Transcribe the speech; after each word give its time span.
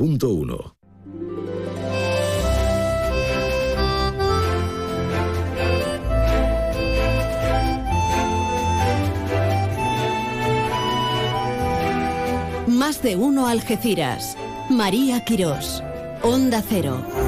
100.1. 0.00 0.72
Más 12.66 13.02
de 13.02 13.16
uno 13.16 13.46
Algeciras. 13.46 14.38
María 14.70 15.22
Quirós. 15.22 15.82
Onda 16.22 16.62
Cero. 16.66 17.19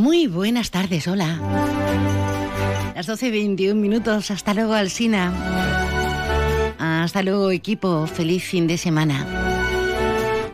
Muy 0.00 0.28
buenas 0.28 0.70
tardes, 0.70 1.06
hola. 1.08 1.38
Las 2.96 3.06
12.21 3.06 3.74
minutos, 3.74 4.30
hasta 4.30 4.54
luego 4.54 4.72
Alsina. 4.72 5.30
Hasta 6.78 7.22
luego 7.22 7.50
equipo, 7.50 8.06
feliz 8.06 8.42
fin 8.42 8.66
de 8.66 8.78
semana. 8.78 9.26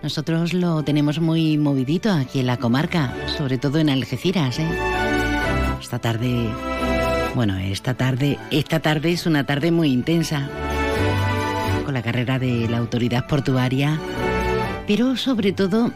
Nosotros 0.02 0.52
lo 0.52 0.82
tenemos 0.82 1.20
muy 1.20 1.58
movidito 1.58 2.10
aquí 2.10 2.40
en 2.40 2.48
la 2.48 2.56
comarca, 2.56 3.14
sobre 3.38 3.56
todo 3.56 3.78
en 3.78 3.88
Algeciras. 3.88 4.58
¿eh? 4.58 4.68
Esta 5.80 6.00
tarde, 6.00 6.48
bueno, 7.36 7.56
esta 7.56 7.94
tarde, 7.94 8.40
esta 8.50 8.80
tarde 8.80 9.12
es 9.12 9.26
una 9.26 9.46
tarde 9.46 9.70
muy 9.70 9.92
intensa, 9.92 10.50
con 11.84 11.94
la 11.94 12.02
carrera 12.02 12.40
de 12.40 12.68
la 12.68 12.78
autoridad 12.78 13.28
portuaria, 13.28 13.96
pero 14.88 15.16
sobre 15.16 15.52
todo 15.52 15.92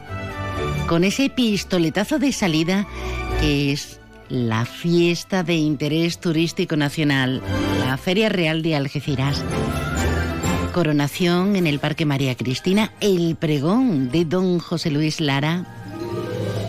con 0.87 1.03
ese 1.03 1.31
pistoletazo 1.31 2.21
de 2.21 2.33
salida 2.33 2.87
es 3.43 4.01
la 4.29 4.65
fiesta 4.65 5.43
de 5.43 5.55
interés 5.55 6.19
turístico 6.19 6.77
nacional, 6.77 7.43
la 7.87 7.97
Feria 7.97 8.29
Real 8.29 8.63
de 8.63 8.77
Algeciras. 8.77 9.43
Coronación 10.73 11.57
en 11.57 11.67
el 11.67 11.79
Parque 11.79 12.05
María 12.05 12.37
Cristina, 12.37 12.93
el 13.01 13.37
pregón 13.37 14.11
de 14.11 14.25
don 14.25 14.59
José 14.59 14.91
Luis 14.91 15.21
Lara. 15.21 15.65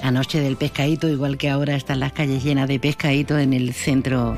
Anoche 0.01 0.39
del 0.39 0.57
pescadito, 0.57 1.07
igual 1.07 1.37
que 1.37 1.49
ahora 1.49 1.75
están 1.75 1.99
las 1.99 2.13
calles 2.13 2.43
llenas 2.43 2.67
de 2.67 2.79
pescadito 2.79 3.37
en 3.37 3.53
el 3.53 3.73
centro 3.73 4.35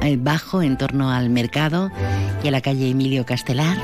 eh, 0.00 0.16
bajo, 0.18 0.62
en 0.62 0.78
torno 0.78 1.10
al 1.10 1.28
mercado 1.28 1.90
y 2.42 2.48
a 2.48 2.50
la 2.50 2.60
calle 2.60 2.88
Emilio 2.88 3.26
Castelar. 3.26 3.76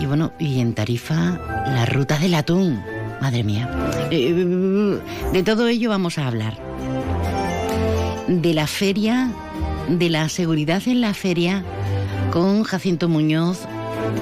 Y 0.00 0.06
bueno, 0.06 0.32
y 0.38 0.60
en 0.60 0.74
Tarifa, 0.74 1.38
la 1.66 1.86
ruta 1.86 2.18
del 2.18 2.34
atún. 2.34 2.95
Madre 3.26 3.42
mía. 3.42 3.68
Eh, 4.12 5.00
de 5.32 5.42
todo 5.42 5.66
ello 5.66 5.90
vamos 5.90 6.16
a 6.16 6.28
hablar. 6.28 6.56
De 8.28 8.54
la 8.54 8.68
feria, 8.68 9.32
de 9.88 10.10
la 10.10 10.28
seguridad 10.28 10.80
en 10.86 11.00
la 11.00 11.12
feria, 11.12 11.64
con 12.30 12.62
Jacinto 12.62 13.08
Muñoz, 13.08 13.66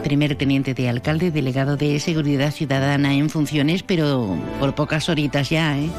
primer 0.02 0.36
teniente 0.36 0.72
de 0.72 0.88
alcalde, 0.88 1.30
delegado 1.30 1.76
de 1.76 2.00
Seguridad 2.00 2.50
Ciudadana 2.50 3.12
en 3.12 3.28
funciones, 3.28 3.82
pero 3.82 4.38
por 4.58 4.74
pocas 4.74 5.10
horitas 5.10 5.50
ya, 5.50 5.76
¿eh? 5.76 5.90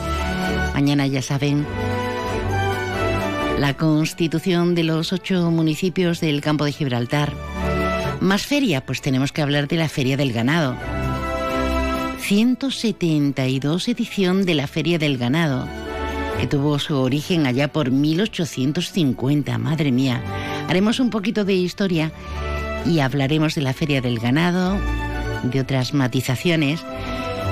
Mañana 0.73 1.05
ya 1.05 1.21
saben. 1.21 1.63
La 3.59 3.75
constitución 3.77 4.73
de 4.73 4.83
los 4.83 5.13
ocho 5.13 5.51
municipios 5.51 6.21
del 6.21 6.41
campo 6.41 6.65
de 6.65 6.71
Gibraltar. 6.71 7.33
Más 8.19 8.47
feria, 8.47 8.83
pues 8.83 9.01
tenemos 9.01 9.31
que 9.31 9.43
hablar 9.43 9.67
de 9.67 9.75
la 9.75 9.89
Feria 9.89 10.17
del 10.17 10.33
Ganado. 10.33 10.75
172 12.27 13.87
edición 13.87 14.45
de 14.47 14.55
la 14.55 14.65
Feria 14.65 14.97
del 14.97 15.19
Ganado, 15.19 15.67
que 16.39 16.47
tuvo 16.47 16.79
su 16.79 16.97
origen 16.97 17.45
allá 17.45 17.71
por 17.71 17.91
1850, 17.91 19.55
madre 19.59 19.91
mía. 19.91 20.23
Haremos 20.67 20.99
un 20.99 21.11
poquito 21.11 21.45
de 21.45 21.53
historia 21.53 22.11
y 22.83 22.97
hablaremos 22.97 23.53
de 23.53 23.61
la 23.61 23.73
Feria 23.73 24.01
del 24.01 24.17
Ganado, 24.17 24.75
de 25.43 25.59
otras 25.59 25.93
matizaciones, 25.93 26.81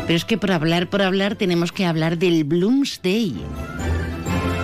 pero 0.08 0.18
es 0.18 0.26
que 0.26 0.40
por 0.40 0.52
hablar, 0.52 0.90
por 0.90 1.04
hablar, 1.04 1.36
tenemos 1.36 1.72
que 1.72 1.86
hablar 1.86 2.18
del 2.18 2.44
Bloomsday. 2.44 3.36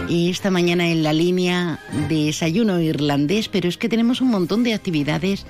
Y 0.09 0.31
esta 0.31 0.49
mañana 0.49 0.89
en 0.89 1.03
la 1.03 1.13
línea 1.13 1.81
de 2.09 2.25
desayuno 2.25 2.81
irlandés, 2.81 3.47
pero 3.47 3.69
es 3.69 3.77
que 3.77 3.89
tenemos 3.89 4.21
un 4.21 4.31
montón 4.31 4.63
de 4.63 4.73
actividades 4.73 5.45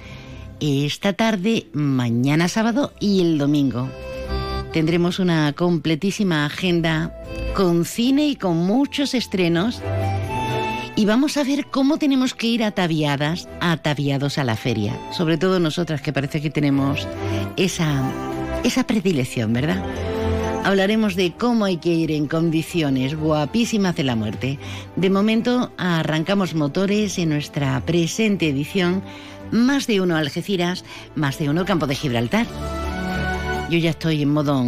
esta 0.60 1.14
tarde, 1.14 1.68
mañana 1.72 2.50
sábado 2.50 2.92
y 3.00 3.22
el 3.22 3.38
domingo 3.38 3.90
tendremos 4.72 5.20
una 5.20 5.54
completísima 5.54 6.46
agenda 6.46 7.14
con 7.56 7.86
cine 7.86 8.28
y 8.28 8.36
con 8.36 8.58
muchos 8.58 9.14
estrenos. 9.14 9.82
Y 10.96 11.06
vamos 11.06 11.38
a 11.38 11.44
ver 11.44 11.68
cómo 11.68 11.98
tenemos 11.98 12.34
que 12.34 12.48
ir 12.48 12.64
ataviadas, 12.64 13.48
ataviados 13.62 14.38
a 14.38 14.44
la 14.44 14.56
feria. 14.56 14.98
Sobre 15.12 15.38
todo 15.38 15.60
nosotras 15.60 16.02
que 16.02 16.12
parece 16.12 16.42
que 16.42 16.50
tenemos 16.50 17.08
esa, 17.56 18.12
esa 18.64 18.86
predilección, 18.86 19.54
¿verdad? 19.54 19.84
Hablaremos 20.66 21.16
de 21.16 21.32
cómo 21.32 21.66
hay 21.66 21.78
que 21.78 21.94
ir 21.94 22.12
en 22.12 22.28
condiciones 22.28 23.16
guapísimas 23.16 23.96
de 23.96 24.04
la 24.04 24.16
muerte. 24.16 24.60
De 24.98 25.10
momento 25.10 25.72
arrancamos 25.78 26.54
motores 26.54 27.18
en 27.18 27.30
nuestra 27.30 27.80
presente 27.86 28.50
edición. 28.50 29.02
Más 29.52 29.88
de 29.88 30.02
uno 30.02 30.18
Algeciras, 30.18 30.84
más 31.16 31.40
de 31.40 31.50
uno 31.50 31.66
Campo 31.66 31.88
de 31.88 31.96
Gibraltar. 31.96 32.46
Yo 33.70 33.78
ya 33.78 33.92
estoy 33.92 34.24
en 34.24 34.30
modo 34.30 34.66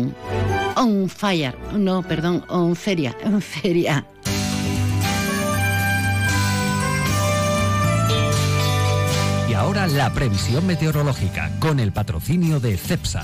on, 0.75 1.09
fire. 1.09 1.55
No, 1.73 2.03
perdón, 2.03 2.45
on 2.49 2.75
feria, 2.75 3.15
on 3.25 3.41
feria. 3.41 4.05
Y 9.49 9.53
ahora 9.53 9.87
la 9.87 10.13
previsión 10.13 10.67
meteorológica 10.67 11.51
con 11.59 11.79
el 11.79 11.91
patrocinio 11.91 12.59
de 12.59 12.77
CEPSA. 12.77 13.23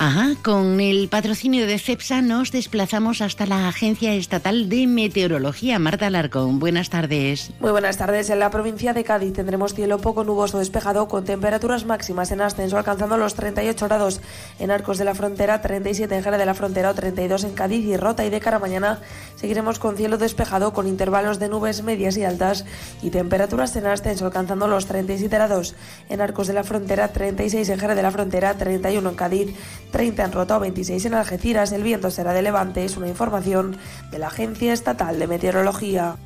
Ajá, 0.00 0.34
con 0.42 0.80
el 0.80 1.08
patrocinio 1.08 1.66
de 1.66 1.78
CEPSA 1.78 2.20
nos 2.20 2.50
desplazamos 2.50 3.22
hasta 3.22 3.46
la 3.46 3.68
Agencia 3.68 4.12
Estatal 4.12 4.68
de 4.68 4.86
Meteorología. 4.88 5.78
Marta 5.78 6.08
Alarcón, 6.08 6.58
buenas 6.58 6.90
tardes. 6.90 7.52
Muy 7.60 7.70
buenas 7.70 7.96
tardes. 7.96 8.28
En 8.28 8.40
la 8.40 8.50
provincia 8.50 8.92
de 8.92 9.04
Cádiz 9.04 9.32
tendremos 9.32 9.72
cielo 9.72 9.98
poco 9.98 10.24
nuboso 10.24 10.58
despejado 10.58 11.06
con 11.06 11.24
temperaturas 11.24 11.86
máximas 11.86 12.32
en 12.32 12.40
ascenso 12.40 12.76
alcanzando 12.76 13.16
los 13.16 13.34
38 13.34 13.86
grados 13.86 14.20
en 14.58 14.72
Arcos 14.72 14.98
de 14.98 15.04
la 15.04 15.14
Frontera, 15.14 15.62
37 15.62 16.14
en 16.14 16.22
Jerez 16.24 16.38
de 16.40 16.46
la 16.46 16.54
Frontera 16.54 16.90
o 16.90 16.94
32 16.94 17.44
en 17.44 17.52
Cádiz 17.52 17.86
y 17.86 17.96
Rota. 17.96 18.24
Y 18.24 18.30
de 18.30 18.40
cara 18.40 18.58
mañana 18.58 18.98
seguiremos 19.36 19.78
con 19.78 19.96
cielo 19.96 20.18
despejado 20.18 20.72
con 20.72 20.88
intervalos 20.88 21.38
de 21.38 21.48
nubes 21.48 21.82
medias 21.84 22.16
y 22.16 22.24
altas 22.24 22.64
y 23.00 23.10
temperaturas 23.10 23.74
en 23.76 23.86
ascenso 23.86 24.26
alcanzando 24.26 24.66
los 24.66 24.86
37 24.86 25.34
grados 25.34 25.76
en 26.08 26.20
Arcos 26.20 26.48
de 26.48 26.54
la 26.54 26.64
Frontera, 26.64 27.08
36 27.08 27.68
en 27.68 27.78
Jerez 27.78 27.96
de 27.96 28.02
la 28.02 28.10
Frontera, 28.10 28.54
31 28.54 29.08
en 29.08 29.14
Cádiz. 29.14 29.54
30 29.94 30.24
en 30.24 30.32
Rota 30.32 30.58
26 30.58 31.04
en 31.04 31.14
Algeciras. 31.14 31.70
El 31.70 31.84
viento 31.84 32.10
será 32.10 32.32
de 32.32 32.42
levante. 32.42 32.84
Es 32.84 32.96
una 32.96 33.06
información 33.06 33.76
de 34.10 34.18
la 34.18 34.26
Agencia 34.26 34.72
Estatal 34.72 35.20
de 35.20 35.28
Meteorología. 35.28 36.16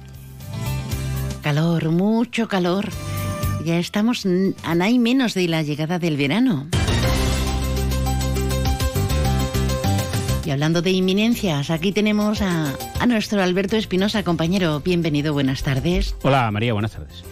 Calor, 1.43 1.91
mucho 1.91 2.49
calor. 2.49 2.89
Ya 3.67 3.79
estamos 3.79 4.25
a 4.25 4.75
nada 4.75 4.91
menos 4.99 5.35
de 5.35 5.49
la 5.49 5.63
llegada 5.63 5.99
del 5.99 6.17
verano. 6.17 6.67
Y 10.47 10.51
hablando 10.51 10.81
de 10.81 10.93
inminencias, 10.93 11.69
aquí 11.69 11.93
tenemos 11.93 12.41
a, 12.41 12.73
a 12.99 13.07
nuestro 13.07 13.43
Alberto 13.43 13.77
Espinosa, 13.77 14.23
compañero. 14.23 14.81
Bienvenido, 14.81 15.35
buenas 15.35 15.63
tardes. 15.63 16.15
Hola 16.23 16.51
María, 16.51 16.73
buenas 16.73 16.93
tardes. 16.93 17.23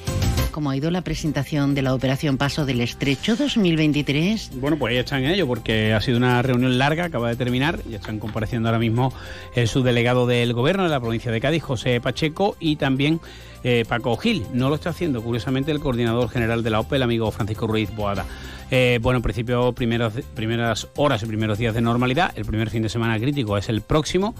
¿Cómo 0.57 0.71
ha 0.71 0.77
ido 0.79 0.91
la 0.91 1.03
presentación 1.03 1.75
de 1.75 1.83
la 1.83 1.93
Operación 1.93 2.39
Paso 2.39 2.65
del 2.65 2.81
Estrecho 2.81 3.37
2023? 3.37 4.53
Bueno, 4.55 4.79
pues 4.79 4.95
ya 4.95 5.01
están 5.01 5.23
en 5.23 5.33
ello 5.33 5.47
porque 5.47 5.93
ha 5.93 6.01
sido 6.01 6.17
una 6.17 6.41
reunión 6.41 6.79
larga, 6.79 7.05
acaba 7.05 7.29
de 7.29 7.37
terminar, 7.37 7.81
y 7.87 7.95
están 7.95 8.19
compareciendo 8.19 8.71
ahora 8.71 8.79
mismo 8.79 9.13
el 9.55 9.69
subdelegado 9.69 10.27
del 10.27 10.55
Gobierno 10.55 10.85
de 10.85 10.89
la 10.89 10.99
provincia 10.99 11.31
de 11.31 11.43
Cádiz, 11.43 11.63
José 11.63 12.01
Pacheco, 12.01 12.57
y 12.59 12.77
también 12.77 13.21
eh, 13.65 13.85
Paco 13.87 14.17
Gil. 14.17 14.47
No 14.55 14.71
lo 14.71 14.77
está 14.77 14.89
haciendo, 14.89 15.23
curiosamente, 15.23 15.73
el 15.73 15.81
coordinador 15.81 16.31
general 16.31 16.63
de 16.63 16.71
la 16.71 16.81
OPE, 16.81 16.97
el 16.97 17.03
amigo 17.03 17.31
Francisco 17.31 17.67
Ruiz 17.67 17.95
Boada. 17.95 18.25
Eh, 18.71 18.99
bueno, 19.03 19.19
en 19.19 19.23
principio, 19.23 19.75
primeros, 19.75 20.15
primeras 20.35 20.89
horas 20.97 21.23
y 21.23 21.27
primeros 21.27 21.59
días 21.59 21.75
de 21.75 21.83
normalidad. 21.83 22.33
El 22.35 22.47
primer 22.47 22.71
fin 22.71 22.83
de 22.83 22.89
semana 22.89 23.19
crítico 23.19 23.59
es 23.59 23.69
el 23.69 23.83
próximo. 23.83 24.35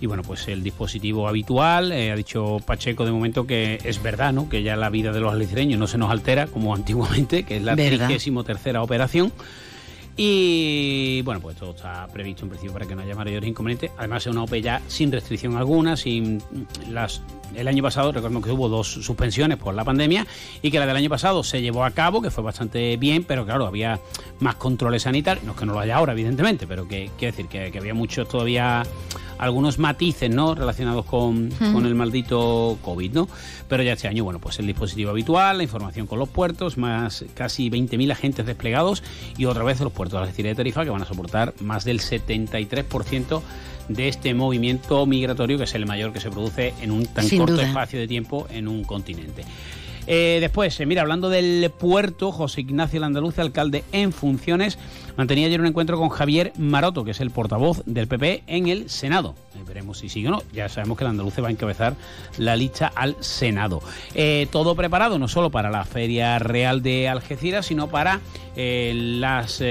Y 0.00 0.06
bueno, 0.06 0.22
pues 0.22 0.48
el 0.48 0.62
dispositivo 0.62 1.28
habitual, 1.28 1.92
eh, 1.92 2.10
ha 2.10 2.16
dicho 2.16 2.58
Pacheco 2.64 3.04
de 3.04 3.12
momento 3.12 3.46
que 3.46 3.78
es 3.84 4.02
verdad, 4.02 4.32
¿no? 4.32 4.48
Que 4.48 4.62
ya 4.62 4.76
la 4.76 4.88
vida 4.88 5.12
de 5.12 5.20
los 5.20 5.32
algecireños 5.32 5.78
no 5.78 5.86
se 5.86 5.98
nos 5.98 6.10
altera 6.10 6.46
como 6.46 6.74
antiguamente, 6.74 7.44
que 7.44 7.58
es 7.58 7.62
la 7.62 7.74
¿Verdad? 7.74 8.06
33 8.06 8.44
tercera 8.44 8.82
operación 8.82 9.32
Y 10.16 11.22
bueno, 11.22 11.40
pues 11.40 11.56
todo 11.56 11.70
está 11.70 12.06
previsto 12.08 12.44
en 12.44 12.50
principio 12.50 12.72
para 12.72 12.86
que 12.86 12.94
no 12.94 13.02
haya 13.02 13.14
mayores 13.14 13.48
inconvenientes. 13.48 13.90
Además, 13.96 14.26
es 14.26 14.32
una 14.32 14.42
OPE 14.42 14.62
ya 14.62 14.82
sin 14.86 15.10
restricción 15.12 15.56
alguna, 15.56 15.96
sin 15.96 16.42
las. 16.88 17.22
El 17.54 17.66
año 17.66 17.82
pasado, 17.82 18.12
recordemos 18.12 18.44
que 18.44 18.52
hubo 18.52 18.68
dos 18.68 18.86
suspensiones 18.86 19.58
por 19.58 19.74
la 19.74 19.84
pandemia 19.84 20.24
y 20.62 20.70
que 20.70 20.78
la 20.78 20.86
del 20.86 20.96
año 20.96 21.10
pasado 21.10 21.42
se 21.42 21.60
llevó 21.60 21.84
a 21.84 21.90
cabo, 21.90 22.22
que 22.22 22.30
fue 22.30 22.44
bastante 22.44 22.96
bien, 22.96 23.24
pero 23.24 23.44
claro, 23.44 23.66
había 23.66 23.98
más 24.38 24.54
controles 24.54 25.02
sanitarios, 25.02 25.44
no 25.44 25.52
es 25.52 25.58
que 25.58 25.66
no 25.66 25.72
lo 25.72 25.80
haya 25.80 25.96
ahora, 25.96 26.12
evidentemente, 26.12 26.68
pero 26.68 26.86
que 26.86 27.10
quiere 27.18 27.32
decir 27.32 27.48
que, 27.48 27.72
que 27.72 27.78
había 27.78 27.92
muchos 27.92 28.28
todavía 28.28 28.84
algunos 29.40 29.78
matices 29.78 30.28
¿no? 30.30 30.54
relacionados 30.54 31.06
con, 31.06 31.48
con, 31.72 31.86
el 31.86 31.94
maldito 31.94 32.78
COVID, 32.82 33.12
¿no? 33.12 33.28
Pero 33.68 33.82
ya 33.82 33.94
este 33.94 34.06
año, 34.06 34.22
bueno, 34.22 34.38
pues 34.38 34.58
el 34.58 34.66
dispositivo 34.66 35.10
habitual, 35.10 35.56
la 35.56 35.62
información 35.62 36.06
con 36.06 36.18
los 36.18 36.28
puertos, 36.28 36.76
más 36.76 37.24
casi 37.34 37.70
20.000 37.70 38.12
agentes 38.12 38.44
desplegados 38.44 39.02
y 39.38 39.46
otra 39.46 39.64
vez 39.64 39.80
los 39.80 39.92
puertos 40.00 40.18
de 40.18 40.22
Algeciras 40.28 40.52
de 40.52 40.54
Tarifa 40.56 40.82
que 40.82 40.88
van 40.88 41.02
a 41.02 41.04
soportar 41.04 41.52
más 41.60 41.84
del 41.84 42.00
73% 42.00 43.42
de 43.90 44.08
este 44.08 44.32
movimiento 44.32 45.04
migratorio 45.04 45.58
que 45.58 45.64
es 45.64 45.74
el 45.74 45.84
mayor 45.84 46.14
que 46.14 46.20
se 46.20 46.30
produce 46.30 46.72
en 46.80 46.90
un 46.90 47.04
tan 47.04 47.26
Sin 47.26 47.40
corto 47.40 47.52
duda. 47.56 47.66
espacio 47.68 47.98
de 47.98 48.08
tiempo 48.08 48.46
en 48.50 48.66
un 48.66 48.82
continente. 48.82 49.44
Eh, 50.06 50.38
después, 50.40 50.80
eh, 50.80 50.86
mira, 50.86 51.02
hablando 51.02 51.28
del 51.28 51.70
puerto, 51.78 52.32
José 52.32 52.62
Ignacio 52.62 52.98
Landaluce, 52.98 53.42
alcalde 53.42 53.84
en 53.92 54.12
funciones, 54.14 54.78
mantenía 55.16 55.46
ayer 55.46 55.60
un 55.60 55.66
encuentro 55.66 55.98
con 55.98 56.08
Javier 56.08 56.52
Maroto, 56.56 57.04
que 57.04 57.12
es 57.12 57.20
el 57.20 57.30
portavoz 57.30 57.82
del 57.86 58.08
PP 58.08 58.44
en 58.46 58.68
el 58.68 58.90
Senado. 58.90 59.34
Eh, 59.54 59.62
veremos 59.66 59.98
si 59.98 60.08
sigue 60.08 60.28
o 60.28 60.30
no. 60.30 60.42
Ya 60.52 60.68
sabemos 60.68 60.98
que 60.98 61.04
Landaluce 61.04 61.40
va 61.40 61.48
a 61.48 61.50
encabezar 61.50 61.94
la 62.38 62.56
lista 62.56 62.92
al 62.94 63.16
Senado. 63.20 63.80
Eh, 64.14 64.46
todo 64.50 64.74
preparado 64.74 65.18
no 65.18 65.28
solo 65.28 65.50
para 65.50 65.70
la 65.70 65.84
Feria 65.84 66.38
Real 66.38 66.82
de 66.82 67.08
Algeciras, 67.08 67.66
sino 67.66 67.88
para 67.88 68.20
eh, 68.56 68.92
las, 68.94 69.62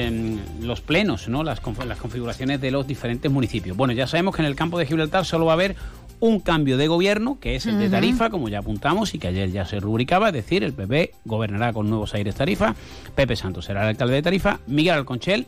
los 0.61 0.81
plenos, 0.81 1.27
¿no? 1.27 1.43
las 1.43 1.59
configuraciones 1.59 2.61
de 2.61 2.71
los 2.71 2.87
diferentes 2.87 3.31
municipios. 3.31 3.75
Bueno, 3.75 3.93
ya 3.93 4.07
sabemos 4.07 4.35
que 4.35 4.41
en 4.41 4.47
el 4.47 4.55
campo 4.55 4.77
de 4.77 4.85
Gibraltar 4.85 5.25
solo 5.25 5.45
va 5.45 5.53
a 5.53 5.55
haber 5.55 5.75
un 6.21 6.39
cambio 6.39 6.77
de 6.77 6.87
gobierno, 6.87 7.37
que 7.39 7.55
es 7.55 7.65
el 7.65 7.79
de 7.79 7.89
Tarifa, 7.89 8.29
como 8.29 8.49
ya 8.49 8.59
apuntamos 8.59 9.13
y 9.13 9.19
que 9.19 9.27
ayer 9.29 9.51
ya 9.51 9.65
se 9.65 9.79
rubricaba, 9.79 10.27
es 10.27 10.33
decir, 10.33 10.63
el 10.63 10.73
PP 10.73 11.11
gobernará 11.25 11.71
con 11.73 11.89
nuevos 11.89 12.13
aires 12.13 12.35
Tarifa, 12.35 12.75
Pepe 13.15 13.35
Santos 13.35 13.65
será 13.65 13.83
el 13.83 13.89
alcalde 13.89 14.15
de 14.15 14.21
Tarifa, 14.21 14.59
Miguel 14.67 14.95
Alconchel, 14.95 15.45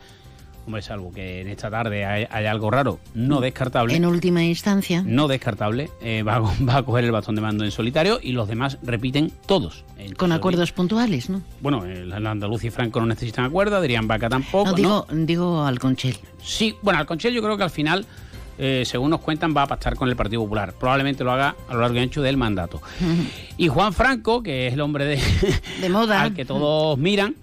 hombre, 0.65 0.81
salvo 0.83 1.11
que 1.11 1.41
en 1.41 1.47
esta 1.49 1.69
tarde 1.71 2.05
hay, 2.05 2.25
hay 2.29 2.45
algo 2.45 2.69
raro, 2.71 2.99
no 3.15 3.41
descartable. 3.41 3.95
En 3.95 4.05
última 4.05 4.43
instancia. 4.43 5.03
No 5.05 5.27
descartable, 5.27 5.89
eh, 6.01 6.23
va, 6.23 6.35
a, 6.35 6.39
va 6.65 6.77
a 6.77 6.83
coger 6.83 7.03
el 7.03 7.11
bastón 7.11 7.35
de 7.35 7.41
mando 7.41 7.65
en 7.65 7.71
solitario 7.71 8.19
y 8.21 8.31
los 8.31 8.47
demás 8.47 8.77
repiten 8.83 9.31
todos. 9.47 9.83
Con 10.17 10.29
de- 10.29 10.35
acuerdos 10.37 10.71
puntuales, 10.71 11.29
¿no? 11.29 11.41
Bueno, 11.61 11.83
el, 11.85 12.13
el 12.13 12.27
Andaluz 12.27 12.63
y 12.63 12.69
Franco 12.69 12.99
no 13.01 13.07
necesitan 13.07 13.43
acuerdo, 13.45 13.75
Adrián 13.75 14.07
Vaca 14.07 14.29
tampoco. 14.29 14.71
No, 14.71 14.71
¿no? 14.71 14.77
digo, 14.77 15.07
digo 15.25 15.63
al 15.65 15.79
Conchel. 15.79 16.15
Sí, 16.41 16.75
bueno, 16.81 16.99
Alconchel 16.99 17.33
yo 17.33 17.41
creo 17.41 17.57
que 17.57 17.63
al 17.63 17.69
final, 17.71 18.05
eh, 18.57 18.83
según 18.85 19.09
nos 19.09 19.21
cuentan, 19.21 19.55
va 19.55 19.63
a 19.63 19.67
pactar 19.67 19.95
con 19.95 20.09
el 20.09 20.15
Partido 20.15 20.41
Popular. 20.41 20.73
Probablemente 20.79 21.23
lo 21.23 21.31
haga 21.31 21.55
a 21.67 21.73
lo 21.73 21.81
largo 21.81 21.95
y 21.95 21.99
ancho 21.99 22.21
del 22.21 22.37
mandato. 22.37 22.81
Y 23.57 23.67
Juan 23.67 23.93
Franco, 23.93 24.43
que 24.43 24.67
es 24.67 24.73
el 24.73 24.81
hombre 24.81 25.05
de, 25.05 25.19
De 25.81 25.89
moda. 25.89 26.21
al 26.23 26.33
que 26.33 26.45
todos 26.45 26.97
miran, 26.97 27.35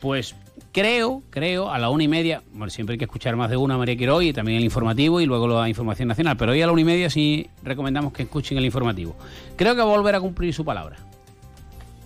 pues 0.00 0.34
creo, 0.72 1.22
creo, 1.30 1.70
a 1.70 1.78
la 1.78 1.90
una 1.90 2.04
y 2.04 2.08
media, 2.08 2.42
bueno, 2.52 2.70
siempre 2.70 2.94
hay 2.94 2.98
que 2.98 3.04
escuchar 3.04 3.36
más 3.36 3.50
de 3.50 3.56
una 3.56 3.76
María 3.76 3.96
Quiroz 3.96 4.22
y 4.22 4.32
también 4.32 4.58
el 4.58 4.64
informativo 4.64 5.20
y 5.20 5.26
luego 5.26 5.48
la 5.48 5.68
información 5.68 6.08
nacional, 6.08 6.36
pero 6.36 6.52
hoy 6.52 6.62
a 6.62 6.66
la 6.66 6.72
una 6.72 6.82
y 6.82 6.84
media 6.84 7.10
sí 7.10 7.48
recomendamos 7.62 8.12
que 8.12 8.24
escuchen 8.24 8.58
el 8.58 8.64
informativo. 8.64 9.16
Creo 9.56 9.74
que 9.74 9.80
va 9.82 9.92
a 9.92 9.96
volver 9.96 10.14
a 10.14 10.20
cumplir 10.20 10.52
su 10.54 10.64
palabra. 10.64 10.96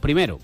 Primero, 0.01 0.39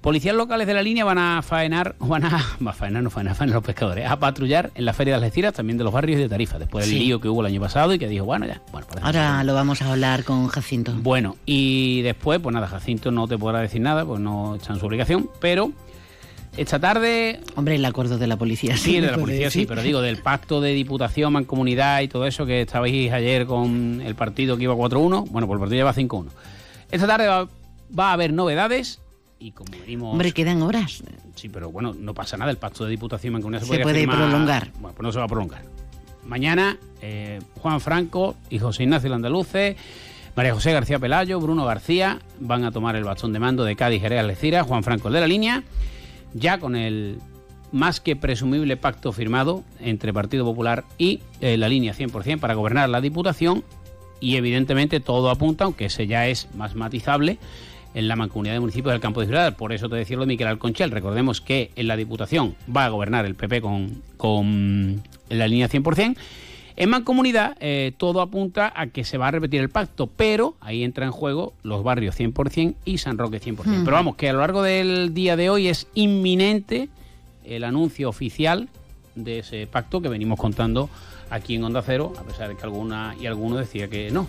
policías 0.00 0.34
locales 0.34 0.66
de 0.66 0.74
la 0.74 0.82
línea 0.82 1.04
van 1.04 1.18
a 1.18 1.42
faenar, 1.42 1.94
van 1.98 2.24
a, 2.24 2.44
va 2.66 2.70
a 2.70 2.74
faenar, 2.74 3.02
no 3.02 3.10
faenar, 3.10 3.34
faenar 3.34 3.54
los 3.56 3.64
pescadores, 3.64 4.08
a 4.10 4.18
patrullar 4.18 4.70
en 4.74 4.84
la 4.84 4.92
feria 4.92 5.14
de 5.18 5.24
Algeciras, 5.24 5.52
también 5.54 5.76
de 5.78 5.84
los 5.84 5.92
barrios 5.92 6.18
y 6.18 6.22
de 6.22 6.28
Tarifa, 6.28 6.58
después 6.58 6.86
del 6.86 6.94
Sí. 6.98 7.04
lío 7.04 7.20
que 7.20 7.28
hubo 7.28 7.40
el 7.40 7.46
año 7.46 7.60
pasado 7.60 7.92
y 7.92 7.98
que 7.98 8.08
dijo, 8.08 8.24
bueno, 8.24 8.46
ya, 8.46 8.62
bueno, 8.72 8.86
Ahora 9.02 9.44
lo 9.44 9.54
vamos 9.54 9.82
a 9.82 9.90
hablar 9.92 10.24
con 10.24 10.48
Jacinto. 10.48 10.92
bueno, 11.02 11.36
y 11.46 12.02
después, 12.02 12.40
pues 12.40 12.54
nada, 12.54 12.66
Jacinto 12.66 13.10
no 13.10 13.28
te 13.28 13.36
podrá 13.36 13.60
decir 13.60 13.80
nada, 13.80 14.04
pues 14.04 14.20
no 14.20 14.54
está 14.56 14.72
en 14.72 14.80
su 14.80 14.86
obligación, 14.86 15.28
pero 15.40 15.72
esta 16.56 16.78
tarde, 16.80 17.40
Hombre, 17.54 17.76
el 17.76 17.84
acuerdo 17.84 18.18
de 18.18 18.26
la 18.26 18.36
policía. 18.36 18.76
sí, 18.76 18.94
me 18.94 19.02
de 19.02 19.12
la 19.12 19.18
policía 19.18 19.50
sí, 19.50 19.66
pero 19.66 19.82
digo, 19.82 20.00
del 20.00 20.16
pacto 20.22 20.60
de 20.60 20.72
diputación, 20.72 21.32
mancomunidad 21.32 22.00
y 22.00 22.08
todo 22.08 22.26
eso 22.26 22.44
que 22.46 22.62
estabais 22.62 23.12
ayer 23.12 23.46
con 23.46 24.00
el 24.04 24.14
partido 24.14 24.56
que 24.56 24.64
iba 24.64 24.74
4-1, 24.74 25.26
bueno, 25.30 25.46
pues 25.46 25.56
el 25.56 25.60
partido 25.60 25.78
ya 25.78 25.84
va 25.84 25.94
5-1. 25.94 26.26
Esta 26.90 27.06
tarde 27.06 27.28
va, 27.28 27.46
va 27.96 28.10
a 28.10 28.12
haber 28.14 28.32
novedades 28.32 29.00
y 29.40 29.50
como 29.52 29.70
venimos... 29.72 30.12
Hombre, 30.12 30.30
quedan 30.32 30.62
horas. 30.62 31.02
Sí, 31.34 31.48
pero 31.48 31.70
bueno, 31.72 31.94
no 31.98 32.14
pasa 32.14 32.36
nada. 32.36 32.50
El 32.50 32.58
pacto 32.58 32.84
de 32.84 32.90
diputación 32.90 33.32
mancomunidad 33.32 33.62
se, 33.66 33.74
Se 33.76 33.82
puede 33.82 34.06
firmar- 34.06 34.16
prolongar. 34.16 34.70
Bueno, 34.78 34.94
pues 34.94 35.02
no 35.02 35.10
se 35.12 35.18
va 35.18 35.24
a 35.24 35.28
prolongar. 35.28 35.62
Mañana, 36.26 36.78
eh, 37.00 37.40
Juan 37.56 37.80
Franco 37.80 38.36
y 38.50 38.58
José 38.58 38.82
Ignacio 38.84 39.08
Landaluce, 39.10 39.76
María 40.36 40.54
José 40.54 40.72
García 40.72 40.98
Pelayo, 40.98 41.40
Bruno 41.40 41.64
García 41.64 42.20
van 42.38 42.64
a 42.64 42.70
tomar 42.70 42.94
el 42.96 43.04
bastón 43.04 43.32
de 43.32 43.38
mando 43.40 43.64
de 43.64 43.74
Cádiz, 43.74 44.02
Jerez, 44.02 44.20
Algeciras, 44.20 44.66
Juan 44.66 44.82
Franco 44.84 45.08
el 45.08 45.14
de 45.14 45.20
la 45.20 45.26
línea, 45.26 45.64
ya 46.34 46.58
con 46.58 46.76
el 46.76 47.18
más 47.72 48.00
que 48.00 48.16
presumible 48.16 48.76
pacto 48.76 49.12
firmado 49.12 49.64
entre 49.80 50.12
Partido 50.12 50.44
Popular 50.44 50.84
y 50.98 51.20
eh, 51.40 51.56
la 51.56 51.68
línea 51.68 51.94
100% 51.94 52.38
para 52.38 52.54
gobernar 52.54 52.88
la 52.90 53.00
Diputación 53.00 53.64
y 54.20 54.36
evidentemente 54.36 55.00
todo 55.00 55.30
apunta, 55.30 55.64
aunque 55.64 55.86
ese 55.86 56.06
ya 56.06 56.26
es 56.28 56.48
más 56.54 56.74
matizable, 56.74 57.38
en 57.94 58.08
la 58.08 58.16
mancomunidad 58.16 58.54
de 58.54 58.60
municipios 58.60 58.92
del 58.92 59.00
campo 59.00 59.20
de 59.20 59.26
Gibraltar. 59.26 59.56
Por 59.56 59.72
eso 59.72 59.88
te 59.88 59.96
decía 59.96 60.16
lo 60.16 60.22
de 60.22 60.28
Miquel 60.28 60.46
Alconchel. 60.46 60.90
Recordemos 60.90 61.40
que 61.40 61.70
en 61.76 61.88
la 61.88 61.96
Diputación 61.96 62.54
va 62.74 62.84
a 62.84 62.88
gobernar 62.88 63.26
el 63.26 63.34
PP 63.34 63.60
con, 63.60 64.02
con 64.16 65.02
la 65.28 65.48
línea 65.48 65.68
100%. 65.68 66.16
En 66.76 66.88
mancomunidad 66.88 67.56
eh, 67.60 67.92
todo 67.98 68.22
apunta 68.22 68.72
a 68.74 68.86
que 68.86 69.04
se 69.04 69.18
va 69.18 69.28
a 69.28 69.30
repetir 69.32 69.60
el 69.60 69.68
pacto, 69.68 70.06
pero 70.06 70.54
ahí 70.60 70.82
entra 70.82 71.04
en 71.04 71.12
juego 71.12 71.52
los 71.62 71.82
barrios 71.82 72.18
100% 72.18 72.74
y 72.86 72.98
San 72.98 73.18
Roque 73.18 73.40
100%. 73.40 73.84
Pero 73.84 73.92
vamos, 73.92 74.16
que 74.16 74.30
a 74.30 74.32
lo 74.32 74.40
largo 74.40 74.62
del 74.62 75.12
día 75.12 75.36
de 75.36 75.50
hoy 75.50 75.68
es 75.68 75.88
inminente 75.94 76.88
el 77.44 77.64
anuncio 77.64 78.08
oficial 78.08 78.68
de 79.14 79.40
ese 79.40 79.66
pacto 79.66 80.00
que 80.00 80.08
venimos 80.08 80.38
contando 80.38 80.88
aquí 81.30 81.54
en 81.54 81.64
Onda 81.64 81.82
Cero, 81.82 82.12
a 82.18 82.22
pesar 82.22 82.48
de 82.48 82.56
que 82.56 82.62
alguna 82.64 83.14
y 83.20 83.26
alguno 83.26 83.56
decía 83.56 83.88
que 83.88 84.10
no. 84.10 84.26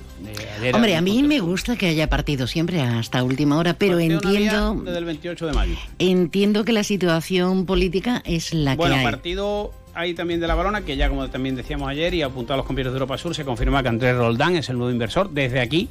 Eh, 0.61 0.71
Hombre, 0.73 0.95
a 0.95 1.01
mí 1.01 1.23
me 1.23 1.39
gusta 1.39 1.75
que 1.75 1.87
haya 1.87 2.07
partido 2.07 2.47
siempre 2.47 2.81
hasta 2.81 3.23
última 3.23 3.57
hora, 3.57 3.73
pero 3.73 3.99
entiendo, 3.99 4.75
Desde 4.85 4.97
el 4.99 5.05
28 5.05 5.47
de 5.47 5.53
mayo. 5.53 5.75
entiendo 5.99 6.63
que 6.63 6.73
la 6.73 6.83
situación 6.83 7.65
política 7.65 8.21
es 8.25 8.53
la 8.53 8.75
Bueno, 8.75 8.95
que 8.95 8.99
hay. 8.99 9.05
partido 9.05 9.71
hay 9.93 10.13
también 10.13 10.39
de 10.39 10.47
la 10.47 10.55
Balona, 10.55 10.81
que 10.83 10.95
ya 10.95 11.09
como 11.09 11.27
también 11.29 11.55
decíamos 11.55 11.89
ayer 11.89 12.13
y 12.13 12.21
apuntado 12.21 12.53
a 12.53 12.57
los 12.57 12.65
compañeros 12.65 12.93
de 12.93 12.97
Europa 12.97 13.17
Sur, 13.17 13.35
se 13.35 13.43
confirma 13.43 13.81
que 13.83 13.89
Andrés 13.89 14.15
Roldán 14.15 14.55
es 14.55 14.69
el 14.69 14.77
nuevo 14.77 14.91
inversor. 14.91 15.29
Desde 15.31 15.59
aquí, 15.59 15.89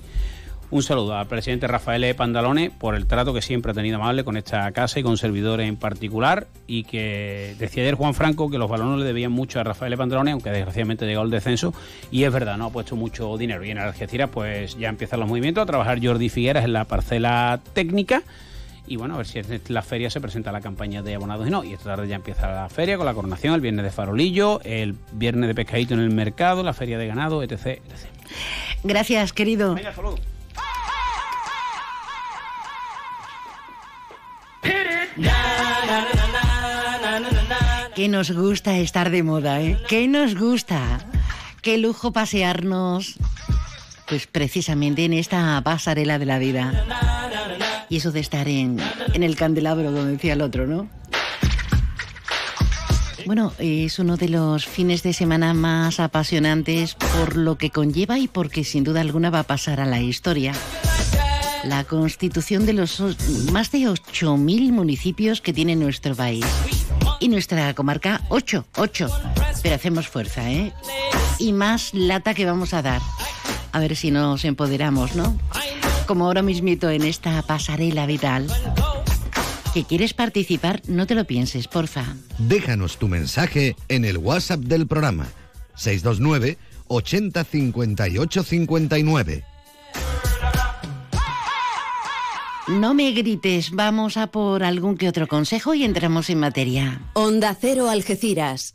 un 0.71 0.83
saludo 0.83 1.17
al 1.17 1.27
presidente 1.27 1.67
Rafael. 1.67 2.15
Pandalone 2.15 2.71
por 2.71 2.95
el 2.95 3.07
trato 3.07 3.35
que 3.35 3.43
siempre 3.43 3.73
ha 3.73 3.75
tenido 3.75 3.97
amable 3.97 4.25
con 4.25 4.37
esta 4.37 4.71
casa 4.73 5.01
y 5.01 5.03
con 5.03 5.17
servidores 5.17 5.69
en 5.69 5.77
particular. 5.77 6.47
Y 6.67 6.85
que 6.85 7.57
decía 7.59 7.83
ayer 7.83 7.95
Juan 7.95 8.15
Franco 8.15 8.51
que 8.51 8.59
los 8.59 8.71
balones 8.71 9.01
le 9.01 9.05
debían 9.05 9.33
mucho 9.33 9.61
a 9.61 9.65
Rafael. 9.65 9.97
Pandalone, 9.97 10.31
aunque 10.31 10.51
desgraciadamente 10.51 11.07
llegado 11.07 11.25
el 11.25 11.31
descenso. 11.31 11.75
Y 12.11 12.25
es 12.25 12.33
verdad, 12.33 12.57
no 12.57 12.67
ha 12.67 12.71
puesto 12.71 12.97
mucho 12.97 13.37
dinero. 13.37 13.65
Y 13.65 13.71
en 13.71 13.79
Algeciras, 13.79 14.31
pues 14.31 14.79
ya 14.79 14.89
empiezan 14.89 15.21
los 15.21 15.29
movimientos 15.29 15.63
a 15.63 15.67
trabajar 15.67 15.99
Jordi 16.03 16.29
Figueras 16.29 16.65
en 16.65 16.73
la 16.73 16.85
parcela 16.85 17.61
técnica. 17.73 18.23
Y 18.87 18.97
bueno, 18.97 19.15
a 19.15 19.17
ver 19.19 19.27
si 19.27 19.39
en 19.39 19.61
la 19.69 19.83
feria 19.83 20.11
se 20.11 20.21
presenta 20.21 20.51
la 20.51 20.61
campaña 20.61 21.03
de 21.03 21.15
abonados 21.15 21.47
y 21.47 21.51
no. 21.51 21.63
Y 21.63 21.73
esta 21.75 21.85
tarde 21.85 22.09
ya 22.09 22.17
empieza 22.17 22.51
la 22.53 22.69
feria 22.69 22.97
con 22.97 23.07
la 23.07 23.15
coronación, 23.15 23.55
el 23.55 23.61
viernes 23.61 23.85
de 23.85 23.91
farolillo, 23.91 24.61
el 24.65 24.97
viernes 25.13 25.49
de 25.49 25.55
pescadito 25.55 25.95
en 25.95 26.01
el 26.01 26.11
mercado, 26.11 26.63
la 26.63 26.73
feria 26.73 26.99
de 26.99 27.07
ganado, 27.07 27.43
etc. 27.43 27.67
etc. 27.67 27.83
Gracias, 28.83 29.33
querido. 29.33 29.75
Venga, 29.75 29.93
Que 37.95 38.09
nos 38.09 38.31
gusta 38.31 38.79
estar 38.79 39.11
de 39.11 39.23
moda, 39.23 39.61
¿eh? 39.61 39.79
Que 39.89 40.09
nos 40.09 40.35
gusta. 40.35 41.01
Qué 41.61 41.77
lujo 41.77 42.13
pasearnos. 42.13 43.17
Pues 44.09 44.27
precisamente 44.27 45.05
en 45.05 45.13
esta 45.13 45.61
pasarela 45.63 46.19
de 46.19 46.27
la 46.27 46.39
vida. 46.39 46.87
Y 47.89 47.97
eso 47.97 48.11
de 48.13 48.21
estar 48.21 48.49
en, 48.49 48.79
en 49.13 49.23
el 49.23 49.37
candelabro, 49.37 49.87
como 49.87 50.05
decía 50.05 50.33
el 50.33 50.41
otro, 50.41 50.67
¿no? 50.67 50.89
Bueno, 53.27 53.53
es 53.59 53.99
uno 53.99 54.17
de 54.17 54.29
los 54.29 54.67
fines 54.67 55.03
de 55.03 55.13
semana 55.13 55.53
más 55.55 56.01
apasionantes 56.01 56.95
por 56.95 57.37
lo 57.37 57.59
que 57.59 57.71
conlleva 57.71 58.19
y 58.19 58.29
porque 58.29 58.65
sin 58.65 58.83
duda 58.83 59.03
alguna 59.03 59.31
va 59.31 59.41
a 59.41 59.45
pasar 59.45 59.79
a 59.79 59.85
la 59.85 60.01
historia. 60.01 60.53
La 61.65 61.85
constitución 61.85 62.67
de 62.67 62.73
los 62.73 63.01
más 63.53 63.71
de 63.71 63.81
8.000 63.81 64.73
municipios 64.73 65.41
que 65.41 65.53
tiene 65.53 65.77
nuestro 65.77 66.15
país. 66.15 66.45
Y 67.21 67.29
nuestra 67.29 67.75
comarca, 67.75 68.23
8, 68.31 68.67
8. 68.77 69.09
Pero 69.63 69.75
hacemos 69.75 70.09
fuerza, 70.09 70.51
¿eh? 70.51 70.73
Y 71.39 71.53
más 71.53 71.93
lata 71.93 72.35
que 72.35 72.47
vamos 72.47 72.73
a 72.73 72.83
dar. 72.83 73.03
A 73.73 73.79
ver 73.79 73.95
si 73.95 74.11
nos 74.11 74.45
empoderamos, 74.45 75.15
¿no? 75.15 75.39
Como 76.07 76.25
ahora 76.25 76.43
mismito 76.43 76.89
en 76.91 77.03
esta 77.03 77.43
pasarela 77.43 78.07
vital. 78.07 78.47
que 79.75 79.85
quieres 79.85 80.15
participar, 80.15 80.83
no 80.89 81.07
te 81.07 81.15
lo 81.15 81.25
pienses, 81.27 81.69
porfa. 81.69 82.05
Déjanos 82.39 82.97
tu 82.99 83.07
mensaje 83.07 83.77
en 83.89 84.05
el 84.05 84.19
WhatsApp 84.19 84.61
del 84.61 84.87
programa 84.87 85.29
629 85.77 86.59
80 86.89 87.45
58 87.45 88.43
59. 88.43 89.45
No 92.69 92.95
me 92.95 93.11
grites, 93.13 93.71
vamos 93.73 94.17
a 94.17 94.29
por 94.29 94.63
algún 94.63 94.97
que 94.97 95.09
otro 95.09 95.27
consejo 95.27 95.75
y 95.75 95.85
entramos 95.85 96.31
en 96.31 96.41
materia. 96.41 97.01
Onda 97.15 97.57
Cero 97.59 97.89
Algeciras. 97.89 98.75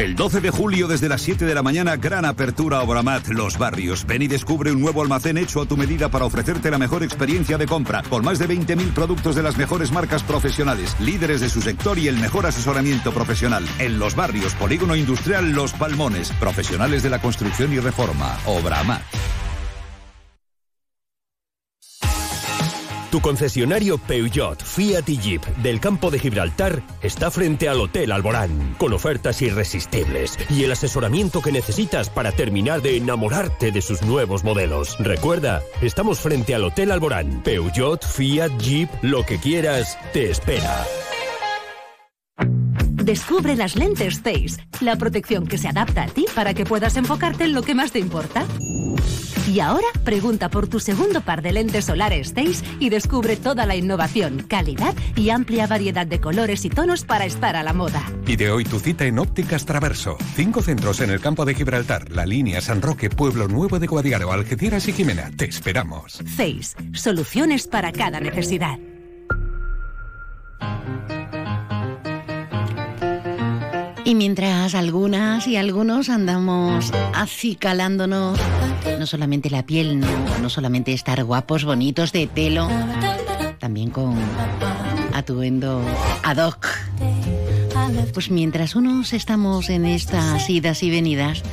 El 0.00 0.16
12 0.16 0.40
de 0.40 0.48
julio 0.48 0.88
desde 0.88 1.10
las 1.10 1.20
7 1.20 1.44
de 1.44 1.54
la 1.54 1.62
mañana, 1.62 1.94
gran 1.96 2.24
apertura 2.24 2.80
Obramat 2.80 3.28
Los 3.28 3.58
Barrios. 3.58 4.06
Ven 4.06 4.22
y 4.22 4.28
descubre 4.28 4.72
un 4.72 4.80
nuevo 4.80 5.02
almacén 5.02 5.36
hecho 5.36 5.60
a 5.60 5.66
tu 5.66 5.76
medida 5.76 6.08
para 6.08 6.24
ofrecerte 6.24 6.70
la 6.70 6.78
mejor 6.78 7.02
experiencia 7.02 7.58
de 7.58 7.66
compra, 7.66 8.02
con 8.08 8.24
más 8.24 8.38
de 8.38 8.48
20.000 8.48 8.94
productos 8.94 9.36
de 9.36 9.42
las 9.42 9.58
mejores 9.58 9.92
marcas 9.92 10.22
profesionales, 10.22 10.96
líderes 11.00 11.42
de 11.42 11.50
su 11.50 11.60
sector 11.60 11.98
y 11.98 12.08
el 12.08 12.16
mejor 12.16 12.46
asesoramiento 12.46 13.12
profesional. 13.12 13.62
En 13.78 13.98
Los 13.98 14.16
Barrios, 14.16 14.54
Polígono 14.54 14.96
Industrial 14.96 15.52
Los 15.52 15.74
Palmones, 15.74 16.32
profesionales 16.40 17.02
de 17.02 17.10
la 17.10 17.20
construcción 17.20 17.70
y 17.74 17.78
reforma. 17.78 18.38
Obramat. 18.46 19.02
Tu 23.10 23.20
concesionario 23.20 23.98
Peugeot, 23.98 24.62
Fiat 24.62 25.08
y 25.08 25.18
Jeep 25.18 25.44
del 25.56 25.80
campo 25.80 26.12
de 26.12 26.20
Gibraltar 26.20 26.82
está 27.02 27.32
frente 27.32 27.68
al 27.68 27.80
Hotel 27.80 28.12
Alborán, 28.12 28.76
con 28.78 28.92
ofertas 28.92 29.42
irresistibles 29.42 30.38
y 30.48 30.62
el 30.62 30.70
asesoramiento 30.70 31.42
que 31.42 31.50
necesitas 31.50 32.08
para 32.08 32.30
terminar 32.30 32.82
de 32.82 32.96
enamorarte 32.96 33.72
de 33.72 33.82
sus 33.82 34.02
nuevos 34.02 34.44
modelos. 34.44 34.96
Recuerda, 35.00 35.60
estamos 35.82 36.20
frente 36.20 36.54
al 36.54 36.62
Hotel 36.62 36.92
Alborán. 36.92 37.42
Peugeot, 37.42 38.06
Fiat, 38.06 38.52
Jeep, 38.58 38.88
lo 39.02 39.26
que 39.26 39.38
quieras, 39.38 39.98
te 40.12 40.30
espera. 40.30 40.86
Descubre 43.02 43.56
las 43.56 43.74
lentes 43.74 44.22
Zeiss, 44.22 44.58
la 44.80 44.94
protección 44.94 45.48
que 45.48 45.58
se 45.58 45.66
adapta 45.66 46.04
a 46.04 46.06
ti 46.06 46.26
para 46.32 46.54
que 46.54 46.64
puedas 46.64 46.96
enfocarte 46.96 47.44
en 47.44 47.54
lo 47.54 47.62
que 47.62 47.74
más 47.74 47.90
te 47.90 47.98
importa. 47.98 48.46
Y 49.50 49.58
ahora 49.58 49.88
pregunta 50.04 50.48
por 50.48 50.68
tu 50.68 50.78
segundo 50.78 51.22
par 51.22 51.42
de 51.42 51.50
lentes 51.50 51.86
solares 51.86 52.34
Zeiss 52.34 52.62
y 52.78 52.88
descubre 52.88 53.34
toda 53.34 53.66
la 53.66 53.74
innovación, 53.74 54.44
calidad 54.46 54.94
y 55.16 55.30
amplia 55.30 55.66
variedad 55.66 56.06
de 56.06 56.20
colores 56.20 56.64
y 56.64 56.70
tonos 56.70 57.04
para 57.04 57.24
estar 57.24 57.56
a 57.56 57.64
la 57.64 57.72
moda. 57.72 58.00
Pide 58.24 58.48
hoy 58.52 58.62
tu 58.62 58.78
cita 58.78 59.06
en 59.06 59.18
Ópticas 59.18 59.66
Traverso. 59.66 60.16
Cinco 60.36 60.62
centros 60.62 61.00
en 61.00 61.10
el 61.10 61.20
campo 61.20 61.44
de 61.44 61.54
Gibraltar, 61.54 62.12
La 62.12 62.26
Línea, 62.26 62.60
San 62.60 62.80
Roque, 62.80 63.10
Pueblo 63.10 63.48
Nuevo 63.48 63.80
de 63.80 63.88
Guadiaro, 63.88 64.30
Algeciras 64.30 64.86
y 64.86 64.92
Jimena. 64.92 65.32
Te 65.36 65.46
esperamos. 65.46 66.22
Zeiss, 66.36 66.76
soluciones 66.92 67.66
para 67.66 67.90
cada 67.90 68.20
necesidad. 68.20 68.78
Y 74.10 74.16
mientras 74.16 74.74
algunas 74.74 75.46
y 75.46 75.54
algunos 75.54 76.08
andamos 76.08 76.90
acicalándonos, 77.14 78.40
no 78.98 79.06
solamente 79.06 79.50
la 79.50 79.64
piel, 79.64 80.00
no, 80.00 80.50
solamente 80.50 80.92
estar 80.92 81.22
guapos, 81.22 81.64
bonitos 81.64 82.10
de 82.10 82.26
pelo, 82.26 82.68
también 83.60 83.90
con 83.90 84.16
atuendo 85.14 85.80
ad 86.24 86.38
hoc. 86.38 86.66
Pues 88.12 88.32
mientras 88.32 88.74
unos 88.74 89.12
estamos 89.12 89.70
en 89.70 89.86
estas 89.86 90.50
idas 90.50 90.82
y 90.82 90.90
venidas, 90.90 91.44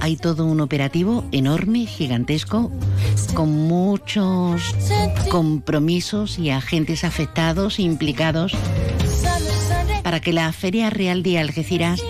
hay 0.00 0.16
todo 0.16 0.46
un 0.46 0.60
operativo 0.60 1.24
enorme, 1.32 1.86
gigantesco, 1.86 2.70
con 3.34 3.50
muchos 3.66 4.76
compromisos 5.28 6.38
y 6.38 6.50
agentes 6.50 7.02
afectados, 7.02 7.80
implicados 7.80 8.52
para 10.06 10.20
que 10.20 10.32
la 10.32 10.52
Feria 10.52 10.88
Real 10.88 11.24
de 11.24 11.36
Algeciras 11.36 12.00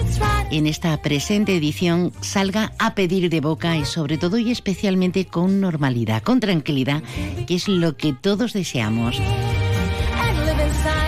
en 0.50 0.66
esta 0.66 1.00
presente 1.00 1.56
edición 1.56 2.12
salga 2.20 2.74
a 2.78 2.94
pedir 2.94 3.30
de 3.30 3.40
boca 3.40 3.74
y 3.78 3.86
sobre 3.86 4.18
todo 4.18 4.36
y 4.36 4.50
especialmente 4.50 5.24
con 5.24 5.62
normalidad, 5.62 6.22
con 6.22 6.38
tranquilidad, 6.38 7.02
que 7.46 7.54
es 7.54 7.68
lo 7.68 7.96
que 7.96 8.12
todos 8.12 8.52
deseamos. 8.52 9.18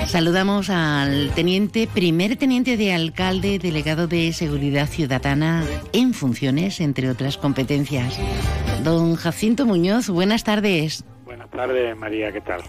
Saludamos 0.07 0.71
al 0.71 1.31
teniente, 1.35 1.91
primer 1.93 2.37
teniente 2.37 2.79
de 2.79 2.95
alcalde, 2.95 3.59
delegado 3.59 4.07
de 4.07 4.33
Seguridad 4.33 4.89
Ciudadana 4.89 5.65
en 5.93 6.15
funciones, 6.15 6.81
entre 6.81 7.11
otras 7.11 7.37
competencias. 7.37 8.19
Don 8.83 9.15
Jacinto 9.15 9.67
Muñoz, 9.67 10.09
buenas 10.09 10.43
tardes. 10.43 11.05
Buenas 11.51 11.69
tardes, 11.69 11.97
María, 11.97 12.31
¿qué 12.31 12.41
tal? 12.43 12.61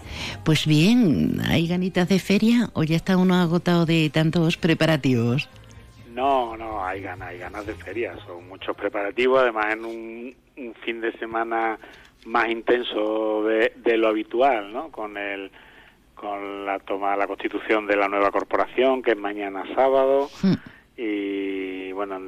Pues 0.44 0.66
bien, 0.66 1.38
¿hay 1.48 1.68
ganitas 1.68 2.08
de 2.08 2.18
feria 2.18 2.70
o 2.72 2.82
ya 2.82 2.96
está 2.96 3.18
uno 3.18 3.34
agotado 3.34 3.84
de 3.84 4.10
tantos 4.10 4.56
preparativos? 4.56 5.48
No, 6.14 6.56
no, 6.56 6.84
hay 6.84 7.02
ganas, 7.02 7.28
hay 7.28 7.38
ganas 7.38 7.66
de 7.66 7.74
feria, 7.74 8.16
son 8.26 8.48
muchos 8.48 8.74
preparativos, 8.74 9.42
además 9.42 9.66
en 9.74 9.84
un, 9.84 10.34
un 10.56 10.74
fin 10.82 11.00
de 11.00 11.12
semana 11.18 11.78
más 12.24 12.48
intenso 12.48 13.44
de, 13.44 13.74
de, 13.76 13.96
lo 13.98 14.08
habitual, 14.08 14.72
¿no? 14.72 14.90
Con 14.90 15.16
el 15.16 15.50
con 16.14 16.66
la 16.66 16.78
toma 16.78 17.16
la 17.16 17.26
constitución 17.26 17.86
de 17.86 17.96
la 17.96 18.08
nueva 18.08 18.30
corporación, 18.30 19.02
que 19.02 19.12
es 19.12 19.16
mañana 19.16 19.62
sábado. 19.74 20.28
Hmm. 20.42 20.54
Y 20.96 21.92
bueno, 21.92 22.18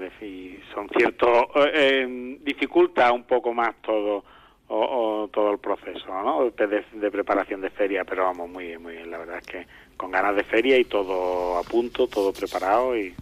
son 0.74 0.88
ciertos, 0.96 1.46
eh, 1.56 1.70
eh, 1.74 2.38
dificulta 2.42 3.12
un 3.12 3.24
poco 3.24 3.52
más 3.52 3.74
todo 3.82 4.24
o, 4.74 5.28
todo 5.28 5.52
el 5.52 5.58
proceso 5.58 6.06
¿no? 6.08 6.50
de, 6.50 6.84
de, 6.92 7.10
preparación 7.10 7.60
de 7.60 7.70
feria, 7.70 8.04
pero 8.04 8.24
vamos, 8.24 8.48
muy 8.48 8.68
bien, 8.68 8.82
muy 8.82 8.94
bien. 8.94 9.10
La 9.10 9.18
verdad 9.18 9.38
es 9.38 9.46
que 9.46 9.66
con 9.96 10.10
ganas 10.10 10.34
de 10.34 10.44
feria 10.44 10.78
y 10.78 10.84
todo 10.84 11.58
a 11.58 11.62
punto, 11.62 12.06
todo 12.06 12.32
preparado 12.32 12.96
y, 12.96 13.14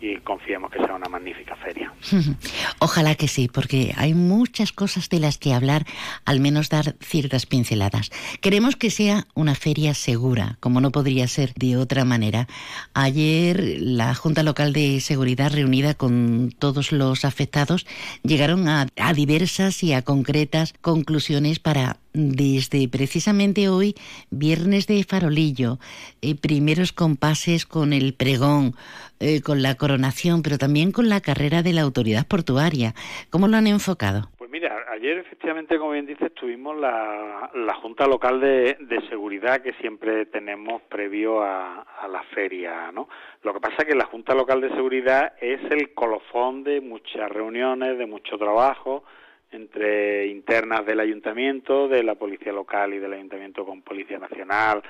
y 0.00 0.16
confiemos 0.18 0.70
que 0.70 0.78
sea 0.78 0.94
una 0.94 1.08
magnífica 1.08 1.56
feria. 1.56 1.92
Ojalá 2.78 3.14
que 3.14 3.28
sí, 3.28 3.48
porque 3.48 3.92
hay 3.96 4.14
muchas 4.14 4.72
cosas 4.72 5.08
de 5.08 5.20
las 5.20 5.38
que 5.38 5.52
hablar, 5.52 5.84
al 6.24 6.40
menos 6.40 6.68
dar 6.68 6.96
ciertas 7.00 7.46
pinceladas. 7.46 8.10
Queremos 8.40 8.76
que 8.76 8.90
sea 8.90 9.26
una 9.34 9.54
feria 9.54 9.94
segura, 9.94 10.56
como 10.60 10.80
no 10.80 10.90
podría 10.90 11.28
ser 11.28 11.52
de 11.54 11.76
otra 11.76 12.04
manera. 12.04 12.48
Ayer 12.94 13.76
la 13.78 14.14
Junta 14.14 14.42
Local 14.42 14.72
de 14.72 15.00
Seguridad, 15.00 15.52
reunida 15.52 15.94
con 15.94 16.52
todos 16.58 16.92
los 16.92 17.24
afectados, 17.24 17.86
llegaron 18.22 18.68
a, 18.68 18.86
a 18.96 19.12
diversas 19.12 19.82
y 19.82 19.92
a 19.92 20.02
concretas 20.02 20.74
conclusiones 20.80 21.58
para 21.58 21.98
desde 22.12 22.88
precisamente 22.88 23.68
hoy, 23.68 23.94
viernes 24.30 24.86
de 24.86 25.04
farolillo, 25.04 25.78
eh, 26.22 26.34
primeros 26.34 26.92
compases 26.92 27.66
con 27.66 27.92
el 27.92 28.14
pregón, 28.14 28.74
eh, 29.20 29.42
con 29.42 29.62
la 29.62 29.74
coronación, 29.76 30.42
pero 30.42 30.58
también 30.58 30.92
con 30.92 31.08
la 31.08 31.20
carrera 31.20 31.62
de 31.62 31.72
la 31.72 31.82
autoridad 31.82 32.26
portuaria. 32.26 32.94
¿Cómo 33.30 33.48
lo 33.48 33.56
han 33.56 33.66
enfocado? 33.66 34.28
Pues 34.38 34.50
mira, 34.50 34.74
ayer 34.92 35.18
efectivamente, 35.18 35.78
como 35.78 35.92
bien 35.92 36.06
dices, 36.06 36.32
tuvimos 36.34 36.76
la, 36.76 37.50
la 37.54 37.74
Junta 37.74 38.06
Local 38.06 38.40
de, 38.40 38.76
de, 38.80 39.00
Seguridad 39.08 39.62
que 39.62 39.72
siempre 39.74 40.26
tenemos 40.26 40.82
previo 40.82 41.42
a, 41.42 41.82
a, 41.82 42.08
la 42.08 42.22
feria, 42.34 42.90
¿no? 42.92 43.08
Lo 43.42 43.52
que 43.52 43.60
pasa 43.60 43.76
es 43.78 43.84
que 43.86 43.94
la 43.94 44.06
Junta 44.06 44.34
Local 44.34 44.60
de 44.60 44.70
Seguridad 44.70 45.34
es 45.40 45.60
el 45.70 45.92
colofón 45.94 46.64
de 46.64 46.80
muchas 46.80 47.30
reuniones, 47.30 47.98
de 47.98 48.06
mucho 48.06 48.38
trabajo, 48.38 49.04
entre 49.52 50.26
internas 50.26 50.86
del 50.86 51.00
ayuntamiento, 51.00 51.88
de 51.88 52.02
la 52.02 52.14
policía 52.14 52.52
local 52.52 52.94
y 52.94 52.98
del 52.98 53.12
ayuntamiento 53.12 53.64
con 53.64 53.82
policía 53.82 54.18
nacional 54.18 54.82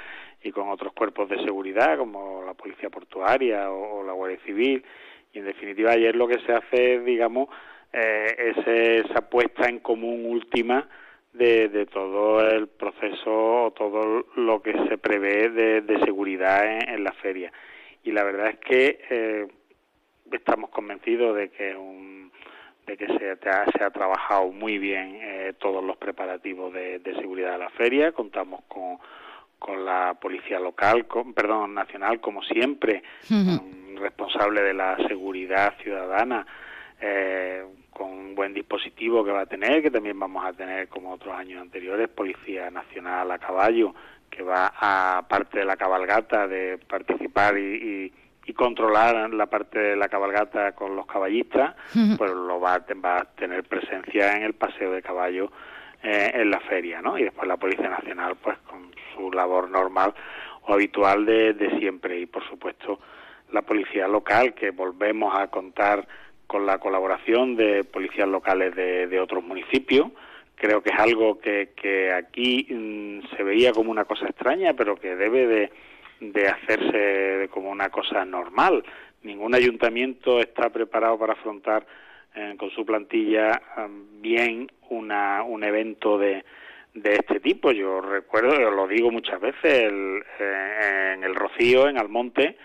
y 0.43 0.53
con 0.53 0.69
otros 0.69 0.93
cuerpos 0.93 1.29
de 1.29 1.43
seguridad 1.43 1.99
como 1.99 2.43
la 2.45 2.55
policía 2.55 2.91
portuaria 2.91 3.71
o, 3.71 4.01
o 4.01 4.05
la 4.05 4.13
guardia 4.13 4.39
civil. 4.45 4.85
Y 5.33 5.39
en 5.39 5.45
definitiva 5.47 5.93
ayer 5.93 6.15
lo 6.17 6.29
que 6.29 6.41
se 6.41 6.53
hace 6.53 6.97
es 6.97 7.05
digamos 7.05 7.49
eh, 7.93 8.55
es 8.55 9.07
esa 9.07 9.29
puesta 9.29 9.69
en 9.69 9.81
común 9.81 10.25
última 10.27 10.89
de, 11.33 11.87
todo 11.87 12.41
el 12.49 12.69
proceso 12.69 13.73
todo 13.77 14.27
lo 14.37 14.63
que 14.63 14.73
se 14.89 14.99
prevé 14.99 15.49
de, 15.49 15.81
de 15.81 15.99
seguridad 16.01 16.67
en, 16.67 16.89
en, 16.89 17.05
la 17.05 17.13
feria. 17.13 17.53
Y 18.05 18.13
la 18.13 18.25
verdad 18.25 18.51
es 18.51 18.59
que 18.59 19.01
eh, 19.11 19.47
estamos 20.31 20.71
convencidos 20.71 21.37
de 21.37 21.51
que 21.51 21.77
un 21.77 22.31
de 22.91 22.97
que 22.97 23.07
se, 23.07 23.49
ha, 23.49 23.65
se 23.71 23.85
ha 23.85 23.91
trabajado 23.91 24.51
muy 24.51 24.79
bien 24.79 25.19
eh, 25.21 25.55
todos 25.59 25.83
los 25.85 25.97
preparativos 25.97 26.73
de, 26.73 26.99
de, 26.99 27.15
seguridad 27.15 27.53
de 27.53 27.59
la 27.59 27.71
feria. 27.71 28.13
Contamos 28.13 28.65
con, 28.67 28.99
con 29.59 29.85
la 29.85 30.15
policía 30.21 30.59
local, 30.59 31.07
con, 31.07 31.33
perdón, 31.33 31.75
nacional, 31.75 32.21
como 32.21 32.43
siempre, 32.43 33.03
uh 33.31 33.35
-huh. 33.35 33.99
responsable 34.01 34.63
de 34.63 34.75
la 34.75 34.97
seguridad 35.07 35.75
ciudadana, 35.83 36.45
eh, 37.01 37.65
con 37.93 38.11
un 38.11 38.35
buen 38.35 38.53
dispositivo 38.55 39.25
que 39.25 39.31
va 39.31 39.43
a 39.43 39.47
tener, 39.47 39.83
que 39.83 39.91
también 39.91 40.19
vamos 40.19 40.45
a 40.45 40.53
tener 40.53 40.89
como 40.89 41.13
otros 41.13 41.35
años 41.35 41.63
anteriores, 41.63 42.09
Policía 42.09 42.71
Nacional 42.71 43.31
a 43.31 43.39
caballo, 43.39 43.95
que 44.31 44.43
va 44.43 44.73
a 44.81 45.27
parte 45.29 45.61
de 45.61 45.65
la 45.65 45.77
cabalgata 45.77 46.49
de 46.49 46.79
participar 46.79 47.57
y, 47.59 47.63
y, 47.63 48.13
controlar 48.53 49.33
la 49.33 49.47
parte 49.47 49.79
de 49.79 49.97
la 49.97 50.09
cabalgata 50.09 50.73
con 50.73 50.97
los 50.97 51.07
caballistas, 51.07 51.75
pues 52.17 52.31
lo 52.31 52.61
va 52.61 52.75
a, 52.75 52.85
va 53.05 53.19
a 53.19 53.25
tener 53.25 53.65
presencia 53.65 54.37
en 54.37 54.43
el 54.43 54.55
paseo 54.55 54.93
de 54.93 55.03
caballo 55.03 55.51
eh, 56.03 56.31
en 56.35 56.51
la 56.51 56.61
feria, 56.61 57.03
¿no? 57.03 57.19
Y 57.19 57.25
después 57.25 57.47
la 57.47 57.57
Policía 57.57 57.89
Nacional, 57.89 58.37
pues 58.43 58.57
con 58.69 58.91
su 59.15 59.31
labor 59.33 59.71
normal 59.71 60.15
o 60.63 60.75
habitual 60.75 61.27
de, 61.27 61.53
de 61.53 61.79
siempre 61.79 62.21
y 62.21 62.27
por 62.27 62.47
supuesto 62.49 63.01
la 63.53 63.63
policía 63.63 64.07
local 64.07 64.55
que 64.55 64.71
volvemos 64.71 65.35
a 65.37 65.49
contar 65.49 66.07
con 66.47 66.67
la 66.67 66.79
colaboración 66.79 67.57
de 67.57 67.85
policías 67.85 68.29
locales 68.29 68.75
de, 68.75 69.21
otros 69.21 69.45
municipios. 69.45 70.09
Creo 70.57 70.83
que 70.83 70.91
es 70.91 70.99
algo 70.99 71.39
que, 71.39 71.71
que 71.77 72.13
aquí 72.13 72.67
mm, 72.69 73.37
se 73.37 73.43
veía 73.43 73.73
como 73.73 73.91
una 73.91 74.05
cosa 74.05 74.27
extraña, 74.27 74.75
pero 74.75 74.97
que 74.97 75.15
debe 75.15 75.47
de, 75.47 75.73
de 76.21 76.49
hacerse 76.49 77.49
como 77.51 77.71
una 77.71 77.89
cosa 77.89 78.25
normal. 78.25 78.85
Ningún 79.23 79.55
ayuntamiento 79.55 80.41
está 80.41 80.71
preparado 80.71 81.19
para 81.19 81.33
afrontar 81.33 81.87
eh, 82.35 82.55
con 82.59 82.71
su 82.71 82.85
plantilla 82.85 83.61
bien 84.21 84.71
una, 84.89 85.43
un 85.43 85.65
evento 85.65 86.19
de, 86.19 86.45
de 86.95 87.15
este 87.15 87.41
tipo. 87.41 87.73
Yo 87.73 88.01
recuerdo, 88.01 88.71
lo 88.71 88.87
digo 88.87 89.11
muchas 89.11 89.41
veces, 89.41 89.93
eh, 90.39 91.13
en 91.15 91.25
el 91.25 91.35
Rocío, 91.35 91.89
en 91.89 91.99
Almonte, 91.99 92.57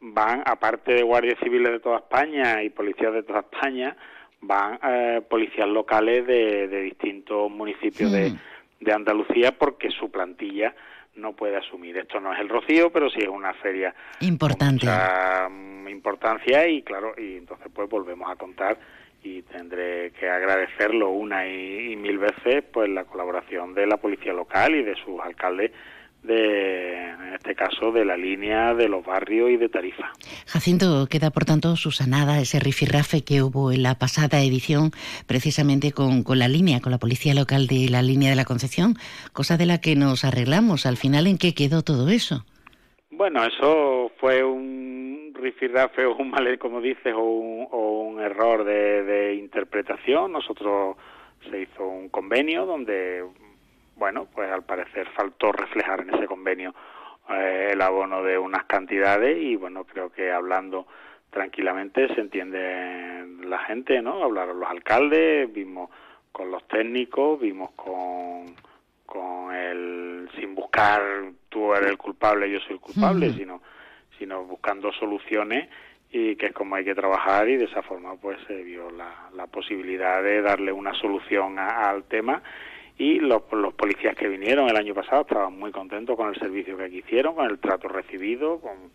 van, 0.00 0.42
aparte 0.44 0.94
de 0.94 1.02
guardias 1.02 1.38
civiles 1.42 1.72
de 1.72 1.80
toda 1.80 1.98
España 1.98 2.62
y 2.62 2.70
policías 2.70 3.12
de 3.12 3.22
toda 3.22 3.40
España, 3.40 3.96
van 4.40 4.78
eh, 4.82 5.22
policías 5.28 5.68
locales 5.68 6.26
de, 6.26 6.68
distintos 6.82 7.50
municipios 7.50 8.12
de, 8.12 8.30
hmm. 8.30 8.38
de, 8.80 8.92
Andalucía 8.92 9.52
porque 9.52 9.90
su 9.90 10.10
plantilla 10.10 10.74
no 11.16 11.32
puede 11.32 11.56
asumir. 11.56 11.96
Esto 11.96 12.20
no 12.20 12.32
es 12.32 12.40
el 12.40 12.48
Rocío, 12.48 12.90
pero 12.90 13.10
sí 13.10 13.20
es 13.20 13.28
una 13.28 13.52
feria 13.54 13.94
importante. 14.20 14.86
mucha 14.86 15.48
mm, 15.48 15.88
importancia 15.88 16.66
y 16.68 16.82
claro, 16.82 17.14
y 17.16 17.36
entonces 17.38 17.68
pues 17.74 17.88
volvemos 17.88 18.30
a 18.30 18.36
contar 18.36 18.78
y 19.22 19.42
tendré 19.42 20.12
que 20.12 20.28
agradecerlo 20.28 21.10
una 21.10 21.48
y 21.48 21.96
mil 21.96 22.18
veces 22.18 22.62
pues 22.72 22.88
la 22.88 23.04
colaboración 23.04 23.74
de 23.74 23.86
la 23.86 23.96
policía 23.96 24.32
local 24.32 24.74
y 24.74 24.82
de 24.84 24.94
sus 24.96 25.20
alcaldes 25.20 25.72
de, 26.26 27.10
en 27.10 27.34
este 27.34 27.54
caso, 27.54 27.92
de 27.92 28.04
la 28.04 28.16
línea 28.16 28.74
de 28.74 28.88
los 28.88 29.04
barrios 29.04 29.50
y 29.50 29.56
de 29.56 29.68
Tarifa. 29.68 30.12
Jacinto, 30.46 31.06
queda 31.08 31.30
por 31.30 31.44
tanto 31.44 31.76
susanada 31.76 32.40
ese 32.40 32.60
rifirrafe 32.60 33.22
que 33.22 33.42
hubo 33.42 33.72
en 33.72 33.82
la 33.82 33.94
pasada 33.98 34.42
edición, 34.42 34.90
precisamente 35.26 35.92
con, 35.92 36.22
con 36.22 36.38
la 36.38 36.48
línea, 36.48 36.80
con 36.80 36.92
la 36.92 36.98
policía 36.98 37.34
local 37.34 37.66
de 37.66 37.88
la 37.90 38.02
línea 38.02 38.30
de 38.30 38.36
la 38.36 38.44
Concepción, 38.44 38.94
cosa 39.32 39.56
de 39.56 39.66
la 39.66 39.80
que 39.80 39.96
nos 39.96 40.24
arreglamos. 40.24 40.86
Al 40.86 40.96
final, 40.96 41.26
¿en 41.26 41.38
qué 41.38 41.54
quedó 41.54 41.82
todo 41.82 42.08
eso? 42.08 42.44
Bueno, 43.10 43.44
eso 43.44 44.10
fue 44.20 44.44
un 44.44 45.32
rifirrafe 45.34 46.04
o 46.04 46.16
un 46.16 46.30
mal, 46.30 46.58
como 46.58 46.80
dices, 46.80 47.14
o 47.14 47.22
un, 47.22 47.66
o 47.70 48.02
un 48.02 48.20
error 48.20 48.64
de, 48.64 49.02
de 49.04 49.34
interpretación. 49.36 50.32
Nosotros 50.32 50.96
se 51.50 51.62
hizo 51.62 51.86
un 51.86 52.08
convenio 52.08 52.66
donde 52.66 53.22
bueno, 53.96 54.26
pues 54.34 54.50
al 54.50 54.62
parecer 54.62 55.08
faltó 55.16 55.52
reflejar 55.52 56.02
en 56.02 56.14
ese 56.14 56.26
convenio 56.26 56.74
eh, 57.30 57.70
el 57.72 57.82
abono 57.82 58.22
de 58.22 58.38
unas 58.38 58.64
cantidades 58.66 59.36
y 59.38 59.56
bueno, 59.56 59.84
creo 59.84 60.10
que 60.10 60.30
hablando 60.30 60.86
tranquilamente 61.30 62.14
se 62.14 62.20
entiende 62.20 63.26
la 63.44 63.58
gente, 63.60 64.00
¿no? 64.00 64.22
Hablaron 64.22 64.60
los 64.60 64.70
alcaldes, 64.70 65.52
vimos 65.52 65.90
con 66.30 66.50
los 66.50 66.66
técnicos, 66.68 67.40
vimos 67.40 67.70
con, 67.72 68.54
con 69.06 69.54
el, 69.54 70.28
sin 70.38 70.54
buscar 70.54 71.02
tú 71.48 71.74
eres 71.74 71.90
el 71.90 71.98
culpable, 71.98 72.50
yo 72.50 72.60
soy 72.60 72.74
el 72.74 72.80
culpable, 72.80 73.32
sino, 73.32 73.62
sino 74.18 74.44
buscando 74.44 74.92
soluciones 74.92 75.68
y 76.10 76.36
que 76.36 76.46
es 76.46 76.52
como 76.52 76.76
hay 76.76 76.84
que 76.84 76.94
trabajar 76.94 77.48
y 77.48 77.56
de 77.56 77.64
esa 77.64 77.82
forma 77.82 78.14
pues 78.16 78.38
se 78.46 78.62
vio 78.62 78.90
la, 78.90 79.30
la 79.34 79.46
posibilidad 79.46 80.22
de 80.22 80.42
darle 80.42 80.70
una 80.70 80.94
solución 80.94 81.58
al 81.58 82.04
tema 82.04 82.42
y 82.98 83.20
los, 83.20 83.42
los 83.52 83.74
policías 83.74 84.16
que 84.16 84.28
vinieron 84.28 84.68
el 84.68 84.76
año 84.76 84.94
pasado 84.94 85.22
estaban 85.22 85.58
muy 85.58 85.70
contentos 85.70 86.16
con 86.16 86.28
el 86.28 86.38
servicio 86.38 86.76
que 86.76 86.84
aquí 86.84 86.98
hicieron, 86.98 87.34
con 87.34 87.50
el 87.50 87.58
trato 87.58 87.88
recibido, 87.88 88.58
con, 88.60 88.90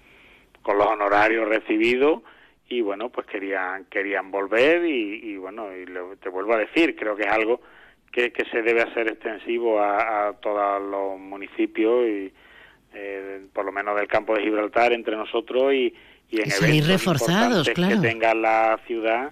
con 0.62 0.78
los 0.78 0.88
honorarios 0.88 1.48
recibidos 1.48 2.22
y 2.68 2.82
bueno, 2.82 3.10
pues 3.10 3.28
querían 3.28 3.86
querían 3.86 4.32
volver 4.32 4.86
y, 4.86 5.36
bueno, 5.38 5.68
y 5.76 5.86
te 6.18 6.30
vuelvo 6.30 6.54
a 6.54 6.58
decir, 6.58 6.96
creo 6.96 7.16
que 7.16 7.24
es 7.24 7.32
algo 7.32 7.62
que, 8.12 8.32
que 8.32 8.46
se 8.46 8.62
debe 8.62 8.82
hacer 8.82 9.08
extensivo 9.10 9.80
a, 9.80 10.30
a 10.30 10.34
todos 10.34 10.82
los 10.82 11.20
municipios 11.20 12.08
y 12.08 12.34
eh, 12.94 13.42
por 13.54 13.66
lo 13.66 13.72
menos 13.72 13.96
del 13.98 14.08
campo 14.08 14.36
de 14.36 14.44
Gibraltar 14.44 14.94
entre 14.94 15.16
nosotros 15.16 15.74
y, 15.74 15.94
y 16.30 16.42
en 16.42 16.52
eventos 16.52 16.88
reforzados, 16.88 17.70
claro. 17.70 18.02
que 18.02 18.08
tenga 18.08 18.34
la 18.34 18.80
ciudad 18.88 19.32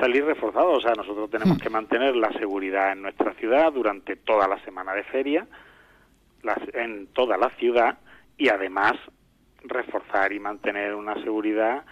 salir 0.00 0.24
reforzados. 0.24 0.78
O 0.78 0.80
sea, 0.80 0.92
nosotros 0.94 1.30
tenemos 1.30 1.58
hmm. 1.58 1.60
que 1.60 1.70
mantener 1.70 2.16
la 2.16 2.32
seguridad 2.32 2.92
en 2.92 3.02
nuestra 3.02 3.34
ciudad 3.34 3.72
durante 3.72 4.16
toda 4.16 4.48
la 4.48 4.62
semana 4.64 4.92
de 4.94 5.04
feria, 5.04 5.46
en 6.74 7.08
toda 7.08 7.36
la 7.36 7.50
ciudad, 7.58 7.98
y 8.36 8.48
además 8.48 8.92
reforzar 9.64 10.32
y 10.32 10.40
mantener 10.40 10.94
una 10.94 11.14
seguridad 11.22 11.84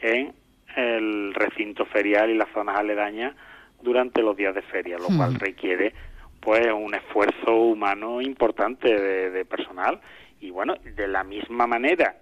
en 0.00 0.34
el 0.76 1.34
recinto 1.34 1.84
ferial 1.86 2.30
y 2.30 2.36
las 2.36 2.48
zonas 2.52 2.76
aledañas 2.76 3.34
durante 3.82 4.22
los 4.22 4.36
días 4.36 4.54
de 4.54 4.62
feria, 4.62 4.96
lo 4.98 5.08
cual 5.16 5.34
hmm. 5.34 5.38
requiere 5.38 5.94
pues 6.42 6.66
un 6.72 6.92
esfuerzo 6.94 7.54
humano 7.54 8.20
importante 8.20 8.88
de, 9.30 9.44
personal 9.44 10.00
y 10.40 10.50
bueno, 10.50 10.74
de 10.82 11.06
la 11.06 11.22
misma 11.22 11.68
manera 11.68 12.16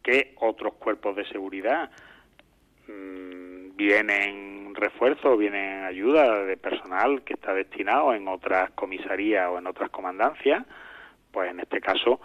que 0.00 0.34
otros 0.40 0.74
cuerpos 0.74 1.16
de 1.16 1.26
seguridad 1.26 1.90
mm, 2.86 3.51
vienen 3.76 4.74
refuerzos, 4.74 5.38
vienen 5.38 5.84
ayuda 5.84 6.44
de 6.44 6.56
personal 6.56 7.22
que 7.22 7.34
está 7.34 7.52
destinado 7.52 8.14
en 8.14 8.28
otras 8.28 8.70
comisarías 8.72 9.48
o 9.50 9.58
en 9.58 9.66
otras 9.66 9.90
comandancias, 9.90 10.64
pues 11.30 11.50
en 11.50 11.60
este 11.60 11.80
caso 11.80 12.20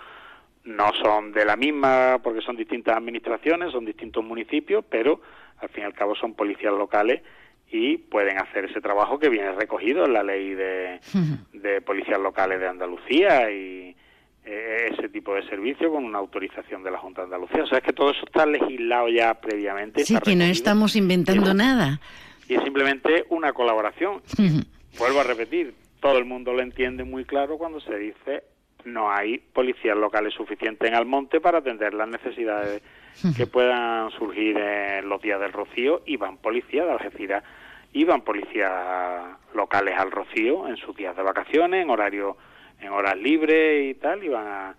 no 0.63 0.93
son 0.93 1.31
de 1.31 1.45
la 1.45 1.55
misma 1.55 2.19
porque 2.23 2.41
son 2.41 2.55
distintas 2.55 2.97
administraciones, 2.97 3.71
son 3.71 3.85
distintos 3.85 4.23
municipios, 4.23 4.85
pero 4.89 5.21
al 5.57 5.69
fin 5.69 5.83
y 5.83 5.85
al 5.87 5.93
cabo 5.93 6.15
son 6.15 6.33
policías 6.35 6.73
locales 6.73 7.21
y 7.69 7.97
pueden 7.97 8.37
hacer 8.37 8.65
ese 8.65 8.79
trabajo 8.79 9.19
que 9.19 9.29
viene 9.29 9.51
recogido 9.53 10.05
en 10.05 10.13
la 10.13 10.23
ley 10.23 10.53
de, 10.53 10.99
de 11.53 11.81
policías 11.81 12.19
locales 12.19 12.59
de 12.59 12.67
Andalucía 12.67 13.51
y, 13.51 13.96
eh, 14.49 14.93
ese 14.93 15.09
tipo 15.09 15.35
de 15.35 15.45
servicio 15.49 15.91
con 15.91 16.05
una 16.05 16.19
autorización 16.19 16.81
de 16.81 16.89
la 16.89 16.97
Junta 16.99 17.21
de 17.21 17.25
Andalucía. 17.25 17.63
O 17.63 17.67
sea, 17.67 17.79
es 17.79 17.83
que 17.83 17.91
todo 17.91 18.11
eso 18.11 18.25
está 18.25 18.45
legislado 18.45 19.09
ya 19.09 19.33
previamente. 19.33 20.05
Sí, 20.05 20.17
que 20.23 20.37
no 20.37 20.45
estamos 20.45 20.95
inventando 20.95 21.53
nada. 21.53 21.99
Y 22.47 22.55
es 22.55 22.63
simplemente 22.63 23.25
una 23.29 23.51
colaboración. 23.51 24.21
Vuelvo 24.97 25.19
a 25.19 25.23
repetir, 25.23 25.75
todo 25.99 26.17
el 26.17 26.23
mundo 26.23 26.53
lo 26.53 26.61
entiende 26.61 27.03
muy 27.03 27.25
claro 27.25 27.57
cuando 27.57 27.81
se 27.81 27.97
dice 27.97 28.43
no 28.85 29.11
hay 29.11 29.37
policías 29.37 29.97
locales 29.97 30.33
suficientes 30.33 30.87
en 30.87 30.95
Almonte 30.95 31.41
para 31.41 31.57
atender 31.57 31.93
las 31.93 32.07
necesidades 32.07 32.81
que 33.35 33.47
puedan 33.47 34.11
surgir 34.11 34.57
en 34.57 35.09
los 35.09 35.21
días 35.21 35.41
del 35.41 35.51
Rocío 35.51 36.03
y 36.05 36.15
van 36.15 36.37
policías 36.37 36.85
de 36.85 36.93
Algeciras 36.93 37.43
y 37.91 38.05
van 38.05 38.21
policías 38.21 38.71
locales 39.53 39.97
al 39.97 40.11
Rocío 40.11 40.69
en 40.69 40.77
sus 40.77 40.95
días 40.95 41.17
de 41.17 41.23
vacaciones, 41.23 41.83
en 41.83 41.89
horario 41.89 42.37
en 42.79 42.89
horas 42.89 43.17
libres 43.17 43.89
y 43.89 43.99
tal, 43.99 44.23
iban 44.23 44.47
a, 44.47 44.75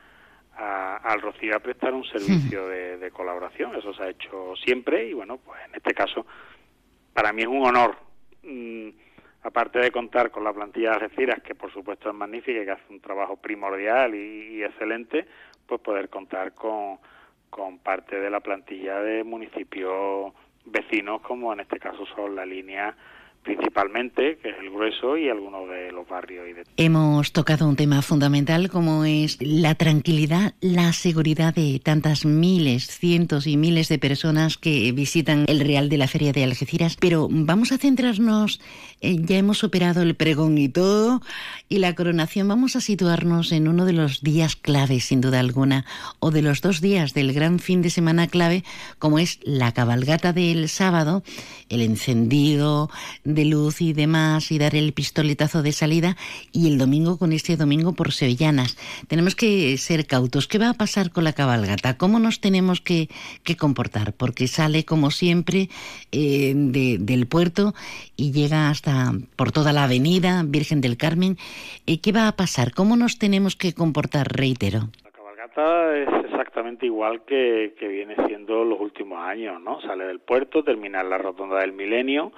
al 0.97 1.21
Rocío 1.21 1.57
a 1.57 1.61
prestar 1.61 1.95
un 1.95 2.05
servicio 2.05 2.67
de, 2.69 3.11
colaboración. 3.13 3.75
Eso 3.75 3.93
se 3.95 4.03
ha 4.03 4.11
hecho 4.11 4.55
siempre 4.65 5.09
y 5.09 5.13
bueno, 5.13 5.39
pues 5.39 5.61
en 5.67 5.75
este 5.75 5.95
caso 5.95 6.27
para 7.13 7.33
mí 7.33 7.43
es 7.43 7.49
un 7.49 7.67
honor, 7.67 7.97
mm, 8.43 8.89
aparte 9.43 9.79
de 9.81 9.91
contar 9.91 10.31
con 10.31 10.45
la 10.45 10.53
plantilla 10.53 10.91
de 10.91 10.97
Algeciras, 10.97 11.43
que 11.43 11.55
por 11.55 11.73
supuesto 11.73 12.09
es 12.09 12.15
magnífica 12.15 12.61
y 12.61 12.65
que 12.65 12.71
hace 12.71 12.93
un 12.93 13.01
trabajo 13.01 13.37
primordial 13.37 14.15
y, 14.15 14.63
excelente, 14.63 15.27
pues 15.67 15.81
poder 15.81 16.09
contar 16.09 16.55
con, 16.55 16.99
con 17.51 17.79
parte 17.79 18.21
de 18.21 18.31
la 18.31 18.41
plantilla 18.41 19.01
de 19.01 19.25
municipios 19.25 20.33
vecinos, 20.65 21.23
como 21.23 21.53
en 21.53 21.61
este 21.61 21.79
caso 21.79 22.07
son 22.15 22.37
la 22.37 22.47
línea 22.47 22.95
principalmente, 23.43 24.39
que 24.43 24.51
es 24.51 24.57
el 24.61 24.71
grueso, 24.71 25.17
y 25.17 25.29
algunos 25.29 25.69
de 25.69 25.93
los 25.93 26.07
barrios. 26.09 26.49
Y 26.49 26.53
de... 26.53 26.65
Hemos 26.77 27.33
tocado 27.33 27.69
un 27.69 27.77
tema 27.77 28.03
fundamental 28.03 28.69
como 28.69 29.05
es 29.05 29.39
la 29.41 29.75
tranquilidad, 29.75 30.55
la 30.61 30.93
seguridad 30.93 31.55
de 31.55 31.81
tantas 31.83 32.25
miles, 32.25 32.87
cientos 32.87 33.47
y 33.47 33.57
miles 33.57 33.89
de 33.89 33.99
personas 33.99 34.59
que 34.59 34.93
visitan 34.93 35.45
el 35.49 35.61
Real 35.61 35.89
de 35.89 35.99
la 35.99 36.09
Feria 36.09 36.33
de 36.33 36.45
Algeciras, 36.45 36.97
pero 37.01 37.29
vamos 37.31 37.73
a 37.73 37.79
centrarnos, 37.79 38.61
eh, 39.01 39.17
ya 39.19 39.39
hemos 39.39 39.59
superado 39.59 40.03
el 40.03 40.15
pregón 40.15 40.59
y 40.59 40.69
todo, 40.69 41.21
y 41.69 41.79
la 41.79 41.95
coronación, 41.95 42.49
vamos 42.49 42.77
a 42.77 42.81
situarnos 42.81 43.53
en 43.53 43.69
uno 43.69 43.85
de 43.85 43.93
los 43.93 44.23
días 44.23 44.57
clave, 44.57 45.01
sin 45.01 45.21
duda 45.21 45.41
alguna, 45.41 45.85
o 46.19 46.31
de 46.31 46.43
los 46.43 46.61
dos 46.61 46.81
días 46.81 47.15
del 47.15 47.33
gran 47.33 47.59
fin 47.59 47.83
de 47.83 47.91
semana 47.91 48.27
clave, 48.27 48.65
como 48.99 49.19
es 49.19 49.41
la 49.43 49.73
cabalgata 49.73 50.33
del 50.33 50.69
sábado, 50.69 51.23
el 51.69 51.83
encendido 51.83 52.91
de 53.29 53.45
luz 53.45 53.81
y 53.83 53.93
demás 53.93 54.51
y 54.51 54.59
dar 54.59 54.75
el 54.75 54.93
pistoletazo 54.93 55.63
de 55.63 55.73
salida 55.73 56.17
y 56.53 56.69
el 56.69 56.79
domingo 56.79 57.19
con 57.19 57.33
este 57.33 57.57
domingo 57.57 57.93
por 57.93 58.13
Sevillanas. 58.13 58.77
Tenemos 59.07 59.37
que 59.37 59.77
ser 59.77 60.07
cautos. 60.07 60.49
¿Qué 60.49 60.59
va 60.59 60.71
a 60.71 60.75
pasar 60.75 61.11
con 61.11 61.25
la 61.25 61.35
cabalgata? 61.35 61.99
¿Cómo 61.99 62.19
nos 62.19 62.41
tenemos 62.41 62.81
que, 62.81 63.09
comportar? 63.59 64.15
Porque 64.15 64.47
sale 64.47 64.85
como 64.85 65.11
siempre 65.11 65.69
eh, 66.11 66.53
del 66.55 67.27
puerto 67.27 67.75
y 68.17 68.33
llega 68.33 68.71
hasta 68.71 69.13
por 69.37 69.53
toda 69.53 69.73
la 69.73 69.85
avenida 69.85 70.43
Virgen 70.47 70.81
del 70.81 70.97
Carmen. 70.97 71.37
Eh, 71.87 72.01
¿Qué 72.01 72.13
va 72.13 72.29
a 72.29 72.33
pasar? 72.33 72.73
¿Cómo 72.73 72.97
nos 72.97 73.19
tenemos 73.19 73.57
que 73.57 73.75
comportar? 73.75 74.29
Reitero. 74.33 74.89
La 75.05 75.11
cabalgata 75.11 75.97
es 75.97 76.25
exactamente 76.25 76.87
igual 76.87 77.23
que, 77.27 77.75
que 77.79 77.89
viene 77.89 78.15
siendo 78.27 78.65
los 78.65 78.81
últimos 78.81 79.19
años, 79.19 79.61
¿no? 79.61 79.81
Sale 79.83 80.07
del 80.07 80.21
puerto, 80.21 80.65
termina 80.65 81.03
en 81.03 81.11
la 81.11 81.19
rotonda 81.19 81.59
del 81.61 81.73
milenio, 81.73 82.33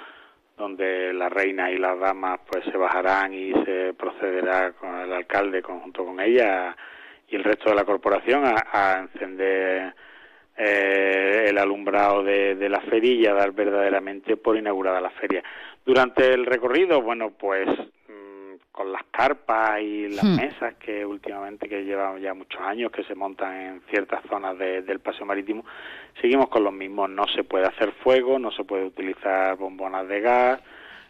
donde 0.60 1.12
la 1.14 1.28
reina 1.30 1.70
y 1.70 1.78
las 1.78 1.98
damas 1.98 2.38
pues 2.46 2.64
se 2.66 2.76
bajarán 2.76 3.32
y 3.32 3.52
se 3.64 3.94
procederá 3.94 4.72
con 4.72 4.94
el 5.00 5.12
alcalde 5.12 5.62
conjunto 5.62 6.04
con 6.04 6.20
ella 6.20 6.76
y 7.28 7.36
el 7.36 7.44
resto 7.44 7.70
de 7.70 7.76
la 7.76 7.84
corporación 7.84 8.44
a, 8.44 8.98
encender 9.00 9.94
eh, 10.56 11.46
el 11.48 11.56
alumbrado 11.56 12.22
de, 12.22 12.68
la 12.68 12.80
feria 12.82 13.12
y 13.14 13.26
a 13.26 13.34
dar 13.34 13.52
verdaderamente 13.52 14.36
por 14.36 14.56
inaugurada 14.56 15.00
la 15.00 15.10
feria. 15.10 15.42
Durante 15.84 16.34
el 16.34 16.44
recorrido, 16.44 17.00
bueno, 17.00 17.30
pues 17.30 17.66
con 18.72 18.92
las 18.92 19.02
carpas 19.10 19.80
y 19.80 20.08
las 20.08 20.24
hmm. 20.24 20.36
mesas 20.36 20.74
que 20.76 21.04
últimamente 21.04 21.68
que 21.68 21.84
llevan 21.84 22.20
ya 22.20 22.34
muchos 22.34 22.60
años 22.60 22.92
que 22.92 23.04
se 23.04 23.14
montan 23.14 23.54
en 23.54 23.82
ciertas 23.90 24.22
zonas 24.28 24.56
del 24.58 25.00
paseo 25.00 25.26
marítimo 25.26 25.64
seguimos 26.20 26.48
con 26.48 26.64
los 26.64 26.72
mismos 26.72 27.10
no 27.10 27.26
se 27.34 27.42
puede 27.42 27.66
hacer 27.66 27.92
fuego 28.04 28.38
no 28.38 28.52
se 28.52 28.64
puede 28.64 28.84
utilizar 28.84 29.56
bombonas 29.56 30.06
de 30.06 30.20
gas 30.20 30.60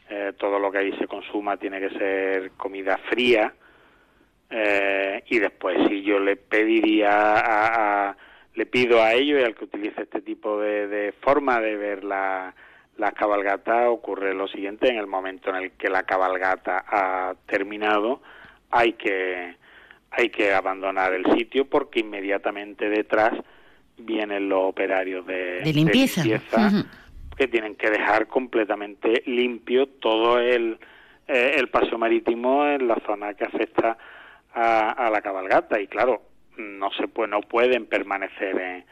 eh, 0.08 0.32
todo 0.38 0.58
lo 0.58 0.72
que 0.72 0.78
ahí 0.78 0.92
se 0.98 1.06
consuma 1.06 1.58
tiene 1.58 1.80
que 1.80 1.90
ser 1.90 2.52
comida 2.52 2.98
fría 3.10 3.52
eh, 4.48 5.22
y 5.28 5.38
después 5.38 5.78
si 5.88 6.02
yo 6.02 6.18
le 6.18 6.36
pediría 6.36 7.10
a, 7.10 8.16
le 8.54 8.66
pido 8.66 9.02
a 9.02 9.12
ellos 9.12 9.40
y 9.40 9.44
al 9.44 9.54
que 9.54 9.64
utilice 9.64 10.02
este 10.02 10.22
tipo 10.22 10.58
de, 10.58 10.88
de 10.88 11.12
forma 11.12 11.60
de 11.60 11.76
ver 11.76 12.04
la 12.04 12.54
la 13.00 13.12
cabalgata 13.12 13.88
ocurre 13.90 14.34
lo 14.34 14.46
siguiente, 14.46 14.90
en 14.90 14.98
el 14.98 15.06
momento 15.06 15.48
en 15.48 15.56
el 15.56 15.70
que 15.72 15.88
la 15.88 16.02
cabalgata 16.02 16.84
ha 16.86 17.34
terminado, 17.46 18.20
hay 18.70 18.92
que, 18.92 19.56
hay 20.10 20.28
que 20.28 20.52
abandonar 20.52 21.14
el 21.14 21.24
sitio 21.34 21.64
porque 21.64 22.00
inmediatamente 22.00 22.90
detrás 22.90 23.32
vienen 23.96 24.50
los 24.50 24.64
operarios 24.64 25.26
de, 25.26 25.62
limpieza, 25.72 26.22
que 27.38 27.48
tienen 27.48 27.74
que 27.76 27.88
dejar 27.88 28.26
completamente 28.26 29.22
limpio 29.24 29.86
todo 29.86 30.38
el, 30.38 30.78
eh, 31.26 31.54
el 31.56 31.68
paseo 31.70 31.96
marítimo 31.96 32.66
en 32.66 32.86
la 32.86 33.00
zona 33.06 33.32
que 33.32 33.44
afecta 33.44 33.96
a, 34.52 34.90
a, 34.90 35.08
la 35.08 35.22
cabalgata. 35.22 35.80
Y 35.80 35.86
claro, 35.86 36.20
no 36.58 36.90
se 36.92 37.08
puede, 37.08 37.30
no 37.30 37.40
pueden 37.40 37.86
permanecer 37.86 38.60
en, 38.60 38.84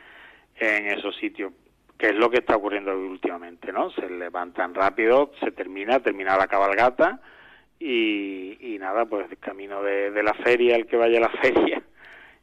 en 0.67 0.87
esos 0.99 1.15
sitios 1.17 1.53
que 1.99 2.11
es 2.11 2.15
lo 2.15 2.31
que 2.31 2.39
está 2.39 2.57
ocurriendo 2.57 2.97
últimamente, 2.97 3.73
¿no? 3.73 3.91
Se 3.91 4.09
levantan 4.09 4.73
rápido, 4.73 5.33
se 5.41 5.51
termina, 5.51 5.99
termina 5.99 6.37
la 6.37 6.47
cabalgata 6.47 7.21
y, 7.81 8.77
nada, 8.79 9.05
pues 9.07 9.31
el 9.31 9.39
camino 9.39 9.83
de, 9.83 10.23
la 10.23 10.35
feria, 10.35 10.77
el 10.77 10.87
que 10.87 10.97
vaya 10.97 11.19
a 11.19 11.23
la 11.23 11.29
feria 11.43 11.83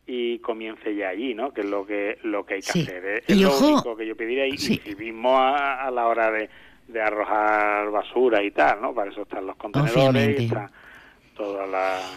y 0.06 0.40
comience 0.40 0.94
ya 0.94 1.10
allí, 1.10 1.34
¿no? 1.34 1.54
Que 1.54 1.62
es 1.62 1.68
lo 1.68 1.86
que 1.86 2.20
lo 2.24 2.46
que 2.46 2.56
hay 2.56 2.62
que 2.62 2.82
hacer. 2.82 3.24
Es, 3.26 3.42
lo 3.42 3.58
único 3.58 3.96
que 3.96 4.06
yo 4.06 4.16
pediría 4.16 4.46
y, 4.46 4.58
sí. 4.58 4.80
a, 5.24 5.90
la 5.90 6.08
hora 6.08 6.30
de, 6.32 6.50
de, 6.90 7.02
arrojar 7.02 7.90
basura 7.90 8.44
y 8.44 8.52
tal, 8.52 8.82
¿no? 8.82 8.94
Para 8.94 9.10
eso 9.10 9.22
están 9.22 9.48
los 9.48 9.56
contenedores 9.56 10.42
y 10.42 10.50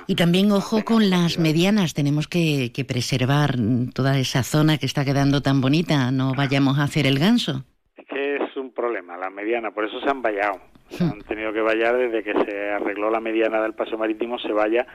y 0.06 0.14
también 0.14 0.50
ojo 0.52 0.84
con 0.84 1.10
las 1.10 1.38
medianas, 1.38 1.94
tenemos 1.94 2.28
que, 2.28 2.70
preservar 2.86 3.56
toda 3.94 4.18
esa 4.18 4.42
zona 4.42 4.78
que 4.78 4.86
está 4.86 5.04
quedando 5.04 5.42
tan 5.42 5.60
bonita, 5.60 6.10
no 6.10 6.34
vayamos 6.34 6.78
a 6.78 6.84
hacer 6.84 7.06
el 7.06 7.18
ganso. 7.18 7.64
Es 7.96 8.06
que 8.06 8.36
es 8.36 8.56
un 8.56 8.72
problema, 8.72 9.16
las 9.16 9.32
medianas, 9.32 9.72
por 9.72 9.84
eso 9.84 10.00
se 10.00 10.08
han 10.08 10.22
vallado, 10.22 10.60
se 10.90 11.04
hmm. 11.04 11.10
han 11.10 11.22
tenido 11.22 11.52
que 11.52 11.60
vallar 11.60 11.96
desde 11.96 12.22
que 12.22 12.32
se 12.44 12.70
arregló 12.70 13.10
la 13.10 13.20
mediana 13.20 13.60
del 13.60 13.74
paso 13.74 13.98
marítimo, 13.98 14.38
se 14.38 14.52
vaya, 14.52 14.86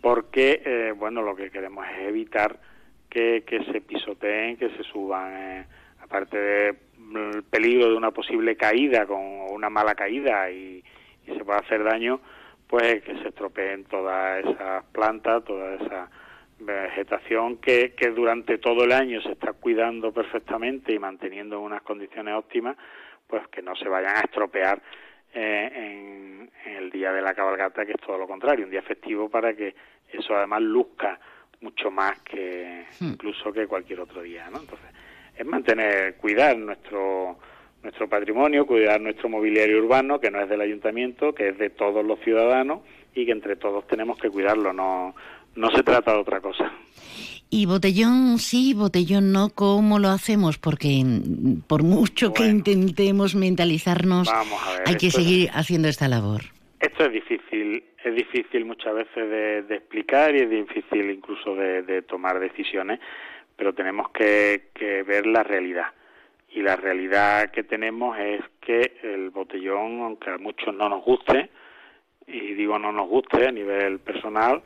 porque, 0.00 0.62
eh, 0.64 0.92
bueno, 0.96 1.22
lo 1.22 1.34
que 1.34 1.50
queremos 1.50 1.86
es 1.86 2.08
evitar 2.08 2.60
que, 3.08 3.44
se 3.72 3.80
pisoteen, 3.80 4.56
que 4.56 4.70
se 4.70 4.82
suban, 4.84 5.32
eh, 5.32 5.66
aparte 6.02 6.36
del 6.36 6.76
mm, 6.98 7.42
peligro 7.48 7.88
de 7.88 7.96
una 7.96 8.10
posible 8.10 8.56
caída, 8.56 9.06
con 9.06 9.22
una 9.22 9.70
mala 9.70 9.94
caída 9.94 10.50
y, 10.50 10.82
y 11.26 11.32
se 11.34 11.44
puede 11.44 11.60
hacer 11.60 11.82
daño, 11.84 12.20
pues 12.68 13.02
que 13.02 13.16
se 13.18 13.28
estropeen 13.28 13.84
todas 13.84 14.44
esas 14.44 14.84
plantas, 14.86 15.44
toda 15.44 15.74
esa 15.74 16.10
vegetación 16.58 17.58
que, 17.58 17.94
que 17.94 18.10
durante 18.10 18.58
todo 18.58 18.84
el 18.84 18.92
año 18.92 19.20
se 19.20 19.32
está 19.32 19.52
cuidando 19.52 20.12
perfectamente 20.12 20.92
y 20.92 20.98
manteniendo 20.98 21.60
unas 21.60 21.82
condiciones 21.82 22.34
óptimas, 22.34 22.76
pues 23.26 23.46
que 23.48 23.62
no 23.62 23.74
se 23.76 23.88
vayan 23.88 24.16
a 24.16 24.20
estropear 24.20 24.80
eh, 25.32 25.70
en, 25.74 26.50
el 26.64 26.90
día 26.90 27.12
de 27.12 27.22
la 27.22 27.34
cabalgata, 27.34 27.84
que 27.84 27.92
es 27.92 28.00
todo 28.00 28.16
lo 28.18 28.26
contrario, 28.26 28.64
un 28.64 28.70
día 28.70 28.82
festivo 28.82 29.28
para 29.28 29.54
que 29.54 29.74
eso 30.08 30.34
además 30.34 30.62
luzca 30.62 31.18
mucho 31.60 31.90
más 31.90 32.20
que 32.20 32.86
hmm. 33.00 33.08
incluso 33.12 33.52
que 33.52 33.66
cualquier 33.66 34.00
otro 34.00 34.22
día, 34.22 34.48
¿no? 34.50 34.58
Entonces, 34.60 34.88
es 35.36 35.44
mantener, 35.44 36.16
cuidar 36.16 36.56
nuestro 36.56 37.38
nuestro 37.84 38.08
patrimonio, 38.08 38.66
cuidar 38.66 39.00
nuestro 39.00 39.28
mobiliario 39.28 39.78
urbano, 39.78 40.18
que 40.18 40.30
no 40.30 40.40
es 40.40 40.48
del 40.48 40.60
ayuntamiento, 40.60 41.34
que 41.34 41.50
es 41.50 41.58
de 41.58 41.70
todos 41.70 42.04
los 42.04 42.18
ciudadanos 42.20 42.80
y 43.14 43.26
que 43.26 43.32
entre 43.32 43.56
todos 43.56 43.86
tenemos 43.86 44.18
que 44.18 44.30
cuidarlo, 44.30 44.72
no, 44.72 45.14
no 45.54 45.70
se 45.70 45.82
trata 45.82 46.12
de 46.12 46.18
otra 46.18 46.40
cosa. 46.40 46.72
Y 47.50 47.66
botellón 47.66 48.38
sí, 48.38 48.74
botellón 48.74 49.30
no, 49.30 49.50
¿cómo 49.50 49.98
lo 50.00 50.08
hacemos? 50.08 50.58
Porque 50.58 51.04
por 51.68 51.84
mucho 51.84 52.32
que 52.32 52.46
intentemos 52.46 53.36
mentalizarnos, 53.36 54.28
hay 54.86 54.96
que 54.96 55.10
seguir 55.10 55.50
haciendo 55.52 55.88
esta 55.88 56.08
labor. 56.08 56.40
Esto 56.80 57.04
es 57.04 57.12
difícil, 57.12 57.84
es 58.02 58.14
difícil 58.14 58.64
muchas 58.64 58.94
veces 58.94 59.68
de, 59.68 59.76
explicar 59.76 60.34
y 60.34 60.40
es 60.40 60.50
difícil 60.50 61.10
incluso 61.10 61.54
de, 61.54 62.02
tomar 62.02 62.40
decisiones, 62.40 62.98
pero 63.56 63.72
tenemos 63.72 64.10
que 64.10 64.62
ver 65.06 65.26
la 65.26 65.44
realidad 65.44 65.86
y 66.54 66.62
la 66.62 66.76
realidad 66.76 67.50
que 67.50 67.64
tenemos 67.64 68.16
es 68.18 68.40
que 68.60 68.96
el 69.02 69.30
botellón, 69.30 70.00
aunque 70.00 70.30
a 70.30 70.38
muchos 70.38 70.72
no 70.72 70.88
nos 70.88 71.04
guste, 71.04 71.50
y 72.26 72.54
digo 72.54 72.78
no 72.78 72.92
nos 72.92 73.08
guste 73.08 73.46
a 73.46 73.50
nivel 73.50 73.98
personal, 73.98 74.62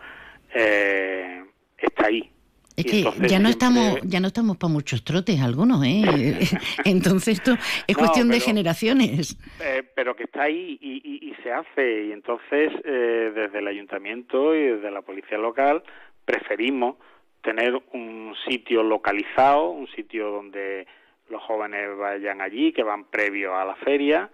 eh, 0.55 1.43
está 1.79 2.07
ahí. 2.07 2.31
Es 2.77 2.85
que 2.85 3.03
ya 3.27 3.41
no 3.41 3.49
estamos 3.49 3.99
ya 4.03 4.21
no 4.21 4.29
estamos 4.29 4.57
para 4.57 4.73
muchos 4.73 5.03
trotes 5.03 5.41
algunos, 5.41 5.85
¿eh? 5.85 6.39
entonces 6.85 7.39
esto 7.39 7.57
es 7.87 7.97
cuestión 7.97 8.29
de 8.29 8.39
generaciones. 8.39 9.37
Eh, 9.61 9.83
pero 9.97 10.15
que 10.15 10.25
está 10.25 10.43
ahí 10.43 10.79
y, 10.81 11.29
y, 11.29 11.35
se 11.43 11.51
hace 11.51 12.07
y 12.07 12.13
entonces 12.13 12.71
eh, 12.85 13.33
desde 13.35 13.61
el 13.61 13.67
ayuntamiento 13.67 14.55
y 14.55 14.61
desde 14.61 14.91
la 14.91 15.03
policía 15.03 15.39
local 15.39 15.83
preferimos 16.25 16.97
tener 17.43 17.81
un 17.93 18.35
sitio 18.47 18.83
localizado, 18.83 19.71
un 19.71 19.89
sitio 19.89 20.31
donde 20.31 20.87
los 21.31 21.43
jóvenes 21.43 21.97
vayan 21.97 22.41
allí, 22.41 22.73
que 22.73 22.83
van 22.83 23.05
previo 23.05 23.57
a 23.57 23.65
la 23.65 23.75
feria 23.77 24.31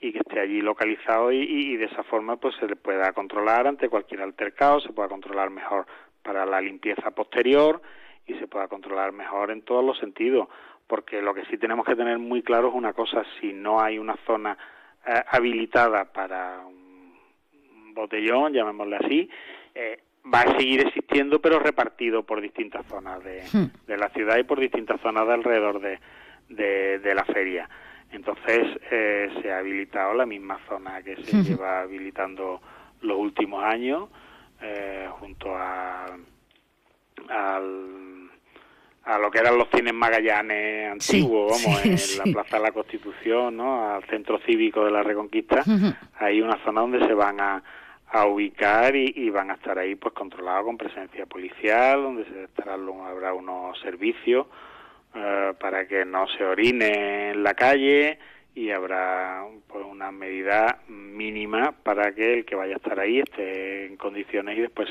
y 0.00 0.12
que 0.12 0.18
esté 0.18 0.40
allí 0.40 0.60
localizado 0.60 1.32
y, 1.32 1.76
de 1.76 1.86
esa 1.86 2.02
forma 2.04 2.36
pues 2.36 2.54
se 2.56 2.66
le 2.66 2.76
pueda 2.76 3.12
controlar 3.12 3.66
ante 3.66 3.88
cualquier 3.88 4.22
altercado, 4.22 4.80
se 4.80 4.92
pueda 4.92 5.08
controlar 5.08 5.50
mejor 5.50 5.86
para 6.22 6.44
la 6.44 6.60
limpieza 6.60 7.10
posterior 7.12 7.80
y 8.26 8.34
se 8.34 8.46
pueda 8.46 8.68
controlar 8.68 9.12
mejor 9.12 9.50
en 9.50 9.62
todos 9.62 9.84
los 9.84 9.98
sentidos, 9.98 10.48
porque 10.86 11.22
lo 11.22 11.34
que 11.34 11.44
sí 11.46 11.58
tenemos 11.58 11.86
que 11.86 11.96
tener 11.96 12.18
muy 12.18 12.42
claro 12.42 12.68
es 12.68 12.74
una 12.74 12.92
cosa, 12.92 13.22
si 13.40 13.52
no 13.52 13.80
hay 13.80 13.98
una 13.98 14.16
zona 14.26 14.56
eh, 15.06 15.22
habilitada 15.28 16.04
para 16.12 16.60
un 16.66 17.94
botellón, 17.94 18.52
llamémosle 18.52 18.96
así, 18.96 19.30
eh, 19.74 20.00
va 20.32 20.40
a 20.40 20.58
seguir 20.58 20.80
existiendo 20.86 21.40
pero 21.40 21.58
repartido 21.58 22.22
por 22.22 22.40
distintas 22.40 22.86
zonas 22.86 23.22
de, 23.22 23.42
hmm. 23.52 23.86
de 23.86 23.96
la 23.96 24.08
ciudad 24.10 24.38
y 24.38 24.44
por 24.44 24.58
distintas 24.58 25.00
zonas 25.00 25.26
de 25.26 25.34
alrededor 25.34 25.80
de, 25.80 25.98
de, 26.54 27.14
la 27.14 27.24
feria. 27.24 27.68
Entonces 28.10 28.66
eh, 28.90 29.30
se 29.40 29.52
ha 29.52 29.58
habilitado 29.58 30.14
la 30.14 30.26
misma 30.26 30.58
zona 30.68 31.02
que 31.02 31.16
se 31.16 31.42
lleva 31.42 31.80
habilitando 31.80 32.60
los 33.02 33.18
últimos 33.18 33.62
años, 33.62 34.08
eh, 34.60 35.08
junto 35.18 35.54
a, 35.54 36.06
al, 37.28 38.30
a 39.04 39.18
lo 39.18 39.30
que 39.30 39.38
eran 39.38 39.58
los 39.58 39.68
cines 39.70 39.92
Magallanes 39.92 40.92
antiguos, 40.92 41.62
vamos, 41.64 41.84
en 41.84 42.18
la 42.18 42.32
Plaza 42.32 42.56
de 42.56 42.62
la 42.62 42.72
Constitución, 42.72 43.56
¿no? 43.56 43.94
al 43.94 44.04
Centro 44.04 44.38
Cívico 44.46 44.84
de 44.84 44.90
la 44.90 45.02
Reconquista, 45.02 45.62
hay 46.18 46.40
una 46.40 46.56
zona 46.64 46.80
donde 46.80 47.06
se 47.06 47.14
van 47.14 47.40
a, 47.40 47.62
a 48.14 48.26
ubicar 48.26 48.94
y, 48.96 49.28
van 49.30 49.50
a 49.50 49.54
estar 49.54 49.78
ahí 49.78 49.96
pues 49.96 50.14
controlados 50.14 50.64
con 50.64 50.78
presencia 50.78 51.26
policial, 51.26 52.02
donde 52.02 52.24
se 52.24 52.44
estarán, 52.44 52.88
habrá 53.06 53.34
unos 53.34 53.78
servicios 53.80 54.46
eh, 55.14 55.52
para 55.60 55.86
que 55.86 56.04
no 56.04 56.26
se 56.28 56.44
orine 56.44 57.30
en 57.30 57.42
la 57.42 57.54
calle 57.54 58.18
y 58.54 58.70
habrá 58.70 59.44
pues 59.66 59.84
una 59.84 60.12
medida 60.12 60.80
mínima 60.88 61.72
para 61.82 62.12
que 62.12 62.34
el 62.34 62.44
que 62.44 62.54
vaya 62.54 62.74
a 62.74 62.76
estar 62.76 62.98
ahí 63.00 63.18
esté 63.18 63.86
en 63.86 63.96
condiciones 63.96 64.56
y 64.58 64.62
después 64.62 64.88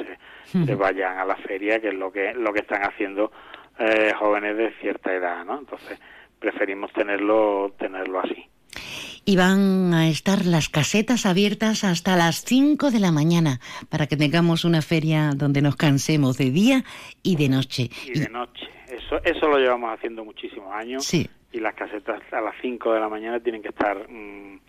se, 0.51 0.75
vayan 0.75 1.17
a 1.17 1.25
la 1.25 1.35
feria 1.37 1.79
que 1.79 1.89
es 1.89 1.93
lo 1.93 2.11
que 2.11 2.33
lo 2.33 2.51
que 2.53 2.59
están 2.59 2.83
haciendo 2.83 3.31
eh, 3.79 4.13
jóvenes 4.17 4.57
de 4.57 4.71
cierta 4.81 5.13
edad 5.13 5.45
no 5.45 5.59
entonces 5.59 5.99
preferimos 6.39 6.91
tenerlo 6.91 7.73
tenerlo 7.77 8.19
así 8.19 8.45
y 9.25 9.37
van 9.37 9.93
a 9.93 10.07
estar 10.07 10.45
las 10.45 10.69
casetas 10.69 11.25
abiertas 11.25 11.83
hasta 11.83 12.15
las 12.15 12.43
5 12.43 12.91
de 12.91 12.99
la 12.99 13.11
mañana 13.11 13.59
para 13.89 14.07
que 14.07 14.17
tengamos 14.17 14.65
una 14.65 14.81
feria 14.81 15.31
donde 15.35 15.61
nos 15.61 15.75
cansemos 15.75 16.37
de 16.37 16.51
día 16.51 16.83
y 17.21 17.35
de 17.37 17.49
noche. 17.49 17.89
Y 18.05 18.19
de 18.19 18.29
noche. 18.29 18.67
Eso, 18.87 19.23
eso 19.23 19.47
lo 19.47 19.57
llevamos 19.57 19.93
haciendo 19.93 20.25
muchísimos 20.25 20.71
años. 20.73 21.05
Sí. 21.05 21.29
Y 21.51 21.59
las 21.59 21.73
casetas 21.75 22.21
a 22.31 22.41
las 22.41 22.55
5 22.61 22.93
de 22.93 22.99
la 22.99 23.09
mañana 23.09 23.39
tienen 23.39 23.61
que 23.61 23.69
estar 23.69 24.09
mm, 24.09 24.59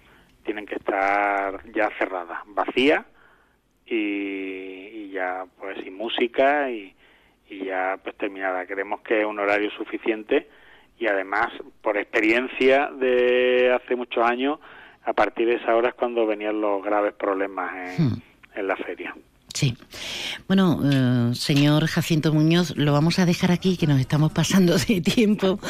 tienen 0.44 0.66
que 0.66 0.76
estar 0.76 1.62
ya 1.72 1.90
cerradas, 1.98 2.40
vacías 2.46 3.04
y, 3.86 5.10
ya 5.10 5.46
pues 5.58 5.78
sin 5.82 5.96
música 5.96 6.70
y, 6.70 6.94
y 7.48 7.64
ya 7.64 7.98
pues 8.02 8.16
terminada. 8.16 8.66
Creemos 8.66 9.00
que 9.00 9.20
es 9.20 9.26
un 9.26 9.38
horario 9.38 9.70
suficiente 9.70 10.48
y 10.98 11.06
además 11.06 11.50
por 11.82 11.96
experiencia 11.96 12.90
de 12.90 13.72
hace 13.72 13.96
muchos 13.96 14.24
años 14.24 14.58
a 15.04 15.12
partir 15.12 15.46
de 15.46 15.56
esa 15.56 15.74
hora 15.74 15.90
es 15.90 15.94
cuando 15.94 16.26
venían 16.26 16.60
los 16.60 16.82
graves 16.82 17.12
problemas 17.14 17.98
en, 17.98 18.06
hmm. 18.06 18.22
en 18.54 18.66
la 18.66 18.76
feria. 18.76 19.14
Sí. 19.54 19.76
Bueno, 20.48 20.80
eh, 20.84 21.34
señor 21.36 21.86
Jacinto 21.86 22.32
Muñoz, 22.32 22.72
lo 22.76 22.92
vamos 22.92 23.20
a 23.20 23.24
dejar 23.24 23.52
aquí, 23.52 23.76
que 23.76 23.86
nos 23.86 24.00
estamos 24.00 24.32
pasando 24.32 24.76
de 24.76 25.00
tiempo. 25.00 25.60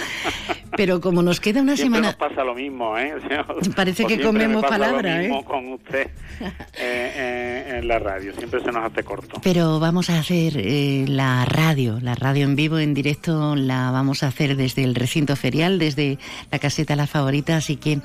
Pero 0.77 1.01
como 1.01 1.23
nos 1.23 1.39
queda 1.39 1.61
una 1.61 1.77
siempre 1.77 2.01
semana. 2.01 2.17
Nos 2.19 2.31
pasa 2.31 2.45
lo 2.45 2.55
mismo, 2.55 2.97
¿eh? 2.99 3.15
Parece 3.77 4.07
que 4.07 4.21
comemos 4.21 4.65
palabras, 4.65 5.25
¿eh? 5.25 5.45
con 5.47 5.73
usted 5.73 6.09
eh, 6.41 6.51
eh, 6.75 7.79
en 7.79 7.89
la 7.89 7.99
radio. 7.99 8.33
Siempre 8.35 8.61
se 8.61 8.73
nos 8.73 8.85
hace 8.85 9.05
corto. 9.05 9.41
Pero 9.43 9.79
vamos 9.79 10.11
a 10.11 10.19
hacer 10.19 10.55
la 11.09 11.45
radio, 11.45 11.99
la 12.01 12.15
radio 12.15 12.45
en 12.45 12.57
vivo, 12.57 12.79
en 12.79 12.95
directo, 12.95 13.55
la 13.55 13.91
vamos 13.91 14.23
a 14.23 14.29
hacer 14.29 14.57
desde 14.57 14.83
el 14.83 14.95
recinto 14.95 15.37
ferial, 15.37 15.79
desde 15.79 16.19
la 16.51 16.59
caseta 16.59 16.97
La 16.97 17.07
Favorita. 17.07 17.57
Así 17.57 17.77
que 17.77 18.01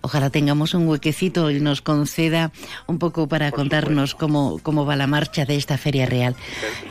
ojalá 0.00 0.30
tengamos 0.30 0.74
un 0.74 0.88
huequecito 0.88 1.50
y 1.50 1.60
nos 1.60 1.82
conceda 1.82 2.52
un 2.86 2.98
poco 2.98 3.28
para 3.28 3.50
contarnos 3.50 4.14
cómo, 4.14 4.60
cómo 4.62 4.86
va 4.86 4.96
la 4.96 5.06
marcha 5.24 5.46
de 5.46 5.56
esta 5.56 5.78
feria 5.78 6.04
real. 6.04 6.36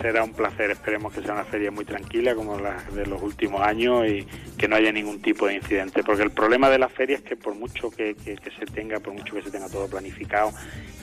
Será 0.01 0.23
un 0.23 0.33
placer, 0.33 0.71
esperemos 0.71 1.13
que 1.13 1.21
sea 1.21 1.33
una 1.33 1.45
feria 1.45 1.69
muy 1.69 1.85
tranquila 1.85 2.33
como 2.33 2.57
la 2.57 2.83
de 2.95 3.05
los 3.05 3.21
últimos 3.21 3.61
años 3.61 4.07
y 4.07 4.25
que 4.57 4.67
no 4.67 4.75
haya 4.75 4.91
ningún 4.91 5.21
tipo 5.21 5.45
de 5.45 5.55
incidente, 5.55 6.01
porque 6.03 6.23
el 6.23 6.31
problema 6.31 6.67
de 6.71 6.79
la 6.79 6.89
feria 6.89 7.17
es 7.17 7.21
que 7.21 7.35
por 7.35 7.53
mucho 7.53 7.91
que, 7.91 8.15
se 8.25 8.65
tenga, 8.73 8.99
por 8.99 9.13
mucho 9.13 9.35
que 9.35 9.43
se 9.43 9.51
tenga 9.51 9.69
todo 9.69 9.87
planificado, 9.87 10.51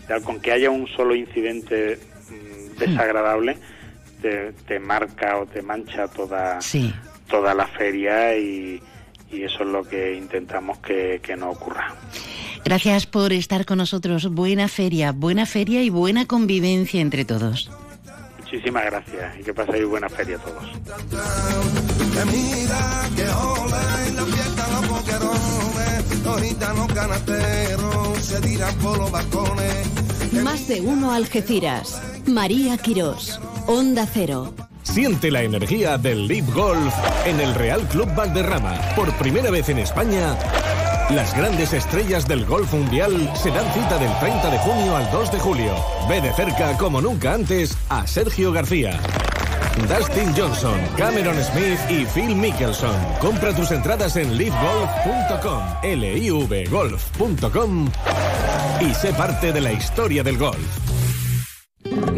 tal, 0.08 0.22
con 0.22 0.40
que 0.40 0.50
haya 0.50 0.70
un 0.70 0.88
solo 0.88 1.14
incidente 1.14 2.00
mm, 2.30 2.78
desagradable, 2.78 3.58
te, 4.66 4.80
marca 4.80 5.38
o 5.38 5.46
te 5.46 5.62
mancha 5.62 6.08
toda, 6.08 6.58
toda 7.28 7.54
la 7.54 7.68
feria 7.68 8.36
y, 8.36 8.82
eso 9.30 9.62
es 9.62 9.68
lo 9.68 9.84
que 9.84 10.16
intentamos 10.16 10.78
que 10.78 11.36
no 11.38 11.50
ocurra. 11.50 11.94
Gracias 12.64 13.06
por 13.06 13.32
estar 13.32 13.64
con 13.64 13.78
nosotros. 13.78 14.28
Buena 14.30 14.68
feria, 14.68 15.12
buena 15.12 15.46
feria 15.46 15.82
y 15.82 15.90
buena 15.90 16.26
convivencia 16.26 17.00
entre 17.00 17.24
todos. 17.24 17.70
Muchísimas 18.38 18.84
gracias 18.84 19.38
y 19.38 19.42
que 19.44 19.54
paséis 19.54 19.86
buena 19.86 20.08
feria 20.08 20.36
a 20.36 20.40
todos. 20.40 20.64
Más 30.42 30.68
de 30.68 30.80
uno 30.80 31.12
Algeciras. 31.12 32.02
María 32.26 32.76
Quirós. 32.76 33.40
Onda 33.66 34.06
Cero. 34.12 34.52
Siente 34.82 35.30
la 35.30 35.42
energía 35.42 35.96
del 35.98 36.26
Leap 36.26 36.52
Golf 36.52 36.94
en 37.24 37.38
el 37.38 37.54
Real 37.54 37.86
Club 37.88 38.12
Valderrama. 38.16 38.74
Por 38.96 39.12
primera 39.14 39.50
vez 39.50 39.68
en 39.68 39.78
España 39.78 40.36
las 41.12 41.36
grandes 41.36 41.72
estrellas 41.72 42.28
del 42.28 42.46
golf 42.46 42.72
mundial 42.72 43.30
se 43.34 43.50
dan 43.50 43.66
cita 43.72 43.98
del 43.98 44.10
30 44.20 44.50
de 44.50 44.58
junio 44.58 44.96
al 44.96 45.10
2 45.10 45.32
de 45.32 45.38
julio. 45.38 45.74
Ve 46.08 46.20
de 46.20 46.32
cerca 46.32 46.76
como 46.76 47.00
nunca 47.00 47.34
antes 47.34 47.76
a 47.88 48.06
Sergio 48.06 48.52
García. 48.52 49.00
Dustin 49.88 50.32
Johnson, 50.36 50.78
Cameron 50.96 51.36
Smith 51.42 51.78
y 51.88 52.04
Phil 52.06 52.36
Mickelson. 52.36 52.94
Compra 53.20 53.54
tus 53.54 53.70
entradas 53.70 54.16
en 54.16 54.36
livegolf.com, 54.36 55.62
livgolf.com 55.82 57.90
y 58.80 58.94
sé 58.94 59.12
parte 59.14 59.52
de 59.52 59.60
la 59.60 59.72
historia 59.72 60.22
del 60.22 60.38
golf. 60.38 60.89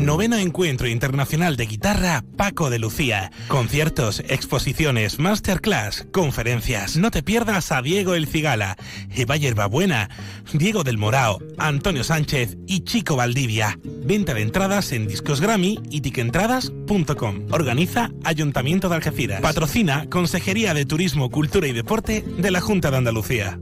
Noveno 0.02 0.36
Encuentro 0.36 0.88
Internacional 0.88 1.56
de 1.56 1.66
Guitarra 1.66 2.24
Paco 2.36 2.70
de 2.70 2.80
Lucía. 2.80 3.30
Conciertos, 3.46 4.20
exposiciones, 4.28 5.20
masterclass, 5.20 6.06
conferencias. 6.12 6.96
No 6.96 7.12
te 7.12 7.22
pierdas 7.22 7.70
a 7.70 7.82
Diego 7.82 8.14
El 8.14 8.26
Cigala, 8.26 8.76
Eva 9.14 9.66
Buena, 9.66 10.10
Diego 10.52 10.82
del 10.82 10.98
Morao, 10.98 11.38
Antonio 11.56 12.02
Sánchez 12.02 12.56
y 12.66 12.80
Chico 12.80 13.14
Valdivia. 13.14 13.78
Venta 13.84 14.34
de 14.34 14.42
entradas 14.42 14.90
en 14.92 15.06
Discos 15.06 15.40
Grammy 15.40 15.78
y 15.88 16.00
tiquentradas.com. 16.00 17.46
Organiza 17.50 18.10
Ayuntamiento 18.24 18.88
de 18.88 18.96
Algeciras. 18.96 19.40
Patrocina 19.40 20.06
Consejería 20.10 20.74
de 20.74 20.84
Turismo, 20.84 21.30
Cultura 21.30 21.68
y 21.68 21.72
Deporte 21.72 22.24
de 22.38 22.50
la 22.50 22.60
Junta 22.60 22.90
de 22.90 22.96
Andalucía. 22.96 23.60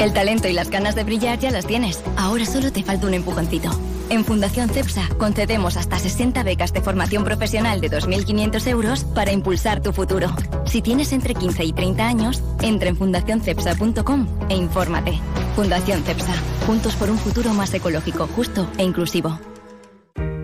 El 0.00 0.14
talento 0.14 0.48
y 0.48 0.54
las 0.54 0.70
ganas 0.70 0.94
de 0.94 1.04
brillar 1.04 1.38
ya 1.38 1.50
las 1.50 1.66
tienes. 1.66 2.02
Ahora 2.16 2.46
solo 2.46 2.72
te 2.72 2.82
falta 2.82 3.06
un 3.06 3.14
empujoncito. 3.14 3.70
En 4.10 4.24
Fundación 4.24 4.68
CEPSA 4.68 5.08
concedemos 5.18 5.76
hasta 5.76 5.96
60 5.96 6.42
becas 6.42 6.72
de 6.72 6.80
formación 6.80 7.24
profesional 7.24 7.80
de 7.80 7.90
2.500 7.90 8.66
euros 8.66 9.04
para 9.04 9.30
impulsar 9.30 9.80
tu 9.80 9.92
futuro. 9.92 10.34
Si 10.66 10.82
tienes 10.82 11.12
entre 11.12 11.34
15 11.34 11.64
y 11.64 11.72
30 11.72 12.06
años, 12.06 12.42
entra 12.60 12.88
en 12.88 12.96
fundacioncepsa.com 12.96 14.26
e 14.48 14.56
infórmate. 14.56 15.20
Fundación 15.54 16.02
CEPSA. 16.02 16.34
Juntos 16.66 16.96
por 16.96 17.08
un 17.08 17.18
futuro 17.18 17.54
más 17.54 17.72
ecológico, 17.72 18.26
justo 18.34 18.68
e 18.78 18.82
inclusivo. 18.82 19.38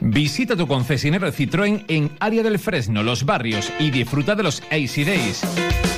Visita 0.00 0.56
tu 0.56 0.66
concesionario 0.66 1.30
Citroën 1.32 1.84
en 1.88 2.10
Área 2.20 2.42
del 2.42 2.58
Fresno, 2.58 3.02
Los 3.02 3.24
Barrios 3.24 3.70
y 3.78 3.90
disfruta 3.90 4.34
de 4.34 4.42
los 4.42 4.62
AC 4.70 5.04
Days. 5.04 5.42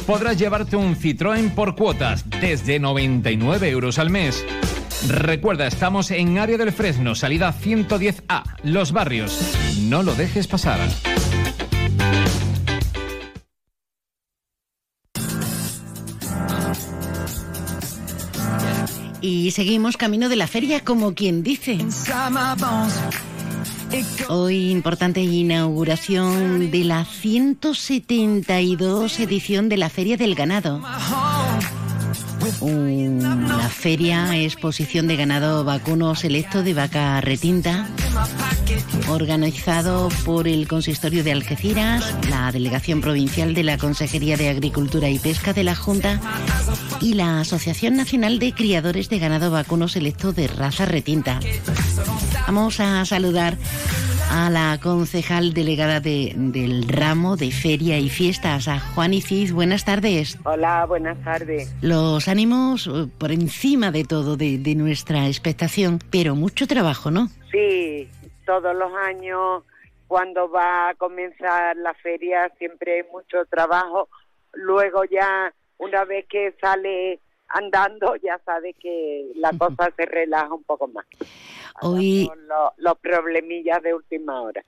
Podrás 0.06 0.36
llevarte 0.36 0.76
un 0.76 0.96
Citroën 0.96 1.54
por 1.54 1.76
cuotas 1.76 2.24
desde 2.40 2.80
99 2.80 3.70
euros 3.70 3.98
al 3.98 4.10
mes. 4.10 4.44
Recuerda, 5.08 5.66
estamos 5.66 6.10
en 6.10 6.38
Área 6.38 6.58
del 6.58 6.72
Fresno, 6.72 7.14
salida 7.14 7.54
110A, 7.54 8.42
Los 8.64 8.92
Barrios. 8.92 9.56
No 9.82 10.02
lo 10.02 10.14
dejes 10.14 10.48
pasar. 10.48 10.80
Y 19.20 19.52
seguimos 19.52 19.96
camino 19.96 20.28
de 20.28 20.34
la 20.34 20.48
feria 20.48 20.80
como 20.80 21.14
quien 21.14 21.44
dice. 21.44 21.78
Hoy 24.28 24.70
importante 24.70 25.20
inauguración 25.20 26.70
de 26.70 26.84
la 26.84 27.04
172 27.04 29.20
edición 29.20 29.68
de 29.68 29.76
la 29.76 29.90
Feria 29.90 30.16
del 30.16 30.34
Ganado. 30.34 30.80
una 32.60 33.68
feria, 33.68 34.34
exposición 34.38 35.08
de 35.08 35.16
ganado 35.16 35.64
vacuno 35.64 36.14
selecto 36.14 36.62
de 36.62 36.72
vaca 36.74 37.20
retinta, 37.20 37.88
organizado 39.08 40.08
por 40.24 40.48
el 40.48 40.66
Consistorio 40.68 41.22
de 41.22 41.32
Algeciras, 41.32 42.14
la 42.30 42.50
Delegación 42.50 43.02
Provincial 43.02 43.52
de 43.52 43.64
la 43.64 43.78
Consejería 43.78 44.36
de 44.36 44.48
Agricultura 44.48 45.10
y 45.10 45.18
Pesca 45.18 45.52
de 45.52 45.64
la 45.64 45.74
Junta 45.74 46.20
y 47.00 47.14
la 47.14 47.40
Asociación 47.40 47.96
Nacional 47.96 48.38
de 48.38 48.54
Criadores 48.54 49.10
de 49.10 49.18
Ganado 49.18 49.50
Vacuno 49.50 49.88
Selecto 49.88 50.32
de 50.32 50.46
Raza 50.46 50.86
Retinta. 50.86 51.40
Vamos 52.46 52.80
a 52.80 53.04
saludar 53.04 53.54
a 54.30 54.50
la 54.50 54.78
concejal 54.82 55.52
delegada 55.54 56.00
de, 56.00 56.32
del 56.36 56.88
ramo 56.88 57.36
de 57.36 57.50
feria 57.50 57.98
y 57.98 58.08
fiestas, 58.08 58.68
a 58.68 58.80
Juan 58.80 59.14
Iciz. 59.14 59.52
Buenas 59.52 59.84
tardes. 59.84 60.38
Hola, 60.44 60.86
buenas 60.86 61.22
tardes. 61.22 61.74
Los 61.82 62.28
ánimos 62.28 62.86
eh, 62.86 63.06
por 63.18 63.30
encima 63.30 63.90
de 63.90 64.04
todo 64.04 64.36
de, 64.36 64.58
de 64.58 64.74
nuestra 64.74 65.28
expectación, 65.28 65.98
pero 66.10 66.34
mucho 66.34 66.66
trabajo, 66.66 67.10
¿no? 67.10 67.28
Sí, 67.50 68.08
todos 68.44 68.74
los 68.74 68.92
años 69.06 69.62
cuando 70.08 70.50
va 70.50 70.90
a 70.90 70.94
comenzar 70.94 71.76
la 71.76 71.94
feria 71.94 72.50
siempre 72.58 72.96
hay 72.96 73.02
mucho 73.10 73.44
trabajo. 73.46 74.08
Luego 74.52 75.04
ya 75.04 75.52
una 75.78 76.04
vez 76.04 76.26
que 76.28 76.54
sale 76.60 77.20
andando 77.48 78.16
ya 78.16 78.38
sabe 78.44 78.74
que 78.74 79.30
la 79.36 79.50
cosa 79.58 79.90
se 79.96 80.06
relaja 80.06 80.52
un 80.52 80.64
poco 80.64 80.88
más. 80.88 81.06
Hoy 81.80 82.30
Los, 82.48 82.72
los 82.76 82.98
problemillas 82.98 83.82
de 83.82 83.94
última 83.94 84.40
hora. 84.42 84.64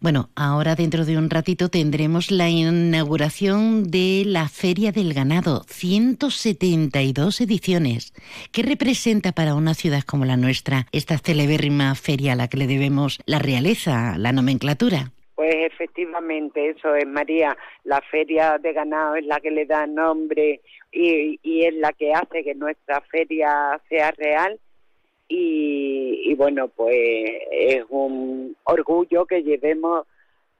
Bueno, 0.00 0.30
ahora 0.36 0.74
dentro 0.74 1.04
de 1.04 1.18
un 1.18 1.28
ratito 1.28 1.68
tendremos 1.68 2.30
la 2.30 2.48
inauguración 2.48 3.84
de 3.90 4.22
la 4.24 4.48
Feria 4.48 4.92
del 4.92 5.12
Ganado, 5.12 5.62
172 5.66 7.40
ediciones. 7.40 8.12
¿Qué 8.52 8.62
representa 8.62 9.32
para 9.32 9.54
una 9.54 9.74
ciudad 9.74 10.02
como 10.02 10.24
la 10.24 10.36
nuestra 10.36 10.86
esta 10.92 11.18
celebérrima 11.18 11.94
feria 11.94 12.32
a 12.32 12.36
la 12.36 12.48
que 12.48 12.56
le 12.56 12.66
debemos 12.66 13.20
la 13.26 13.38
realeza, 13.38 14.16
la 14.18 14.32
nomenclatura? 14.32 15.12
Pues 15.34 15.54
efectivamente, 15.54 16.70
eso 16.70 16.94
es 16.94 17.06
María. 17.06 17.56
La 17.84 18.00
feria 18.00 18.58
de 18.58 18.72
ganado 18.72 19.14
es 19.14 19.24
la 19.24 19.40
que 19.40 19.50
le 19.50 19.66
da 19.66 19.86
nombre 19.86 20.60
y, 20.90 21.38
y 21.42 21.64
es 21.64 21.74
la 21.74 21.92
que 21.92 22.12
hace 22.12 22.42
que 22.42 22.54
nuestra 22.54 23.00
feria 23.02 23.80
sea 23.88 24.10
real. 24.12 24.58
Y, 25.28 26.22
y 26.24 26.34
bueno, 26.34 26.68
pues 26.68 26.96
es 27.50 27.84
un 27.90 28.56
orgullo 28.64 29.26
que 29.26 29.42
llevemos 29.42 30.06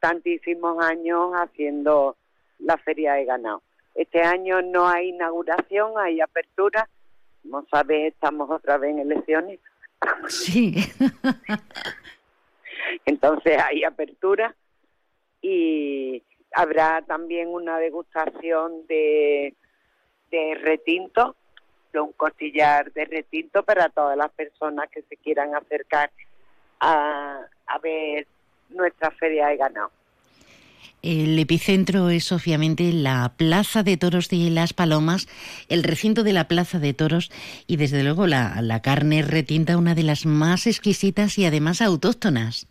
tantísimos 0.01 0.83
años 0.85 1.33
haciendo 1.33 2.17
la 2.59 2.77
feria 2.79 3.15
de 3.15 3.25
ganado. 3.25 3.63
Este 3.95 4.23
año 4.23 4.63
no 4.63 4.89
hay 4.89 5.09
inauguración, 5.09 5.93
hay 5.99 6.21
apertura. 6.21 6.89
Como 7.43 7.67
sabes, 7.71 8.13
estamos 8.13 8.51
otra 8.51 8.79
vez 8.79 8.93
en 8.93 9.01
elecciones. 9.01 9.61
Sí. 10.29 10.75
Entonces 13.07 13.59
hay 13.61 13.85
apertura 13.85 14.55
y 15.41 16.23
habrá 16.53 17.03
también 17.03 17.49
una 17.49 17.79
degustación 17.79 18.87
de, 18.87 19.55
de 20.31 20.55
retinto, 20.63 21.37
de 21.93 22.01
un 22.01 22.13
costillar 22.13 22.93
de 22.93 23.05
retinto 23.05 23.63
para 23.63 23.89
todas 23.89 24.17
las 24.17 24.31
personas 24.33 24.89
que 24.91 25.03
se 25.03 25.17
quieran 25.17 25.55
acercar 25.55 26.11
a, 26.81 27.41
a 27.67 27.79
ver 27.79 28.27
nuestra 28.71 29.11
feria 29.13 29.49
de 29.49 29.57
ganado. 29.57 29.91
El 31.01 31.39
epicentro 31.39 32.11
es 32.11 32.33
obviamente 32.33 32.93
la 32.93 33.33
Plaza 33.37 33.85
de 33.85 33.97
Toros 33.97 34.29
de 34.29 34.51
Las 34.51 34.73
Palomas, 34.73 35.29
el 35.69 35.85
recinto 35.85 36.25
de 36.25 36.33
la 36.33 36.49
Plaza 36.49 36.81
de 36.81 36.93
Toros 36.93 37.31
y 37.69 37.77
desde 37.77 38.03
luego 38.03 38.27
la, 38.27 38.61
la 38.63 38.83
carne 38.83 39.23
retinta, 39.23 39.79
una 39.79 39.95
de 39.95 40.03
las 40.03 40.27
más 40.27 40.67
exquisitas 40.67 41.39
y 41.39 41.47
además 41.47 41.81
autóctonas. 41.83 42.67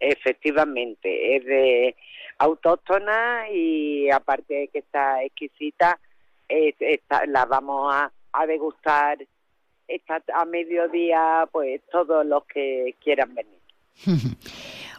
Efectivamente, 0.00 1.36
es 1.36 1.44
de 1.44 1.96
autóctona 2.38 3.50
y 3.52 4.10
aparte 4.10 4.54
de 4.54 4.68
que 4.68 4.78
está 4.78 5.22
exquisita, 5.22 5.98
es- 6.48 6.74
la 7.28 7.44
vamos 7.44 7.92
a, 7.94 8.10
a 8.36 8.46
degustar 8.46 9.18
esta, 9.88 10.22
a 10.34 10.44
mediodía, 10.44 11.48
pues 11.52 11.80
todos 11.90 12.24
los 12.26 12.44
que 12.46 12.94
quieran 13.02 13.34
venir. 13.34 13.56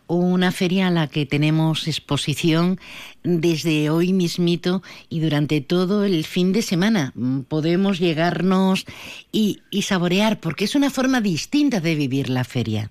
Una 0.08 0.52
feria 0.54 0.88
a 0.88 0.91
la 0.91 1.08
que 1.08 1.26
tenemos 1.26 1.88
exposición 1.88 2.78
desde 3.23 3.89
hoy 3.89 4.13
mismito 4.13 4.82
y 5.10 5.19
durante 5.19 5.60
todo 5.60 6.06
el 6.06 6.23
fin 6.23 6.54
de 6.54 6.62
semana. 6.62 7.12
Mm, 7.13 7.41
Podemos 7.41 8.00
llegarnos 8.00 8.86
y, 9.34 9.62
y 9.69 9.82
saborear, 9.82 10.39
porque 10.39 10.63
es 10.63 10.76
una 10.76 10.89
forma 10.89 11.19
distinta 11.19 11.82
de 11.82 11.95
vivir 11.95 12.30
la 12.30 12.45
feria. 12.45 12.89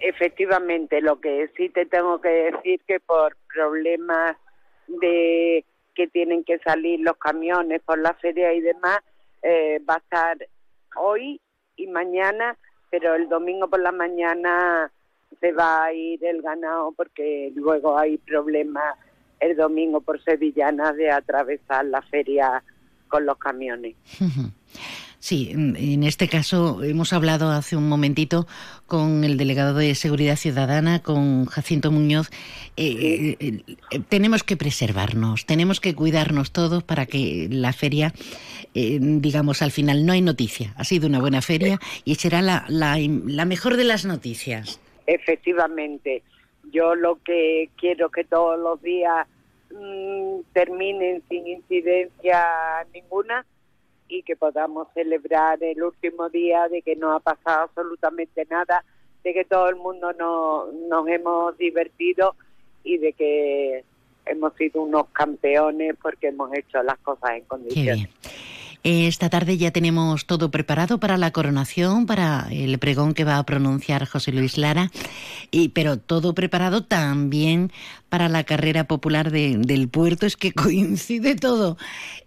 Efectivamente, 0.00 1.00
lo 1.00 1.18
que 1.18 1.50
sí 1.56 1.70
te 1.70 1.86
tengo 1.86 2.20
que 2.20 2.28
decir 2.28 2.80
que 2.86 3.00
por 3.00 3.34
problemas 3.52 4.36
de 4.86 5.64
que 5.94 6.06
tienen 6.06 6.44
que 6.44 6.58
salir 6.60 7.00
los 7.00 7.16
camiones 7.16 7.80
por 7.82 7.98
la 7.98 8.14
feria 8.14 8.52
y 8.52 8.60
demás, 8.60 9.00
eh, 9.42 9.80
va 9.88 9.94
a 9.94 9.98
estar 9.98 10.48
hoy 10.96 11.40
y 11.76 11.86
mañana, 11.86 12.56
pero 12.90 13.14
el 13.14 13.28
domingo 13.28 13.68
por 13.68 13.80
la 13.80 13.92
mañana 13.92 14.90
se 15.40 15.52
va 15.52 15.84
a 15.84 15.92
ir 15.92 16.24
el 16.24 16.42
ganado 16.42 16.92
porque 16.92 17.52
luego 17.54 17.98
hay 17.98 18.18
problemas 18.18 18.96
el 19.40 19.56
domingo 19.56 20.00
por 20.00 20.22
Sevillana 20.22 20.92
de 20.92 21.10
atravesar 21.10 21.84
la 21.84 22.02
feria 22.02 22.62
con 23.08 23.24
los 23.24 23.38
camiones. 23.38 23.96
Sí, 25.20 25.50
en 25.52 26.04
este 26.04 26.28
caso 26.28 26.82
hemos 26.84 27.12
hablado 27.12 27.50
hace 27.50 27.76
un 27.76 27.88
momentito 27.88 28.46
con 28.86 29.24
el 29.24 29.36
delegado 29.36 29.76
de 29.76 29.96
Seguridad 29.96 30.36
Ciudadana, 30.36 31.02
con 31.02 31.46
Jacinto 31.46 31.90
Muñoz. 31.90 32.30
Eh, 32.76 33.36
eh, 33.40 33.62
eh, 33.90 34.00
tenemos 34.08 34.44
que 34.44 34.56
preservarnos, 34.56 35.44
tenemos 35.44 35.80
que 35.80 35.96
cuidarnos 35.96 36.52
todos 36.52 36.84
para 36.84 37.06
que 37.06 37.48
la 37.50 37.72
feria, 37.72 38.12
eh, 38.74 38.98
digamos, 39.00 39.60
al 39.60 39.72
final 39.72 40.06
no 40.06 40.12
hay 40.12 40.22
noticia. 40.22 40.72
Ha 40.76 40.84
sido 40.84 41.08
una 41.08 41.18
buena 41.18 41.42
feria 41.42 41.80
y 42.04 42.14
será 42.14 42.40
la, 42.40 42.64
la, 42.68 42.96
la 43.26 43.44
mejor 43.44 43.76
de 43.76 43.84
las 43.84 44.04
noticias. 44.04 44.80
Efectivamente, 45.08 46.22
yo 46.70 46.94
lo 46.94 47.16
que 47.24 47.70
quiero 47.76 48.08
que 48.10 48.22
todos 48.22 48.56
los 48.60 48.80
días 48.82 49.26
mm, 49.72 50.42
terminen 50.52 51.24
sin 51.28 51.44
incidencia 51.44 52.46
ninguna 52.94 53.44
y 54.08 54.22
que 54.22 54.36
podamos 54.36 54.88
celebrar 54.94 55.62
el 55.62 55.82
último 55.82 56.28
día 56.30 56.68
de 56.68 56.82
que 56.82 56.96
no 56.96 57.12
ha 57.12 57.20
pasado 57.20 57.64
absolutamente 57.64 58.46
nada, 58.50 58.84
de 59.22 59.34
que 59.34 59.44
todo 59.44 59.68
el 59.68 59.76
mundo 59.76 60.12
no, 60.14 60.66
nos 60.88 61.08
hemos 61.08 61.56
divertido 61.58 62.34
y 62.84 62.98
de 62.98 63.12
que 63.12 63.84
hemos 64.26 64.54
sido 64.54 64.82
unos 64.82 65.08
campeones 65.08 65.96
porque 66.00 66.28
hemos 66.28 66.52
hecho 66.54 66.82
las 66.82 66.98
cosas 66.98 67.30
en 67.32 67.40
Qué 67.40 67.46
condiciones. 67.46 67.96
bien. 67.96 68.10
Esta 68.84 69.28
tarde 69.28 69.58
ya 69.58 69.70
tenemos 69.72 70.24
todo 70.26 70.50
preparado 70.50 70.98
para 71.00 71.16
la 71.18 71.32
coronación, 71.32 72.06
para 72.06 72.46
el 72.50 72.78
pregón 72.78 73.12
que 73.12 73.24
va 73.24 73.36
a 73.38 73.42
pronunciar 73.44 74.06
José 74.06 74.32
Luis 74.32 74.56
Lara, 74.56 74.90
y, 75.50 75.70
pero 75.70 75.98
todo 75.98 76.32
preparado 76.32 76.84
también 76.84 77.72
para 78.08 78.28
la 78.28 78.44
carrera 78.44 78.84
popular 78.84 79.30
de- 79.32 79.58
del 79.58 79.88
puerto, 79.88 80.26
es 80.26 80.36
que 80.36 80.52
coincide 80.54 81.34
todo. 81.34 81.76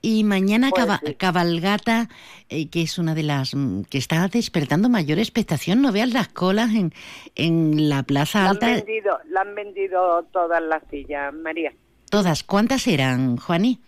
Y 0.01 0.23
mañana 0.25 0.69
Pues 0.71 0.83
caba- 0.85 1.01
cabalgata, 1.17 2.09
eh, 2.49 2.67
que 2.67 2.81
es 2.81 2.97
una 2.99 3.15
de 3.15 3.23
las 3.23 3.55
mm, 3.55 3.83
que 3.83 3.97
está 3.97 4.27
despertando 4.27 4.89
mayor 4.89 5.19
expectación, 5.19 5.81
no 5.81 5.91
veas 5.93 6.11
las 6.11 6.27
colas 6.27 6.71
en, 6.75 6.93
en 7.35 7.87
la 7.89 8.03
Plaza 8.03 8.39
La 8.39 8.45
han, 8.49 8.51
Alta, 8.51 8.67
vendido, 8.67 9.17
la 9.29 9.41
han 9.41 9.55
vendido 9.55 10.23
todas 10.33 10.61
las 10.61 10.83
sillas, 10.91 11.33
María. 11.33 11.71
todas. 12.09 12.43
¿Cuántas 12.43 12.85
eran, 12.87 13.37
Juani? 13.37 13.79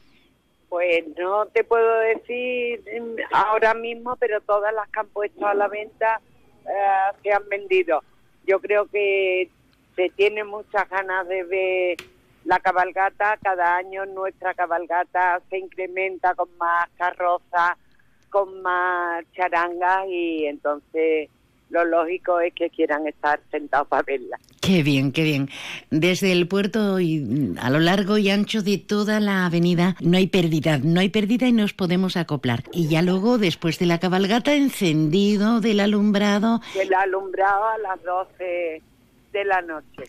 Pues 0.73 1.05
no 1.19 1.45
te 1.53 1.63
puedo 1.63 1.99
decir 1.99 2.83
mm, 2.99 3.31
ahora 3.31 3.75
mismo, 3.75 4.15
pero 4.15 4.41
todas 4.41 4.73
las 4.73 4.89
que 4.89 5.01
han 5.01 5.07
puesto 5.09 5.45
a 5.45 5.53
la 5.53 5.67
venta 5.67 6.19
eh, 6.65 7.15
se 7.21 7.31
han 7.31 7.47
vendido. 7.47 8.03
Yo 8.47 8.59
creo 8.59 8.87
que 8.87 9.51
se 9.95 10.09
tiene 10.15 10.43
muchas 10.43 10.89
ganas 10.89 11.27
de 11.27 11.43
ver 11.43 11.97
la 12.45 12.59
cabalgata. 12.59 13.37
Cada 13.43 13.75
año 13.75 14.07
nuestra 14.07 14.55
cabalgata 14.55 15.43
se 15.47 15.59
incrementa 15.59 16.33
con 16.33 16.49
más 16.57 16.89
carrozas, 16.97 17.77
con 18.31 18.63
más 18.63 19.23
charangas 19.33 20.07
y 20.07 20.47
entonces 20.47 21.29
lo 21.73 21.83
lógico 21.85 22.39
es 22.39 22.53
que 22.53 22.69
quieran 22.69 23.07
estar 23.07 23.41
sentados 23.51 23.87
para 23.87 24.03
verla. 24.03 24.37
Qué 24.61 24.83
bien, 24.83 25.11
qué 25.11 25.23
bien. 25.23 25.49
Desde 25.89 26.31
el 26.31 26.47
puerto 26.47 26.99
y 26.99 27.55
a 27.59 27.69
lo 27.71 27.79
largo 27.79 28.17
y 28.17 28.29
ancho 28.29 28.61
de 28.61 28.77
toda 28.77 29.19
la 29.19 29.45
avenida 29.47 29.95
no 29.99 30.17
hay 30.17 30.27
pérdida, 30.27 30.77
no 30.77 30.99
hay 30.99 31.09
pérdida 31.09 31.47
y 31.47 31.51
nos 31.51 31.73
podemos 31.73 32.15
acoplar. 32.15 32.63
Y 32.71 32.87
ya 32.87 33.01
luego, 33.01 33.37
después 33.39 33.79
de 33.79 33.87
la 33.87 33.99
cabalgata, 33.99 34.53
encendido 34.53 35.59
del 35.59 35.79
alumbrado 35.79 36.61
Del 36.75 36.93
alumbrado 36.93 37.65
a 37.65 37.77
las 37.79 38.03
12 38.03 38.81
de 39.33 39.45
la 39.45 39.61
noche. 39.63 40.03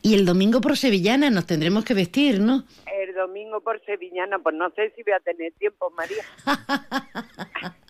y 0.00 0.14
el 0.14 0.24
domingo 0.24 0.60
por 0.62 0.76
Sevillana 0.76 1.28
nos 1.30 1.46
tendremos 1.46 1.84
que 1.84 1.92
vestir, 1.94 2.40
¿no? 2.40 2.64
El 2.86 3.14
domingo 3.14 3.60
por 3.60 3.84
Sevillana, 3.84 4.38
pues 4.38 4.54
no 4.56 4.70
sé 4.70 4.90
si 4.96 5.02
voy 5.02 5.12
a 5.12 5.20
tener 5.20 5.52
tiempo, 5.52 5.90
María. 5.90 6.24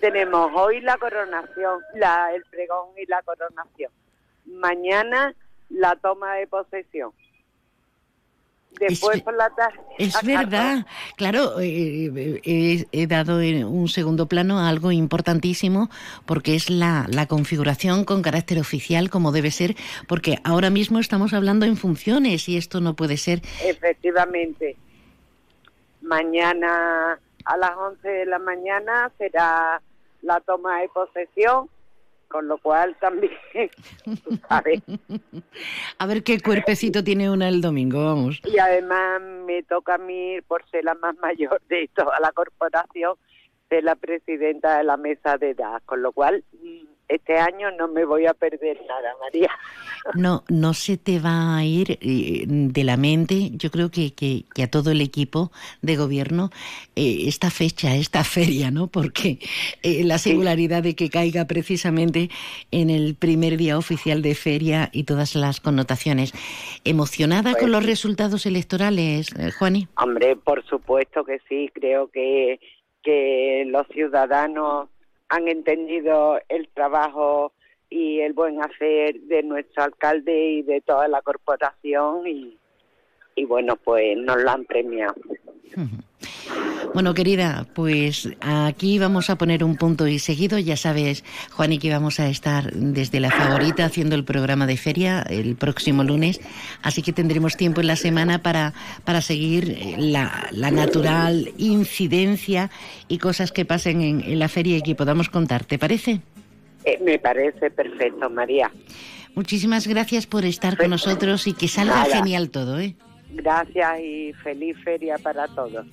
tenemos 0.00 0.50
hoy 0.54 0.80
la 0.80 0.96
coronación, 0.98 1.80
la, 1.94 2.34
el 2.34 2.42
pregón 2.50 2.88
y 2.96 3.06
la 3.06 3.22
coronación. 3.22 3.90
Mañana 4.46 5.34
la 5.68 5.94
toma 5.96 6.34
de 6.34 6.46
posesión. 6.46 7.12
Después 8.78 9.16
Es- 9.18 9.22
por 9.22 9.34
la 9.34 9.50
tarde. 9.50 9.78
Es 9.98 10.14
verdad, 10.22 10.86
claro, 11.16 11.60
eh, 11.60 12.40
eh, 12.44 12.86
he 12.92 13.06
dado 13.08 13.40
en 13.40 13.64
un 13.64 13.88
segundo 13.88 14.26
plano 14.26 14.60
a 14.60 14.68
algo 14.68 14.92
importantísimo 14.92 15.90
porque 16.24 16.54
es 16.54 16.70
la, 16.70 17.06
la 17.08 17.26
configuración 17.26 18.04
con 18.04 18.22
carácter 18.22 18.58
oficial 18.60 19.10
como 19.10 19.32
debe 19.32 19.50
ser, 19.50 19.74
porque 20.06 20.38
ahora 20.44 20.70
mismo 20.70 21.00
estamos 21.00 21.32
hablando 21.34 21.66
en 21.66 21.76
funciones 21.76 22.48
y 22.48 22.56
esto 22.56 22.80
no 22.80 22.94
puede 22.94 23.16
ser. 23.16 23.42
Efectivamente. 23.64 24.76
Mañana 26.00 27.18
a 27.44 27.56
las 27.56 27.76
11 27.76 28.08
de 28.08 28.26
la 28.26 28.38
mañana 28.38 29.10
será 29.18 29.80
la 30.22 30.40
toma 30.40 30.80
de 30.80 30.88
posesión, 30.88 31.68
con 32.28 32.46
lo 32.46 32.58
cual 32.58 32.96
también, 33.00 33.32
tú 34.04 34.38
sabes. 34.48 34.82
A 35.98 36.06
ver 36.06 36.22
qué 36.22 36.40
cuerpecito 36.40 37.02
tiene 37.02 37.30
una 37.30 37.48
el 37.48 37.60
domingo, 37.60 38.04
vamos. 38.04 38.40
Y 38.44 38.58
además 38.58 39.20
me 39.46 39.62
toca 39.64 39.94
a 39.94 39.98
mí, 39.98 40.40
por 40.46 40.68
ser 40.70 40.84
la 40.84 40.94
más 40.94 41.16
mayor 41.18 41.60
de 41.68 41.90
toda 41.94 42.18
la 42.20 42.32
corporación, 42.32 43.16
ser 43.68 43.84
la 43.84 43.96
presidenta 43.96 44.78
de 44.78 44.84
la 44.84 44.96
mesa 44.96 45.38
de 45.38 45.50
edad, 45.50 45.82
con 45.86 46.02
lo 46.02 46.12
cual 46.12 46.44
este 47.10 47.36
año 47.38 47.70
no 47.72 47.88
me 47.88 48.04
voy 48.04 48.26
a 48.26 48.34
perder 48.34 48.80
nada, 48.86 49.14
María. 49.20 49.50
No, 50.14 50.44
no 50.48 50.74
se 50.74 50.96
te 50.96 51.18
va 51.18 51.56
a 51.56 51.64
ir 51.64 51.98
eh, 52.00 52.44
de 52.46 52.84
la 52.84 52.96
mente, 52.96 53.50
yo 53.52 53.70
creo 53.70 53.90
que, 53.90 54.14
que, 54.14 54.44
que 54.54 54.62
a 54.62 54.70
todo 54.70 54.92
el 54.92 55.00
equipo 55.00 55.50
de 55.82 55.96
gobierno, 55.96 56.50
eh, 56.96 57.24
esta 57.26 57.50
fecha, 57.50 57.96
esta 57.96 58.24
feria, 58.24 58.70
¿no? 58.70 58.86
Porque 58.86 59.38
eh, 59.82 60.04
la 60.04 60.18
singularidad 60.18 60.82
de 60.82 60.94
que 60.94 61.10
caiga 61.10 61.46
precisamente 61.46 62.30
en 62.70 62.90
el 62.90 63.16
primer 63.16 63.56
día 63.56 63.76
oficial 63.76 64.22
de 64.22 64.34
feria 64.34 64.88
y 64.92 65.04
todas 65.04 65.34
las 65.34 65.60
connotaciones. 65.60 66.32
¿Emocionada 66.84 67.54
con 67.54 67.72
los 67.72 67.84
resultados 67.84 68.46
electorales, 68.46 69.34
Juani? 69.58 69.88
Hombre, 69.96 70.36
por 70.36 70.64
supuesto 70.64 71.24
que 71.24 71.40
sí, 71.48 71.70
creo 71.74 72.08
que, 72.08 72.60
que 73.02 73.64
los 73.66 73.86
ciudadanos 73.88 74.88
han 75.30 75.48
entendido 75.48 76.38
el 76.48 76.68
trabajo 76.68 77.52
y 77.88 78.20
el 78.20 78.34
buen 78.34 78.62
hacer 78.62 79.18
de 79.22 79.42
nuestro 79.42 79.84
alcalde 79.84 80.50
y 80.50 80.62
de 80.62 80.80
toda 80.80 81.08
la 81.08 81.22
corporación 81.22 82.26
y, 82.26 82.58
y 83.34 83.44
bueno, 83.46 83.76
pues 83.76 84.16
nos 84.18 84.36
lo 84.42 84.50
han 84.50 84.64
premiado. 84.64 85.14
Bueno, 86.92 87.14
querida, 87.14 87.66
pues 87.72 88.28
aquí 88.40 88.98
vamos 88.98 89.30
a 89.30 89.38
poner 89.38 89.62
un 89.62 89.76
punto 89.76 90.08
y 90.08 90.18
seguido. 90.18 90.58
Ya 90.58 90.76
sabes, 90.76 91.22
Juan, 91.52 91.72
y 91.72 91.78
que 91.78 91.88
vamos 91.90 92.18
a 92.18 92.28
estar 92.28 92.72
desde 92.72 93.20
la 93.20 93.30
favorita 93.30 93.84
haciendo 93.84 94.16
el 94.16 94.24
programa 94.24 94.66
de 94.66 94.76
feria 94.76 95.22
el 95.22 95.54
próximo 95.54 96.02
lunes. 96.02 96.40
Así 96.82 97.02
que 97.02 97.12
tendremos 97.12 97.56
tiempo 97.56 97.80
en 97.80 97.86
la 97.86 97.94
semana 97.96 98.42
para, 98.42 98.74
para 99.04 99.20
seguir 99.20 99.70
eh, 99.70 99.94
la, 99.98 100.48
la 100.50 100.72
natural 100.72 101.52
incidencia 101.58 102.70
y 103.06 103.18
cosas 103.18 103.52
que 103.52 103.64
pasen 103.64 104.00
en, 104.00 104.20
en 104.22 104.38
la 104.40 104.48
feria 104.48 104.78
y 104.78 104.82
que 104.82 104.96
podamos 104.96 105.28
contar. 105.28 105.64
¿Te 105.64 105.78
parece? 105.78 106.20
Eh, 106.84 106.98
me 107.04 107.18
parece 107.20 107.70
perfecto, 107.70 108.28
María. 108.30 108.70
Muchísimas 109.36 109.86
gracias 109.86 110.26
por 110.26 110.44
estar 110.44 110.76
con 110.76 110.90
nosotros 110.90 111.46
y 111.46 111.52
que 111.52 111.68
salga 111.68 112.02
Nada. 112.02 112.16
genial 112.16 112.50
todo, 112.50 112.80
¿eh? 112.80 112.96
Gracias 113.32 114.00
y 114.00 114.32
feliz 114.42 114.76
feria 114.82 115.16
para 115.18 115.46
todos. 115.48 115.86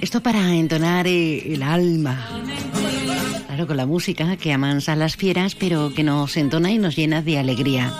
Esto 0.00 0.22
para 0.22 0.54
entonar 0.54 1.06
el 1.06 1.62
alma. 1.62 2.26
Claro, 3.46 3.66
con 3.66 3.76
la 3.76 3.86
música 3.86 4.36
que 4.36 4.52
amansa 4.52 4.94
a 4.94 4.96
las 4.96 5.16
fieras, 5.16 5.54
pero 5.54 5.92
que 5.94 6.02
nos 6.02 6.36
entona 6.36 6.72
y 6.72 6.78
nos 6.78 6.96
llena 6.96 7.22
de 7.22 7.38
alegría. 7.38 7.92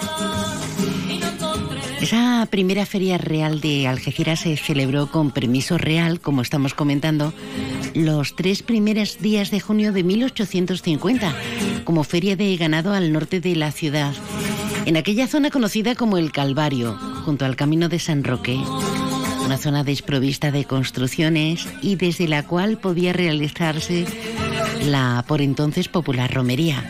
Esa 2.01 2.49
primera 2.51 2.87
feria 2.87 3.19
real 3.19 3.61
de 3.61 3.87
Algeciras 3.87 4.41
se 4.41 4.57
celebró 4.57 5.11
con 5.11 5.31
permiso 5.31 5.77
real, 5.77 6.19
como 6.19 6.41
estamos 6.41 6.73
comentando, 6.73 7.35
los 7.95 8.35
tres 8.35 8.63
primeros 8.63 9.21
días 9.21 9.51
de 9.51 9.61
junio 9.61 9.93
de 9.93 10.03
1850, 10.03 11.35
como 11.85 12.03
feria 12.03 12.37
de 12.37 12.57
ganado 12.57 12.95
al 12.95 13.13
norte 13.13 13.41
de 13.41 13.55
la 13.55 13.71
ciudad, 13.71 14.15
en 14.87 14.97
aquella 14.97 15.27
zona 15.27 15.51
conocida 15.51 15.95
como 15.95 16.19
el 16.19 16.33
Calvario, 16.33 16.97
junto 17.25 17.45
al 17.45 17.57
camino 17.57 17.89
de 17.89 17.99
San 17.99 18.25
Roque, 18.25 18.59
una 19.45 19.59
zona 19.59 19.85
desprovista 19.85 20.51
de 20.51 20.65
construcciones 20.65 21.67
y 21.83 21.97
desde 21.97 22.29
la 22.29 22.47
cual 22.47 22.79
podía 22.79 23.13
realizarse 23.13 24.07
la 24.87 25.25
por 25.27 25.41
entonces 25.41 25.89
popular 25.89 26.33
romería. 26.33 26.85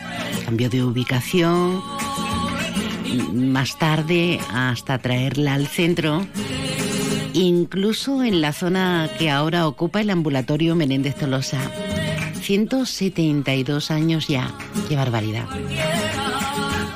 Cambio 0.45 0.69
de 0.69 0.83
ubicación, 0.83 1.81
más 3.33 3.77
tarde 3.77 4.39
hasta 4.53 4.97
traerla 4.99 5.55
al 5.55 5.67
centro, 5.67 6.25
incluso 7.33 8.23
en 8.23 8.41
la 8.41 8.53
zona 8.53 9.09
que 9.17 9.29
ahora 9.29 9.67
ocupa 9.67 10.01
el 10.01 10.09
ambulatorio 10.09 10.75
Menéndez 10.75 11.15
Tolosa. 11.15 11.59
172 12.41 13.91
años 13.91 14.27
ya, 14.27 14.51
qué 14.89 14.95
barbaridad. 14.95 15.45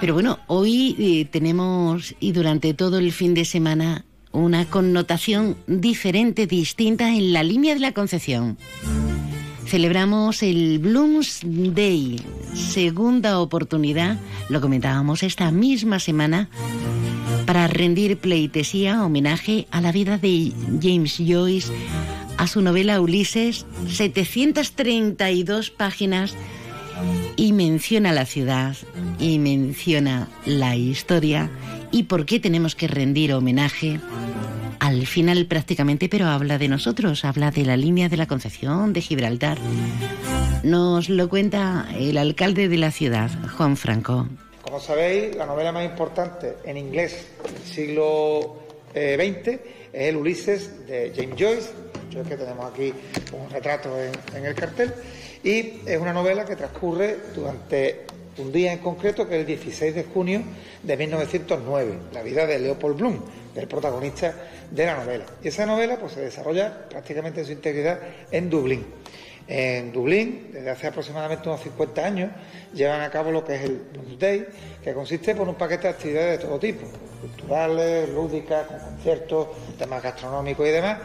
Pero 0.06 0.14
bueno, 0.14 0.38
hoy 0.46 0.96
eh, 1.00 1.26
tenemos 1.26 2.14
y 2.20 2.32
durante 2.32 2.76
todo 2.76 3.00
el 3.00 3.12
fin 3.12 3.34
de 3.34 3.44
semana 3.44 4.06
una 4.32 4.66
connotación 4.66 5.58
diferente, 5.66 6.46
distinta 6.46 7.10
en 7.10 7.34
la 7.34 7.42
línea 7.42 7.74
de 7.74 7.80
la 7.80 7.92
Concepción. 7.92 8.56
Celebramos 9.66 10.44
el 10.44 10.78
Blooms 10.78 11.40
Day, 11.44 12.22
segunda 12.54 13.40
oportunidad, 13.40 14.20
lo 14.48 14.62
comentábamos 14.62 15.24
esta 15.24 15.50
misma 15.50 15.98
semana, 15.98 16.50
para 17.48 17.66
rendir 17.66 18.20
pleitesía, 18.20 19.04
homenaje 19.04 19.66
a 19.72 19.82
la 19.82 19.92
vida 19.92 20.20
de 20.20 20.52
James 20.84 21.16
Joyce, 21.18 21.74
a 22.38 22.46
su 22.46 22.62
novela 22.62 23.02
Ulises, 23.02 23.66
732 23.88 25.72
páginas, 25.72 26.36
y 27.36 27.54
menciona 27.54 28.12
la 28.12 28.26
ciudad, 28.26 28.76
y 29.20 29.40
menciona 29.40 30.28
la 30.46 30.76
historia, 30.76 31.50
y 31.92 32.04
por 32.04 32.26
qué 32.26 32.40
tenemos 32.40 32.76
que 32.76 32.88
rendir 32.88 33.34
homenaje 33.34 34.00
al 34.80 35.08
final 35.08 35.46
prácticamente, 35.48 36.10
pero 36.10 36.28
habla 36.28 36.58
de 36.58 36.68
nosotros, 36.68 37.26
habla 37.26 37.50
de 37.52 37.66
la 37.66 37.76
línea 37.76 38.08
de 38.08 38.18
la 38.18 38.28
Concepción, 38.28 38.94
de 38.94 39.02
Gibraltar. 39.02 39.58
Nos 40.64 41.10
lo 41.10 41.30
cuenta 41.30 41.88
el 41.98 42.18
alcalde 42.18 42.68
de 42.68 42.78
la 42.78 42.92
ciudad, 42.92 43.30
Juan 43.58 43.78
Franco. 43.78 44.28
Como 44.62 44.80
sabéis, 44.80 45.36
la 45.36 45.46
novela 45.46 45.72
más 45.72 45.86
importante 45.86 46.58
en 46.66 46.78
inglés 46.78 47.28
del 47.44 47.64
siglo 47.64 48.58
eh, 48.94 49.16
XX 49.16 49.48
es 49.94 50.10
el 50.10 50.18
Ulises 50.18 50.88
de 50.88 51.14
James 51.16 51.36
Joyce. 51.40 51.70
Que 52.12 52.38
tenemos 52.38 52.72
aquí 52.72 52.94
un 53.34 53.50
retrato 53.50 53.90
en 54.36 54.46
el 54.46 54.56
cartel. 54.56 54.94
Y 55.46 55.82
es 55.86 56.02
una 56.02 56.12
novela 56.12 56.44
que 56.44 56.56
transcurre 56.56 57.18
durante 57.36 58.08
un 58.40 58.52
día 58.52 58.74
en 58.74 58.80
concreto, 58.80 59.30
que 59.30 59.36
es 59.36 59.42
el 59.42 59.46
16 59.46 59.94
de 59.94 60.04
junio 60.06 60.42
de 60.82 60.98
1909, 60.98 62.00
la 62.14 62.24
vida 62.24 62.48
de 62.48 62.58
Leopold 62.58 62.98
Bloom, 62.98 63.20
del 63.54 63.68
protagonista 63.68 64.34
de 64.72 64.86
la 64.88 64.96
novela. 64.96 65.26
Y 65.44 65.50
esa 65.50 65.68
novela 65.68 65.98
pues, 66.00 66.14
se 66.14 66.22
desarrolla 66.22 66.90
prácticamente 66.90 67.42
en 67.42 67.46
su 67.46 67.52
integridad 67.52 68.00
en 68.32 68.50
Dublín. 68.50 68.88
En 69.48 69.94
Dublín, 69.94 70.50
desde 70.52 70.72
hace 70.72 70.88
aproximadamente 70.88 71.48
unos 71.48 71.62
50 71.62 72.04
años, 72.04 72.32
llevan 72.74 73.02
a 73.02 73.12
cabo 73.12 73.30
lo 73.30 73.46
que 73.46 73.54
es 73.54 73.66
el 73.66 73.84
Bloomsday, 73.94 74.48
que 74.84 74.94
consiste 74.96 75.36
por 75.36 75.48
un 75.48 75.54
paquete 75.54 75.84
de 75.84 75.90
actividades 75.90 76.40
de 76.40 76.48
todo 76.48 76.58
tipo, 76.58 76.88
culturales, 77.22 78.10
lúdicas, 78.10 78.66
con 78.66 78.80
conciertos, 78.80 79.50
temas 79.78 80.02
gastronómicos 80.02 80.68
y 80.68 80.72
demás. 80.72 80.98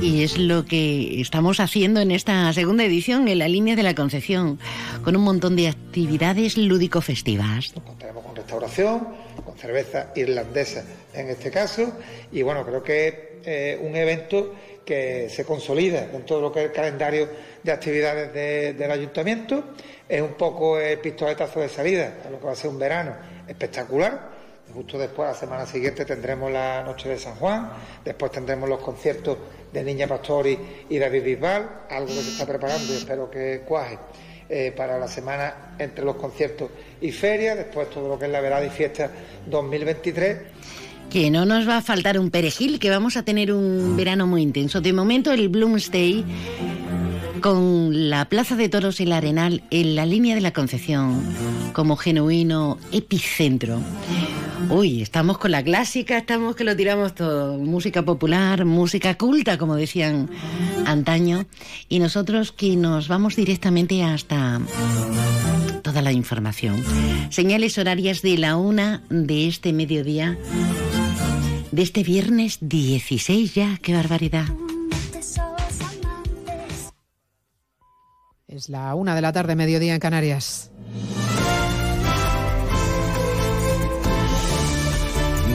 Y 0.00 0.22
es 0.22 0.36
lo 0.38 0.64
que 0.66 1.20
estamos 1.20 1.58
haciendo 1.60 2.00
en 2.00 2.10
esta 2.10 2.52
segunda 2.52 2.84
edición, 2.84 3.28
en 3.28 3.38
la 3.38 3.48
línea 3.48 3.76
de 3.76 3.82
la 3.82 3.94
Concepción, 3.94 4.58
con 5.02 5.16
un 5.16 5.22
montón 5.22 5.56
de 5.56 5.68
actividades 5.68 6.56
lúdico-festivas. 6.58 7.72
Contaremos 7.84 8.24
con 8.24 8.36
restauración, 8.36 9.08
con 9.44 9.56
cerveza 9.56 10.12
irlandesa 10.14 10.84
en 11.14 11.30
este 11.30 11.50
caso, 11.50 11.92
y 12.30 12.42
bueno, 12.42 12.64
creo 12.66 12.82
que 12.82 13.08
es 13.08 13.14
eh, 13.44 13.80
un 13.82 13.96
evento 13.96 14.54
que 14.84 15.28
se 15.30 15.44
consolida 15.44 16.06
dentro 16.08 16.36
de 16.36 16.42
lo 16.42 16.52
que 16.52 16.60
es 16.60 16.66
el 16.66 16.72
calendario 16.72 17.28
de 17.62 17.72
actividades 17.72 18.32
de- 18.34 18.74
del 18.74 18.90
ayuntamiento. 18.90 19.64
Es 20.08 20.20
un 20.22 20.34
poco 20.34 20.78
el 20.78 20.98
pistoletazo 20.98 21.60
de 21.60 21.68
salida 21.68 22.18
a 22.26 22.30
lo 22.30 22.38
que 22.38 22.46
va 22.46 22.52
a 22.52 22.56
ser 22.56 22.70
un 22.70 22.78
verano 22.78 23.14
espectacular. 23.48 24.35
Justo 24.74 24.98
después, 24.98 25.28
la 25.28 25.34
semana 25.34 25.66
siguiente, 25.66 26.04
tendremos 26.04 26.50
la 26.52 26.82
Noche 26.82 27.08
de 27.08 27.18
San 27.18 27.34
Juan, 27.36 27.70
después 28.04 28.30
tendremos 28.32 28.68
los 28.68 28.80
conciertos 28.80 29.38
de 29.72 29.82
Niña 29.82 30.06
Pastori 30.06 30.58
y 30.88 30.98
David 30.98 31.22
Bisbal, 31.22 31.68
algo 31.88 32.08
que 32.08 32.22
se 32.22 32.30
está 32.30 32.46
preparando 32.46 32.92
y 32.92 32.96
espero 32.96 33.30
que 33.30 33.62
cuaje 33.66 33.98
eh, 34.48 34.72
para 34.76 34.98
la 34.98 35.08
semana 35.08 35.74
entre 35.78 36.04
los 36.04 36.16
conciertos 36.16 36.70
y 37.00 37.10
ferias, 37.10 37.56
después 37.56 37.90
todo 37.90 38.08
lo 38.08 38.18
que 38.18 38.26
es 38.26 38.30
la 38.30 38.40
velada 38.40 38.64
y 38.64 38.70
fiesta 38.70 39.10
2023. 39.46 40.38
Que 41.10 41.30
no 41.30 41.44
nos 41.44 41.68
va 41.68 41.78
a 41.78 41.82
faltar 41.82 42.18
un 42.18 42.30
perejil, 42.30 42.78
que 42.78 42.90
vamos 42.90 43.16
a 43.16 43.24
tener 43.24 43.52
un 43.52 43.96
verano 43.96 44.26
muy 44.26 44.42
intenso. 44.42 44.80
De 44.80 44.92
momento 44.92 45.32
el 45.32 45.48
Bloomsday 45.48 46.24
con 47.40 48.10
la 48.10 48.28
Plaza 48.28 48.56
de 48.56 48.68
Toros 48.68 49.00
y 49.00 49.04
el 49.04 49.12
Arenal 49.12 49.62
en 49.70 49.94
la 49.94 50.06
línea 50.06 50.34
de 50.34 50.40
la 50.40 50.52
Concepción 50.52 51.22
como 51.72 51.96
genuino 51.96 52.78
epicentro. 52.92 53.80
Uy, 54.68 55.00
estamos 55.00 55.38
con 55.38 55.52
la 55.52 55.62
clásica, 55.62 56.18
estamos 56.18 56.56
que 56.56 56.64
lo 56.64 56.74
tiramos 56.74 57.14
todo. 57.14 57.56
Música 57.56 58.04
popular, 58.04 58.64
música 58.64 59.16
culta, 59.16 59.58
como 59.58 59.76
decían 59.76 60.28
antaño. 60.86 61.46
Y 61.88 62.00
nosotros 62.00 62.52
que 62.52 62.74
nos 62.76 63.06
vamos 63.06 63.36
directamente 63.36 64.02
hasta 64.02 64.60
toda 65.82 66.02
la 66.02 66.10
información. 66.10 66.82
Señales 67.30 67.78
horarias 67.78 68.22
de 68.22 68.38
la 68.38 68.56
una 68.56 69.02
de 69.08 69.46
este 69.46 69.72
mediodía, 69.72 70.36
de 71.70 71.82
este 71.82 72.02
viernes 72.02 72.58
16 72.60 73.54
ya, 73.54 73.78
qué 73.80 73.94
barbaridad. 73.94 74.46
Es 78.48 78.68
la 78.68 78.94
una 78.94 79.14
de 79.14 79.20
la 79.20 79.32
tarde, 79.32 79.54
mediodía 79.54 79.94
en 79.94 80.00
Canarias. 80.00 80.70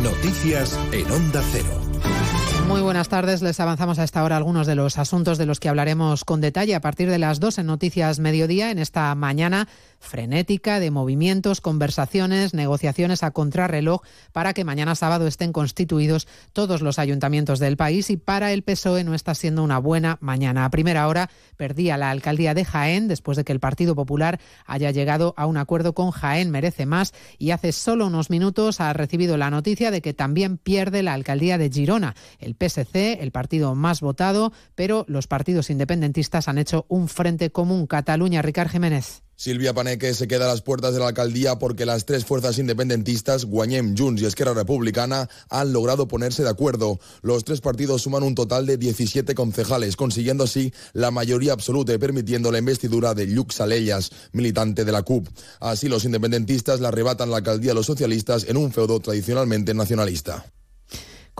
Noticias 0.03 0.79
en 0.93 1.11
Onda 1.11 1.43
Cero. 1.51 1.79
Muy 2.67 2.81
buenas 2.81 3.07
tardes. 3.07 3.43
Les 3.43 3.59
avanzamos 3.59 3.99
a 3.99 4.03
esta 4.03 4.23
hora 4.23 4.35
algunos 4.35 4.65
de 4.65 4.73
los 4.73 4.97
asuntos 4.97 5.37
de 5.37 5.45
los 5.45 5.59
que 5.59 5.69
hablaremos 5.69 6.25
con 6.25 6.41
detalle 6.41 6.73
a 6.73 6.81
partir 6.81 7.09
de 7.09 7.19
las 7.19 7.39
dos 7.39 7.59
en 7.59 7.67
Noticias 7.67 8.17
Mediodía 8.17 8.71
en 8.71 8.79
esta 8.79 9.13
mañana 9.13 9.67
frenética 10.01 10.79
de 10.79 10.91
movimientos, 10.91 11.61
conversaciones, 11.61 12.53
negociaciones 12.53 13.23
a 13.23 13.31
contrarreloj 13.31 14.01
para 14.33 14.53
que 14.53 14.65
mañana 14.65 14.95
sábado 14.95 15.27
estén 15.27 15.53
constituidos 15.53 16.27
todos 16.51 16.81
los 16.81 16.99
ayuntamientos 16.99 17.59
del 17.59 17.77
país 17.77 18.09
y 18.09 18.17
para 18.17 18.51
el 18.51 18.63
PSOE 18.63 19.03
no 19.03 19.13
está 19.13 19.35
siendo 19.35 19.63
una 19.63 19.77
buena 19.77 20.17
mañana. 20.19 20.65
A 20.65 20.71
primera 20.71 21.07
hora 21.07 21.29
perdía 21.55 21.97
la 21.97 22.09
alcaldía 22.09 22.53
de 22.53 22.65
Jaén 22.65 23.07
después 23.07 23.37
de 23.37 23.43
que 23.43 23.53
el 23.53 23.59
Partido 23.59 23.95
Popular 23.95 24.39
haya 24.65 24.91
llegado 24.91 25.33
a 25.37 25.45
un 25.45 25.57
acuerdo 25.57 25.93
con 25.93 26.11
Jaén 26.11 26.49
Merece 26.49 26.85
Más 26.85 27.13
y 27.37 27.51
hace 27.51 27.71
solo 27.71 28.07
unos 28.07 28.29
minutos 28.29 28.81
ha 28.81 28.91
recibido 28.93 29.37
la 29.37 29.49
noticia 29.49 29.91
de 29.91 30.01
que 30.01 30.13
también 30.13 30.57
pierde 30.57 31.03
la 31.03 31.13
alcaldía 31.13 31.57
de 31.57 31.69
Girona. 31.69 32.15
El 32.39 32.55
PSC, 32.55 33.21
el 33.21 33.31
partido 33.31 33.75
más 33.75 34.01
votado, 34.01 34.51
pero 34.75 35.05
los 35.07 35.27
partidos 35.27 35.69
independentistas 35.69 36.47
han 36.47 36.57
hecho 36.57 36.85
un 36.87 37.07
frente 37.07 37.51
común. 37.51 37.87
Cataluña, 37.87 38.41
Ricard 38.41 38.69
Jiménez. 38.69 39.23
Silvia 39.41 39.73
Paneque 39.73 40.13
se 40.13 40.27
queda 40.27 40.45
a 40.45 40.49
las 40.49 40.61
puertas 40.61 40.93
de 40.93 40.99
la 40.99 41.07
alcaldía 41.07 41.57
porque 41.57 41.87
las 41.87 42.05
tres 42.05 42.25
fuerzas 42.25 42.59
independentistas, 42.59 43.45
Guanyem, 43.45 43.97
Junts 43.97 44.21
y 44.21 44.27
Esquerra 44.27 44.53
Republicana, 44.53 45.29
han 45.49 45.73
logrado 45.73 46.07
ponerse 46.07 46.43
de 46.43 46.49
acuerdo. 46.49 46.99
Los 47.23 47.43
tres 47.43 47.59
partidos 47.59 48.03
suman 48.03 48.21
un 48.21 48.35
total 48.35 48.67
de 48.67 48.77
17 48.77 49.33
concejales, 49.33 49.95
consiguiendo 49.95 50.43
así 50.43 50.71
la 50.93 51.09
mayoría 51.09 51.53
absoluta 51.53 51.91
y 51.91 51.97
permitiendo 51.97 52.51
la 52.51 52.59
investidura 52.59 53.15
de 53.15 53.25
Lluc 53.25 53.51
Salellas, 53.51 54.11
militante 54.31 54.85
de 54.85 54.91
la 54.91 55.01
CUP. 55.01 55.27
Así 55.59 55.89
los 55.89 56.05
independentistas 56.05 56.79
le 56.79 56.89
arrebatan 56.89 57.31
la 57.31 57.37
alcaldía 57.37 57.71
a 57.71 57.75
los 57.75 57.87
socialistas 57.87 58.45
en 58.47 58.57
un 58.57 58.71
feudo 58.71 58.99
tradicionalmente 58.99 59.73
nacionalista. 59.73 60.45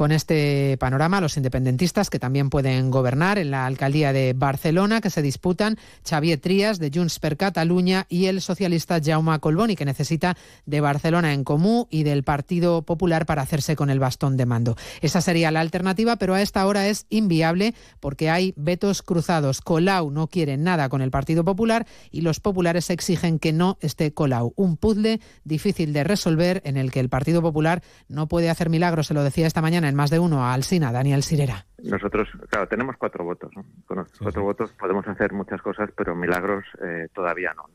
Con 0.02 0.12
este 0.12 0.78
panorama, 0.80 1.22
los 1.22 1.38
independentistas 1.38 2.10
que 2.10 2.18
también 2.18 2.49
pueden 2.49 2.89
gobernar 2.89 3.38
en 3.38 3.52
la 3.52 3.68
alcaldía 3.68 4.12
de 4.12 4.34
Barcelona, 4.36 4.99
que 4.99 5.12
se 5.12 5.22
disputan 5.22 5.78
Xavier 6.04 6.39
Trías 6.39 6.80
de 6.80 6.89
Junts 6.91 7.20
per 7.20 7.38
Catalunya 7.38 8.08
y 8.10 8.26
el 8.26 8.41
socialista 8.41 8.99
Jaume 8.99 9.38
Colboni, 9.39 9.76
que 9.76 9.86
necesita 9.86 10.36
de 10.66 10.82
Barcelona 10.82 11.36
en 11.36 11.43
Comú 11.43 11.86
y 11.91 12.02
del 12.02 12.24
Partido 12.24 12.82
Popular 12.82 13.28
para 13.28 13.43
hacerse 13.43 13.76
con 13.76 13.91
el 13.91 13.99
bastón 13.99 14.38
de 14.38 14.47
mando. 14.47 14.76
Esa 15.02 15.22
sería 15.22 15.52
la 15.52 15.60
alternativa, 15.60 16.16
pero 16.16 16.34
a 16.34 16.41
esta 16.41 16.66
hora 16.66 16.88
es 16.88 17.06
inviable 17.12 17.76
porque 17.99 18.32
hay 18.32 18.56
vetos 18.58 19.04
cruzados. 19.04 19.62
Colau 19.62 20.10
no 20.10 20.26
quiere 20.26 20.58
nada 20.58 20.89
con 20.89 21.04
el 21.04 21.12
Partido 21.12 21.45
Popular 21.45 21.86
y 22.10 22.22
los 22.22 22.39
populares 22.39 22.89
exigen 22.89 23.38
que 23.38 23.54
no 23.54 23.78
esté 23.82 24.16
Colau. 24.16 24.54
Un 24.56 24.78
puzzle 24.78 25.22
difícil 25.43 25.93
de 25.93 26.04
resolver 26.04 26.64
en 26.66 26.78
el 26.78 26.91
que 26.91 27.02
el 27.02 27.10
Partido 27.10 27.43
Popular 27.43 27.84
no 28.08 28.28
puede 28.28 28.49
hacer 28.49 28.72
milagros, 28.72 29.06
se 29.06 29.14
lo 29.14 29.24
decía 29.24 29.45
esta 29.45 29.62
mañana 29.62 29.91
en 29.92 29.96
más 29.96 30.10
de 30.10 30.20
uno 30.20 30.44
a 30.44 30.54
Alsina, 30.54 30.92
Daniel 30.92 31.22
Sirera. 31.22 31.66
Nosotros, 31.84 32.28
claro, 32.50 32.68
tenemos 32.68 32.96
cuatro 32.98 33.24
votos. 33.24 33.52
Con 33.86 33.98
los 33.98 34.08
cuatro 34.18 34.44
votos 34.44 34.72
podemos 34.80 35.08
hacer 35.08 35.34
muchas 35.34 35.62
cosas, 35.62 35.89
pero 35.96 36.16
milagros 36.16 36.66
eh, 36.84 37.08
todavía 37.14 37.54
no. 37.54 37.66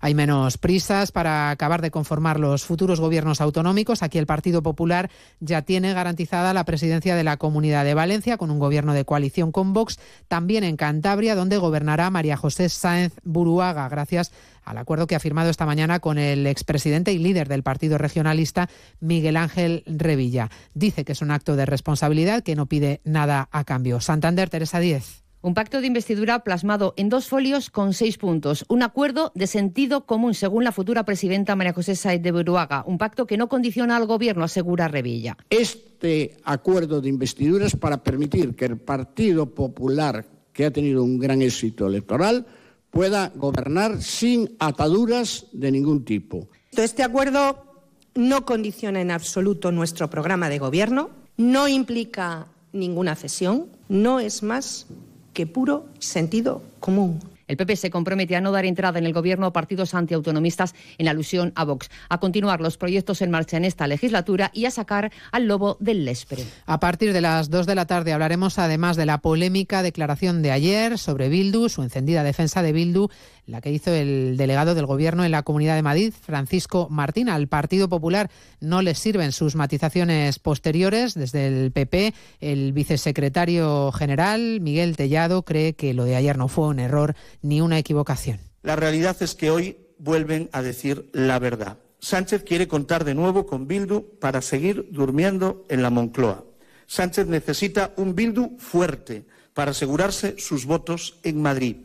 Hay 0.00 0.14
menos 0.14 0.58
prisas 0.58 1.12
para 1.12 1.50
acabar 1.50 1.82
de 1.82 1.90
conformar 1.90 2.38
los 2.38 2.64
futuros 2.64 3.00
gobiernos 3.00 3.40
autonómicos. 3.40 4.02
Aquí 4.02 4.18
el 4.18 4.26
Partido 4.26 4.62
Popular 4.62 5.10
ya 5.40 5.62
tiene 5.62 5.94
garantizada 5.94 6.52
la 6.52 6.64
presidencia 6.64 7.16
de 7.16 7.24
la 7.24 7.36
Comunidad 7.36 7.84
de 7.84 7.94
Valencia 7.94 8.36
con 8.36 8.50
un 8.50 8.58
gobierno 8.58 8.94
de 8.94 9.04
coalición 9.04 9.52
con 9.52 9.72
Vox. 9.72 9.98
También 10.28 10.64
en 10.64 10.76
Cantabria, 10.76 11.34
donde 11.34 11.58
gobernará 11.58 12.10
María 12.10 12.36
José 12.36 12.68
Sáenz 12.68 13.14
Buruaga, 13.22 13.88
gracias 13.88 14.32
al 14.64 14.78
acuerdo 14.78 15.06
que 15.06 15.14
ha 15.14 15.20
firmado 15.20 15.50
esta 15.50 15.66
mañana 15.66 16.00
con 16.00 16.18
el 16.18 16.46
expresidente 16.46 17.12
y 17.12 17.18
líder 17.18 17.48
del 17.48 17.62
Partido 17.62 17.98
Regionalista, 17.98 18.68
Miguel 19.00 19.36
Ángel 19.36 19.82
Revilla. 19.86 20.50
Dice 20.74 21.04
que 21.04 21.12
es 21.12 21.22
un 21.22 21.30
acto 21.30 21.56
de 21.56 21.66
responsabilidad 21.66 22.42
que 22.42 22.56
no 22.56 22.66
pide 22.66 23.00
nada 23.04 23.48
a 23.52 23.64
cambio. 23.64 24.00
Santander, 24.00 24.50
Teresa 24.50 24.80
Díez. 24.80 25.23
Un 25.44 25.52
pacto 25.52 25.82
de 25.82 25.86
investidura 25.86 26.38
plasmado 26.38 26.94
en 26.96 27.10
dos 27.10 27.28
folios 27.28 27.68
con 27.68 27.92
seis 27.92 28.16
puntos. 28.16 28.64
Un 28.66 28.82
acuerdo 28.82 29.30
de 29.34 29.46
sentido 29.46 30.06
común, 30.06 30.32
según 30.32 30.64
la 30.64 30.72
futura 30.72 31.04
presidenta 31.04 31.54
María 31.54 31.74
José 31.74 31.96
Said 31.96 32.22
de 32.22 32.32
Buruaga. 32.32 32.82
Un 32.86 32.96
pacto 32.96 33.26
que 33.26 33.36
no 33.36 33.50
condiciona 33.50 33.98
al 33.98 34.06
Gobierno, 34.06 34.44
asegura 34.44 34.88
Revilla. 34.88 35.36
Este 35.50 36.38
acuerdo 36.44 37.02
de 37.02 37.10
investidura 37.10 37.66
es 37.66 37.76
para 37.76 38.02
permitir 38.02 38.56
que 38.56 38.64
el 38.64 38.78
Partido 38.78 39.54
Popular, 39.54 40.24
que 40.50 40.64
ha 40.64 40.70
tenido 40.70 41.04
un 41.04 41.18
gran 41.18 41.42
éxito 41.42 41.88
electoral, 41.88 42.46
pueda 42.90 43.30
gobernar 43.34 44.00
sin 44.00 44.56
ataduras 44.58 45.44
de 45.52 45.70
ningún 45.70 46.06
tipo. 46.06 46.48
Este 46.72 47.02
acuerdo 47.02 47.66
no 48.14 48.46
condiciona 48.46 49.02
en 49.02 49.10
absoluto 49.10 49.72
nuestro 49.72 50.08
programa 50.08 50.48
de 50.48 50.58
gobierno, 50.58 51.10
no 51.36 51.68
implica 51.68 52.46
ninguna 52.72 53.14
cesión, 53.14 53.66
no 53.90 54.20
es 54.20 54.42
más 54.42 54.86
que 55.34 55.46
puro 55.46 55.86
sentido 55.98 56.62
común. 56.80 57.20
El 57.46 57.56
PP 57.56 57.76
se 57.76 57.90
compromete 57.90 58.36
a 58.36 58.40
no 58.40 58.52
dar 58.52 58.64
entrada 58.64 58.98
en 58.98 59.04
el 59.04 59.12
gobierno 59.12 59.46
a 59.46 59.52
partidos 59.52 59.94
antiautonomistas 59.94 60.74
en 60.96 61.08
alusión 61.08 61.52
a 61.56 61.64
Vox, 61.64 61.90
a 62.08 62.18
continuar 62.18 62.60
los 62.60 62.78
proyectos 62.78 63.20
en 63.20 63.30
marcha 63.30 63.56
en 63.56 63.64
esta 63.64 63.86
legislatura 63.86 64.50
y 64.54 64.64
a 64.64 64.70
sacar 64.70 65.12
al 65.30 65.46
lobo 65.46 65.76
del 65.80 66.04
Lespre. 66.04 66.42
A 66.64 66.80
partir 66.80 67.12
de 67.12 67.20
las 67.20 67.50
2 67.50 67.66
de 67.66 67.74
la 67.74 67.86
tarde 67.86 68.12
hablaremos 68.12 68.58
además 68.58 68.96
de 68.96 69.06
la 69.06 69.18
polémica 69.18 69.82
declaración 69.82 70.40
de 70.40 70.52
ayer 70.52 70.98
sobre 70.98 71.28
Bildu, 71.28 71.68
su 71.68 71.82
encendida 71.82 72.22
defensa 72.22 72.62
de 72.62 72.72
Bildu 72.72 73.10
la 73.46 73.60
que 73.60 73.70
hizo 73.70 73.92
el 73.92 74.36
delegado 74.36 74.74
del 74.74 74.86
Gobierno 74.86 75.24
en 75.24 75.30
la 75.30 75.42
Comunidad 75.42 75.76
de 75.76 75.82
Madrid, 75.82 76.12
Francisco 76.18 76.88
Martín. 76.90 77.28
Al 77.28 77.48
Partido 77.48 77.88
Popular 77.88 78.30
no 78.60 78.82
les 78.82 78.98
sirven 78.98 79.32
sus 79.32 79.54
matizaciones 79.54 80.38
posteriores. 80.38 81.14
Desde 81.14 81.46
el 81.46 81.72
PP, 81.72 82.14
el 82.40 82.72
vicesecretario 82.72 83.92
general, 83.92 84.60
Miguel 84.60 84.96
Tellado, 84.96 85.44
cree 85.44 85.74
que 85.74 85.94
lo 85.94 86.04
de 86.04 86.16
ayer 86.16 86.38
no 86.38 86.48
fue 86.48 86.68
un 86.68 86.78
error 86.78 87.14
ni 87.42 87.60
una 87.60 87.78
equivocación. 87.78 88.38
La 88.62 88.76
realidad 88.76 89.16
es 89.20 89.34
que 89.34 89.50
hoy 89.50 89.76
vuelven 89.98 90.48
a 90.52 90.62
decir 90.62 91.10
la 91.12 91.38
verdad. 91.38 91.78
Sánchez 92.00 92.44
quiere 92.44 92.68
contar 92.68 93.04
de 93.04 93.14
nuevo 93.14 93.46
con 93.46 93.66
Bildu 93.66 94.18
para 94.20 94.42
seguir 94.42 94.88
durmiendo 94.90 95.64
en 95.68 95.82
la 95.82 95.90
Moncloa. 95.90 96.44
Sánchez 96.86 97.26
necesita 97.26 97.92
un 97.96 98.14
Bildu 98.14 98.58
fuerte 98.58 99.24
para 99.54 99.70
asegurarse 99.70 100.34
sus 100.38 100.66
votos 100.66 101.18
en 101.22 101.40
Madrid. 101.40 101.76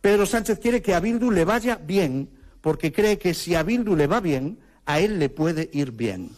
Pedro 0.00 0.26
Sánchez 0.26 0.58
quiere 0.60 0.82
que 0.82 0.94
a 0.94 1.00
Bildu 1.00 1.30
le 1.30 1.44
vaya 1.44 1.76
bien, 1.76 2.28
porque 2.60 2.92
cree 2.92 3.18
que 3.18 3.34
si 3.34 3.54
a 3.54 3.62
Bildu 3.62 3.96
le 3.96 4.06
va 4.06 4.20
bien, 4.20 4.58
a 4.86 5.00
él 5.00 5.18
le 5.18 5.28
puede 5.28 5.70
ir 5.72 5.92
bien. 5.92 6.30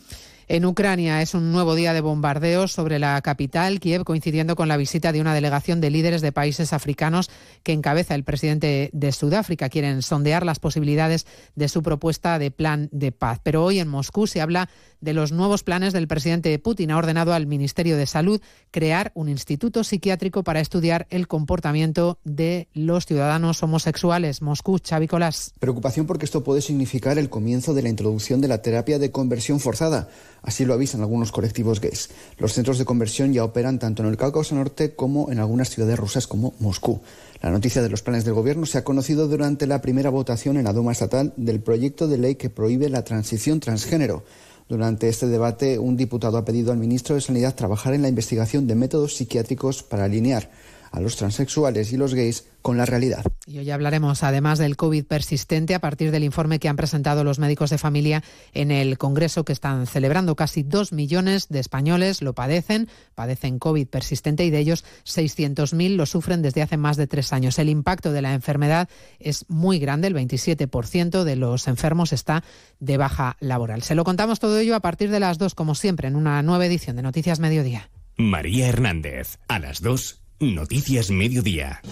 En 0.52 0.64
Ucrania 0.64 1.22
es 1.22 1.34
un 1.34 1.52
nuevo 1.52 1.76
día 1.76 1.92
de 1.92 2.00
bombardeos 2.00 2.72
sobre 2.72 2.98
la 2.98 3.22
capital, 3.22 3.78
Kiev, 3.78 4.02
coincidiendo 4.02 4.56
con 4.56 4.66
la 4.66 4.76
visita 4.76 5.12
de 5.12 5.20
una 5.20 5.32
delegación 5.32 5.80
de 5.80 5.90
líderes 5.90 6.22
de 6.22 6.32
países 6.32 6.72
africanos 6.72 7.30
que 7.62 7.72
encabeza 7.72 8.16
el 8.16 8.24
presidente 8.24 8.90
de 8.92 9.12
Sudáfrica. 9.12 9.68
Quieren 9.68 10.02
sondear 10.02 10.44
las 10.44 10.58
posibilidades 10.58 11.24
de 11.54 11.68
su 11.68 11.84
propuesta 11.84 12.40
de 12.40 12.50
plan 12.50 12.88
de 12.90 13.12
paz. 13.12 13.38
Pero 13.44 13.64
hoy 13.64 13.78
en 13.78 13.86
Moscú 13.86 14.26
se 14.26 14.40
habla 14.40 14.68
de 15.00 15.12
los 15.12 15.30
nuevos 15.30 15.62
planes 15.62 15.92
del 15.92 16.08
presidente 16.08 16.58
Putin. 16.58 16.90
Ha 16.90 16.96
ordenado 16.96 17.32
al 17.32 17.46
Ministerio 17.46 17.96
de 17.96 18.06
Salud 18.06 18.40
crear 18.72 19.12
un 19.14 19.28
instituto 19.28 19.84
psiquiátrico 19.84 20.42
para 20.42 20.58
estudiar 20.58 21.06
el 21.10 21.28
comportamiento 21.28 22.18
de 22.24 22.66
los 22.74 23.06
ciudadanos 23.06 23.62
homosexuales. 23.62 24.42
Moscú, 24.42 24.80
Xavi 24.84 25.06
Colás. 25.06 25.54
Preocupación 25.60 26.06
porque 26.06 26.24
esto 26.24 26.42
puede 26.42 26.60
significar 26.60 27.18
el 27.18 27.30
comienzo 27.30 27.72
de 27.72 27.82
la 27.82 27.88
introducción 27.88 28.40
de 28.40 28.48
la 28.48 28.62
terapia 28.62 28.98
de 28.98 29.12
conversión 29.12 29.60
forzada 29.60 30.08
Así 30.42 30.64
lo 30.64 30.74
avisan 30.74 31.00
algunos 31.00 31.32
colectivos 31.32 31.80
gays. 31.80 32.10
Los 32.38 32.54
centros 32.54 32.78
de 32.78 32.84
conversión 32.84 33.32
ya 33.32 33.44
operan 33.44 33.78
tanto 33.78 34.02
en 34.02 34.08
el 34.08 34.16
Cáucaso 34.16 34.54
Norte 34.54 34.94
como 34.94 35.30
en 35.30 35.38
algunas 35.38 35.70
ciudades 35.70 35.98
rusas 35.98 36.26
como 36.26 36.54
Moscú. 36.58 37.00
La 37.42 37.50
noticia 37.50 37.82
de 37.82 37.88
los 37.88 38.02
planes 38.02 38.24
del 38.24 38.34
Gobierno 38.34 38.66
se 38.66 38.78
ha 38.78 38.84
conocido 38.84 39.28
durante 39.28 39.66
la 39.66 39.80
primera 39.80 40.10
votación 40.10 40.56
en 40.56 40.64
la 40.64 40.72
Duma 40.72 40.92
Estatal 40.92 41.32
del 41.36 41.60
proyecto 41.60 42.08
de 42.08 42.18
ley 42.18 42.34
que 42.36 42.50
prohíbe 42.50 42.88
la 42.88 43.04
transición 43.04 43.60
transgénero. 43.60 44.24
Durante 44.68 45.08
este 45.08 45.26
debate, 45.26 45.78
un 45.78 45.96
diputado 45.96 46.38
ha 46.38 46.44
pedido 46.44 46.70
al 46.70 46.78
ministro 46.78 47.16
de 47.16 47.20
Sanidad 47.20 47.56
trabajar 47.56 47.92
en 47.92 48.02
la 48.02 48.08
investigación 48.08 48.66
de 48.66 48.76
métodos 48.76 49.16
psiquiátricos 49.16 49.82
para 49.82 50.04
alinear 50.04 50.48
a 50.90 51.00
los 51.00 51.16
transexuales 51.16 51.92
y 51.92 51.96
los 51.96 52.14
gays 52.14 52.46
con 52.62 52.76
la 52.76 52.84
realidad. 52.84 53.24
Y 53.46 53.58
hoy 53.58 53.70
hablaremos 53.70 54.22
además 54.22 54.58
del 54.58 54.76
COVID 54.76 55.04
persistente 55.04 55.74
a 55.74 55.78
partir 55.78 56.10
del 56.10 56.24
informe 56.24 56.58
que 56.58 56.68
han 56.68 56.76
presentado 56.76 57.24
los 57.24 57.38
médicos 57.38 57.70
de 57.70 57.78
familia 57.78 58.22
en 58.52 58.70
el 58.70 58.98
Congreso 58.98 59.44
que 59.44 59.52
están 59.52 59.86
celebrando. 59.86 60.36
Casi 60.36 60.62
dos 60.62 60.92
millones 60.92 61.48
de 61.48 61.60
españoles 61.60 62.22
lo 62.22 62.34
padecen, 62.34 62.88
padecen 63.14 63.58
COVID 63.58 63.86
persistente 63.86 64.44
y 64.44 64.50
de 64.50 64.58
ellos 64.58 64.84
600.000 65.06 65.96
lo 65.96 66.06
sufren 66.06 66.42
desde 66.42 66.62
hace 66.62 66.76
más 66.76 66.96
de 66.96 67.06
tres 67.06 67.32
años. 67.32 67.58
El 67.58 67.68
impacto 67.68 68.12
de 68.12 68.22
la 68.22 68.34
enfermedad 68.34 68.88
es 69.18 69.48
muy 69.48 69.78
grande, 69.78 70.08
el 70.08 70.14
27% 70.14 71.24
de 71.24 71.36
los 71.36 71.66
enfermos 71.68 72.12
está 72.12 72.44
de 72.78 72.96
baja 72.96 73.36
laboral. 73.40 73.82
Se 73.82 73.94
lo 73.94 74.04
contamos 74.04 74.38
todo 74.38 74.58
ello 74.58 74.74
a 74.74 74.80
partir 74.80 75.10
de 75.10 75.20
las 75.20 75.38
dos, 75.38 75.54
como 75.54 75.74
siempre, 75.74 76.08
en 76.08 76.16
una 76.16 76.42
nueva 76.42 76.66
edición 76.66 76.96
de 76.96 77.02
Noticias 77.02 77.40
Mediodía. 77.40 77.90
María 78.16 78.68
Hernández, 78.68 79.38
a 79.48 79.58
las 79.58 79.80
dos 79.80 80.19
Noticias 80.40 81.10
Mediodía. 81.10 81.82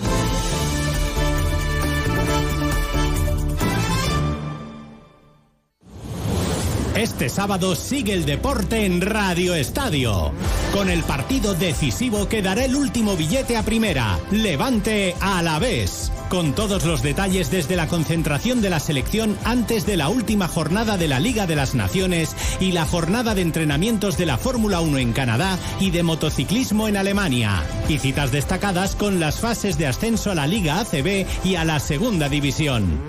Este 6.96 7.28
sábado 7.28 7.76
sigue 7.76 8.14
el 8.14 8.24
deporte 8.24 8.86
en 8.86 9.02
Radio 9.02 9.54
Estadio, 9.54 10.32
con 10.72 10.88
el 10.88 11.02
partido 11.02 11.52
decisivo 11.52 12.26
que 12.26 12.40
dará 12.40 12.64
el 12.64 12.74
último 12.74 13.16
billete 13.16 13.56
a 13.58 13.62
primera, 13.62 14.18
Levante 14.30 15.14
a 15.20 15.42
la 15.42 15.58
vez, 15.58 16.10
con 16.28 16.54
todos 16.54 16.84
los 16.84 17.02
detalles 17.02 17.50
desde 17.50 17.76
la 17.76 17.88
concentración 17.88 18.60
de 18.60 18.70
la 18.70 18.80
selección 18.80 19.38
antes 19.44 19.86
de 19.86 19.96
la 19.96 20.08
última 20.08 20.48
jornada 20.48 20.96
de 20.96 21.08
la 21.08 21.20
Liga 21.20 21.46
de 21.46 21.56
las 21.56 21.74
Naciones 21.74 22.36
y 22.60 22.72
la 22.72 22.84
jornada 22.84 23.34
de 23.34 23.42
entrenamientos 23.42 24.16
de 24.16 24.26
la 24.26 24.38
Fórmula 24.38 24.80
1 24.80 24.98
en 24.98 25.12
Canadá 25.12 25.58
y 25.80 25.90
de 25.90 26.02
motociclismo 26.02 26.88
en 26.88 26.96
Alemania, 26.96 27.62
y 27.88 27.98
citas 27.98 28.32
destacadas 28.32 28.94
con 28.94 29.20
las 29.20 29.40
fases 29.40 29.78
de 29.78 29.86
ascenso 29.86 30.30
a 30.30 30.34
la 30.34 30.46
Liga 30.46 30.80
ACB 30.80 31.26
y 31.44 31.56
a 31.56 31.64
la 31.64 31.80
Segunda 31.80 32.28
División. 32.28 33.00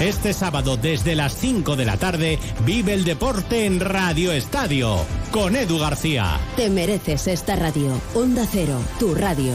Este 0.00 0.32
sábado 0.32 0.76
desde 0.76 1.14
las 1.14 1.34
5 1.36 1.76
de 1.76 1.84
la 1.84 1.96
tarde 1.96 2.38
vive 2.64 2.94
el 2.94 3.04
deporte 3.04 3.66
en 3.66 3.80
Radio 3.80 4.32
Estadio 4.32 4.98
con 5.30 5.56
Edu 5.56 5.78
García. 5.78 6.38
Te 6.56 6.70
mereces 6.70 7.26
esta 7.26 7.56
radio. 7.56 8.00
Onda 8.14 8.46
Cero, 8.50 8.78
tu 8.98 9.14
radio. 9.14 9.54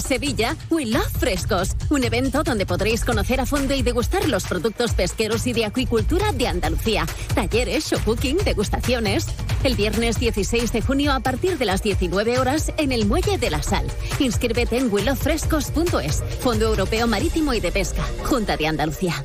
Sevilla 0.00 0.56
We 0.70 0.86
Love 0.86 1.10
Frescos, 1.18 1.76
un 1.90 2.04
evento 2.04 2.42
donde 2.42 2.66
podréis 2.66 3.04
conocer 3.04 3.40
a 3.40 3.46
fondo 3.46 3.74
y 3.74 3.82
degustar 3.82 4.28
los 4.28 4.44
productos 4.44 4.94
pesqueros 4.94 5.46
y 5.46 5.52
de 5.52 5.64
acuicultura 5.64 6.32
de 6.32 6.48
Andalucía. 6.48 7.06
Talleres, 7.34 7.90
showcooking, 7.90 8.38
degustaciones. 8.38 9.26
El 9.64 9.74
viernes 9.74 10.18
16 10.18 10.72
de 10.72 10.82
junio 10.82 11.12
a 11.12 11.20
partir 11.20 11.58
de 11.58 11.64
las 11.64 11.82
19 11.82 12.38
horas 12.38 12.72
en 12.76 12.92
el 12.92 13.06
Muelle 13.06 13.38
de 13.38 13.50
la 13.50 13.62
Sal. 13.62 13.86
Inscríbete 14.18 14.78
en 14.78 14.92
willowfrescos.es, 14.92 16.22
Fondo 16.40 16.66
Europeo 16.66 17.06
Marítimo 17.06 17.54
y 17.54 17.60
de 17.60 17.72
Pesca, 17.72 18.04
Junta 18.24 18.56
de 18.56 18.66
Andalucía. 18.66 19.24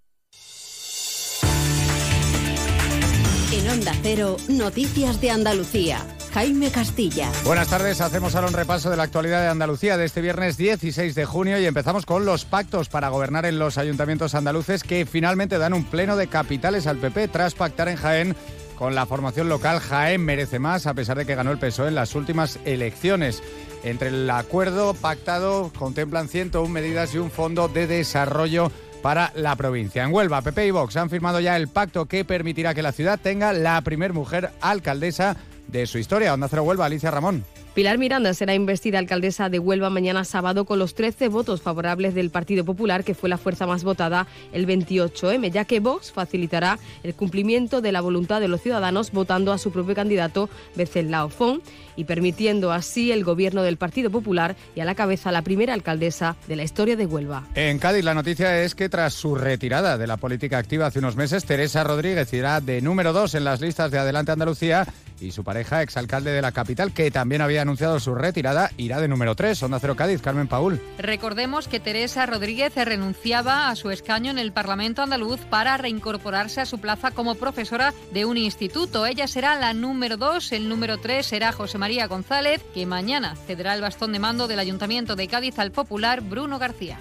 En 3.63 3.83
Cero, 4.01 4.37
Noticias 4.49 5.21
de 5.21 5.29
Andalucía. 5.29 5.99
Jaime 6.33 6.71
Castilla. 6.71 7.31
Buenas 7.45 7.69
tardes, 7.69 8.01
hacemos 8.01 8.33
ahora 8.33 8.47
un 8.47 8.53
repaso 8.53 8.89
de 8.89 8.97
la 8.97 9.03
actualidad 9.03 9.41
de 9.41 9.49
Andalucía 9.49 9.97
de 9.97 10.05
este 10.05 10.19
viernes 10.19 10.57
16 10.57 11.13
de 11.13 11.25
junio 11.25 11.59
y 11.59 11.65
empezamos 11.65 12.05
con 12.05 12.25
los 12.25 12.43
pactos 12.43 12.89
para 12.89 13.09
gobernar 13.09 13.45
en 13.45 13.59
los 13.59 13.77
ayuntamientos 13.77 14.33
andaluces 14.33 14.83
que 14.83 15.05
finalmente 15.05 15.59
dan 15.59 15.73
un 15.73 15.85
pleno 15.85 16.17
de 16.17 16.27
capitales 16.27 16.87
al 16.87 16.97
PP 16.97 17.27
tras 17.27 17.53
pactar 17.53 17.87
en 17.87 17.97
Jaén 17.97 18.35
con 18.75 18.95
la 18.95 19.05
formación 19.05 19.47
local 19.47 19.79
Jaén 19.79 20.25
merece 20.25 20.57
más 20.57 20.87
a 20.87 20.95
pesar 20.95 21.17
de 21.17 21.27
que 21.27 21.35
ganó 21.35 21.51
el 21.51 21.59
PSOE 21.59 21.89
en 21.89 21.95
las 21.95 22.15
últimas 22.15 22.57
elecciones. 22.65 23.43
Entre 23.83 24.09
el 24.09 24.29
acuerdo 24.29 24.95
pactado 24.95 25.71
contemplan 25.77 26.29
101 26.29 26.67
medidas 26.67 27.13
y 27.13 27.19
un 27.19 27.29
fondo 27.29 27.67
de 27.67 27.85
desarrollo 27.85 28.71
para 29.01 29.31
la 29.35 29.55
provincia. 29.55 30.03
En 30.03 30.13
Huelva, 30.13 30.41
PP 30.41 30.67
y 30.67 30.71
Vox 30.71 30.97
han 30.97 31.09
firmado 31.09 31.39
ya 31.39 31.57
el 31.57 31.67
pacto 31.67 32.05
que 32.05 32.25
permitirá 32.25 32.73
que 32.73 32.81
la 32.81 32.91
ciudad 32.91 33.19
tenga 33.21 33.53
la 33.53 33.81
primer 33.81 34.13
mujer 34.13 34.51
alcaldesa 34.61 35.37
de 35.67 35.87
su 35.87 35.97
historia. 35.97 36.33
Onda 36.33 36.47
Cero 36.47 36.63
Huelva, 36.63 36.85
Alicia 36.85 37.11
Ramón. 37.11 37.43
Pilar 37.73 37.97
Miranda 37.97 38.33
será 38.33 38.53
investida 38.53 38.99
alcaldesa 38.99 39.47
de 39.47 39.57
Huelva 39.57 39.89
mañana 39.89 40.25
sábado 40.25 40.65
con 40.65 40.77
los 40.77 40.93
13 40.93 41.29
votos 41.29 41.61
favorables 41.61 42.13
del 42.13 42.29
Partido 42.29 42.65
Popular, 42.65 43.05
que 43.05 43.15
fue 43.15 43.29
la 43.29 43.37
fuerza 43.37 43.65
más 43.65 43.85
votada 43.85 44.27
el 44.51 44.67
28M, 44.67 45.49
ya 45.51 45.63
que 45.63 45.79
Vox 45.79 46.11
facilitará 46.11 46.79
el 47.03 47.15
cumplimiento 47.15 47.79
de 47.79 47.93
la 47.93 48.01
voluntad 48.01 48.41
de 48.41 48.49
los 48.49 48.61
ciudadanos 48.61 49.13
votando 49.13 49.53
a 49.53 49.57
su 49.57 49.71
propio 49.71 49.95
candidato, 49.95 50.49
Becelao 50.75 51.29
Fon, 51.29 51.61
y 51.95 52.03
permitiendo 52.03 52.73
así 52.73 53.13
el 53.13 53.23
gobierno 53.23 53.63
del 53.63 53.77
Partido 53.77 54.11
Popular 54.11 54.57
y 54.75 54.81
a 54.81 54.85
la 54.85 54.95
cabeza 54.95 55.31
la 55.31 55.41
primera 55.41 55.73
alcaldesa 55.73 56.35
de 56.49 56.57
la 56.57 56.63
historia 56.63 56.97
de 56.97 57.05
Huelva. 57.05 57.47
En 57.55 57.79
Cádiz 57.79 58.03
la 58.03 58.13
noticia 58.13 58.63
es 58.63 58.75
que 58.75 58.89
tras 58.89 59.13
su 59.13 59.33
retirada 59.35 59.97
de 59.97 60.07
la 60.07 60.17
política 60.17 60.57
activa 60.57 60.87
hace 60.87 60.99
unos 60.99 61.15
meses, 61.15 61.45
Teresa 61.45 61.85
Rodríguez 61.85 62.33
irá 62.33 62.59
de 62.59 62.81
número 62.81 63.13
dos 63.13 63.33
en 63.33 63.45
las 63.45 63.61
listas 63.61 63.91
de 63.91 63.99
Adelante 63.99 64.33
Andalucía 64.33 64.85
y 65.21 65.31
su 65.31 65.43
pareja, 65.43 65.81
exalcalde 65.81 66.31
de 66.31 66.41
la 66.41 66.51
capital, 66.51 66.93
que 66.93 67.11
también 67.11 67.41
había 67.41 67.61
anunciado 67.61 67.99
su 67.99 68.15
retirada, 68.15 68.71
irá 68.77 68.99
de 68.99 69.07
número 69.07 69.35
3. 69.35 69.61
Onda 69.63 69.79
Cero 69.79 69.95
Cádiz, 69.95 70.21
Carmen 70.21 70.47
Paul. 70.47 70.81
Recordemos 70.97 71.67
que 71.67 71.79
Teresa 71.79 72.25
Rodríguez 72.25 72.73
renunciaba 72.75 73.69
a 73.69 73.75
su 73.75 73.91
escaño 73.91 74.31
en 74.31 74.39
el 74.39 74.51
Parlamento 74.51 75.01
andaluz 75.01 75.41
para 75.49 75.77
reincorporarse 75.77 76.61
a 76.61 76.65
su 76.65 76.79
plaza 76.79 77.11
como 77.11 77.35
profesora 77.35 77.93
de 78.11 78.25
un 78.25 78.37
instituto. 78.37 79.05
Ella 79.05 79.27
será 79.27 79.55
la 79.55 79.73
número 79.73 80.17
2, 80.17 80.51
el 80.53 80.69
número 80.69 80.97
3 80.97 81.25
será 81.25 81.51
José 81.51 81.77
María 81.77 82.07
González, 82.07 82.61
que 82.73 82.85
mañana 82.85 83.35
cederá 83.47 83.73
el 83.75 83.81
bastón 83.81 84.13
de 84.13 84.19
mando 84.19 84.47
del 84.47 84.59
Ayuntamiento 84.59 85.15
de 85.15 85.27
Cádiz 85.27 85.59
al 85.59 85.71
popular 85.71 86.21
Bruno 86.21 86.59
García. 86.59 86.97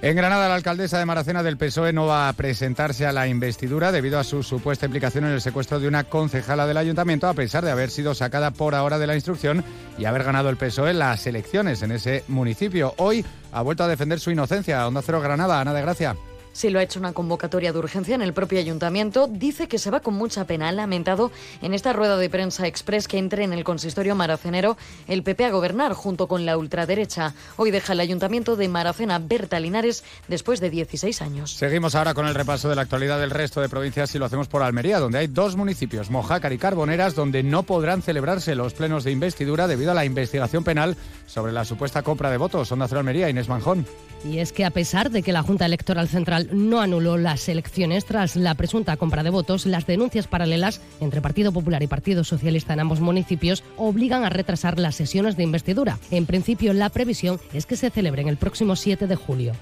En 0.00 0.14
Granada, 0.14 0.48
la 0.48 0.54
alcaldesa 0.54 1.00
de 1.00 1.06
Maracena 1.06 1.42
del 1.42 1.56
PSOE 1.56 1.92
no 1.92 2.06
va 2.06 2.28
a 2.28 2.32
presentarse 2.32 3.04
a 3.04 3.12
la 3.12 3.26
investidura 3.26 3.90
debido 3.90 4.20
a 4.20 4.24
su 4.24 4.44
supuesta 4.44 4.86
implicación 4.86 5.24
en 5.24 5.32
el 5.32 5.40
secuestro 5.40 5.80
de 5.80 5.88
una 5.88 6.04
concejala 6.04 6.68
del 6.68 6.76
ayuntamiento, 6.76 7.26
a 7.26 7.34
pesar 7.34 7.64
de 7.64 7.72
haber 7.72 7.90
sido 7.90 8.14
sacada 8.14 8.52
por 8.52 8.76
ahora 8.76 9.00
de 9.00 9.08
la 9.08 9.16
instrucción 9.16 9.64
y 9.98 10.04
haber 10.04 10.22
ganado 10.22 10.50
el 10.50 10.56
PSOE 10.56 10.94
las 10.94 11.26
elecciones 11.26 11.82
en 11.82 11.90
ese 11.90 12.22
municipio. 12.28 12.94
Hoy 12.98 13.24
ha 13.50 13.60
vuelto 13.62 13.82
a 13.82 13.88
defender 13.88 14.20
su 14.20 14.30
inocencia. 14.30 14.86
Onda 14.86 15.02
Cero 15.02 15.20
Granada, 15.20 15.60
Ana 15.60 15.74
de 15.74 15.82
Gracia. 15.82 16.14
Sí, 16.58 16.70
lo 16.70 16.80
ha 16.80 16.82
hecho 16.82 16.98
una 16.98 17.12
convocatoria 17.12 17.72
de 17.72 17.78
urgencia 17.78 18.16
en 18.16 18.20
el 18.20 18.32
propio 18.32 18.58
ayuntamiento. 18.58 19.28
Dice 19.28 19.68
que 19.68 19.78
se 19.78 19.92
va 19.92 20.00
con 20.00 20.14
mucha 20.14 20.44
pena. 20.44 20.68
Ha 20.68 20.72
lamentado 20.72 21.30
en 21.62 21.72
esta 21.72 21.92
rueda 21.92 22.16
de 22.16 22.28
prensa 22.28 22.66
express 22.66 23.06
que 23.06 23.16
entre 23.16 23.44
en 23.44 23.52
el 23.52 23.62
consistorio 23.62 24.16
maracenero 24.16 24.76
el 25.06 25.22
PP 25.22 25.44
a 25.44 25.50
gobernar 25.52 25.92
junto 25.92 26.26
con 26.26 26.46
la 26.46 26.58
ultraderecha. 26.58 27.32
Hoy 27.58 27.70
deja 27.70 27.92
el 27.92 28.00
ayuntamiento 28.00 28.56
de 28.56 28.66
Maracena 28.66 29.20
Berta 29.20 29.60
Linares 29.60 30.02
después 30.26 30.58
de 30.58 30.68
16 30.68 31.22
años. 31.22 31.52
Seguimos 31.52 31.94
ahora 31.94 32.12
con 32.12 32.26
el 32.26 32.34
repaso 32.34 32.68
de 32.68 32.74
la 32.74 32.82
actualidad 32.82 33.20
del 33.20 33.30
resto 33.30 33.60
de 33.60 33.68
provincias 33.68 34.12
y 34.16 34.18
lo 34.18 34.24
hacemos 34.24 34.48
por 34.48 34.64
Almería, 34.64 34.98
donde 34.98 35.18
hay 35.18 35.28
dos 35.28 35.54
municipios, 35.54 36.10
Mojácar 36.10 36.52
y 36.52 36.58
Carboneras, 36.58 37.14
donde 37.14 37.44
no 37.44 37.62
podrán 37.62 38.02
celebrarse 38.02 38.56
los 38.56 38.74
plenos 38.74 39.04
de 39.04 39.12
investidura 39.12 39.68
debido 39.68 39.92
a 39.92 39.94
la 39.94 40.04
investigación 40.04 40.64
penal 40.64 40.96
sobre 41.28 41.52
la 41.52 41.64
supuesta 41.64 42.02
compra 42.02 42.32
de 42.32 42.36
votos. 42.36 42.72
Onda 42.72 42.88
Cero 42.88 42.98
Almería, 42.98 43.30
Inés 43.30 43.48
Manjón. 43.48 43.86
Y 44.24 44.38
es 44.38 44.52
que 44.52 44.64
a 44.64 44.70
pesar 44.70 45.10
de 45.10 45.22
que 45.22 45.32
la 45.32 45.42
Junta 45.42 45.64
Electoral 45.64 46.08
Central 46.08 46.47
no 46.52 46.80
anuló 46.80 47.16
las 47.16 47.48
elecciones 47.48 48.04
tras 48.04 48.36
la 48.36 48.54
presunta 48.54 48.96
compra 48.96 49.22
de 49.22 49.30
votos, 49.30 49.66
las 49.66 49.86
denuncias 49.86 50.26
paralelas 50.26 50.80
entre 51.00 51.20
Partido 51.20 51.52
Popular 51.52 51.82
y 51.82 51.86
Partido 51.86 52.24
Socialista 52.24 52.72
en 52.72 52.80
ambos 52.80 53.00
municipios 53.00 53.64
obligan 53.76 54.24
a 54.24 54.30
retrasar 54.30 54.78
las 54.78 54.96
sesiones 54.96 55.36
de 55.36 55.44
investidura. 55.44 55.98
En 56.10 56.26
principio, 56.26 56.72
la 56.72 56.90
previsión 56.90 57.40
es 57.52 57.66
que 57.66 57.76
se 57.76 57.90
celebren 57.90 58.28
el 58.28 58.36
próximo 58.36 58.76
7 58.76 59.06
de 59.06 59.16
julio. 59.16 59.52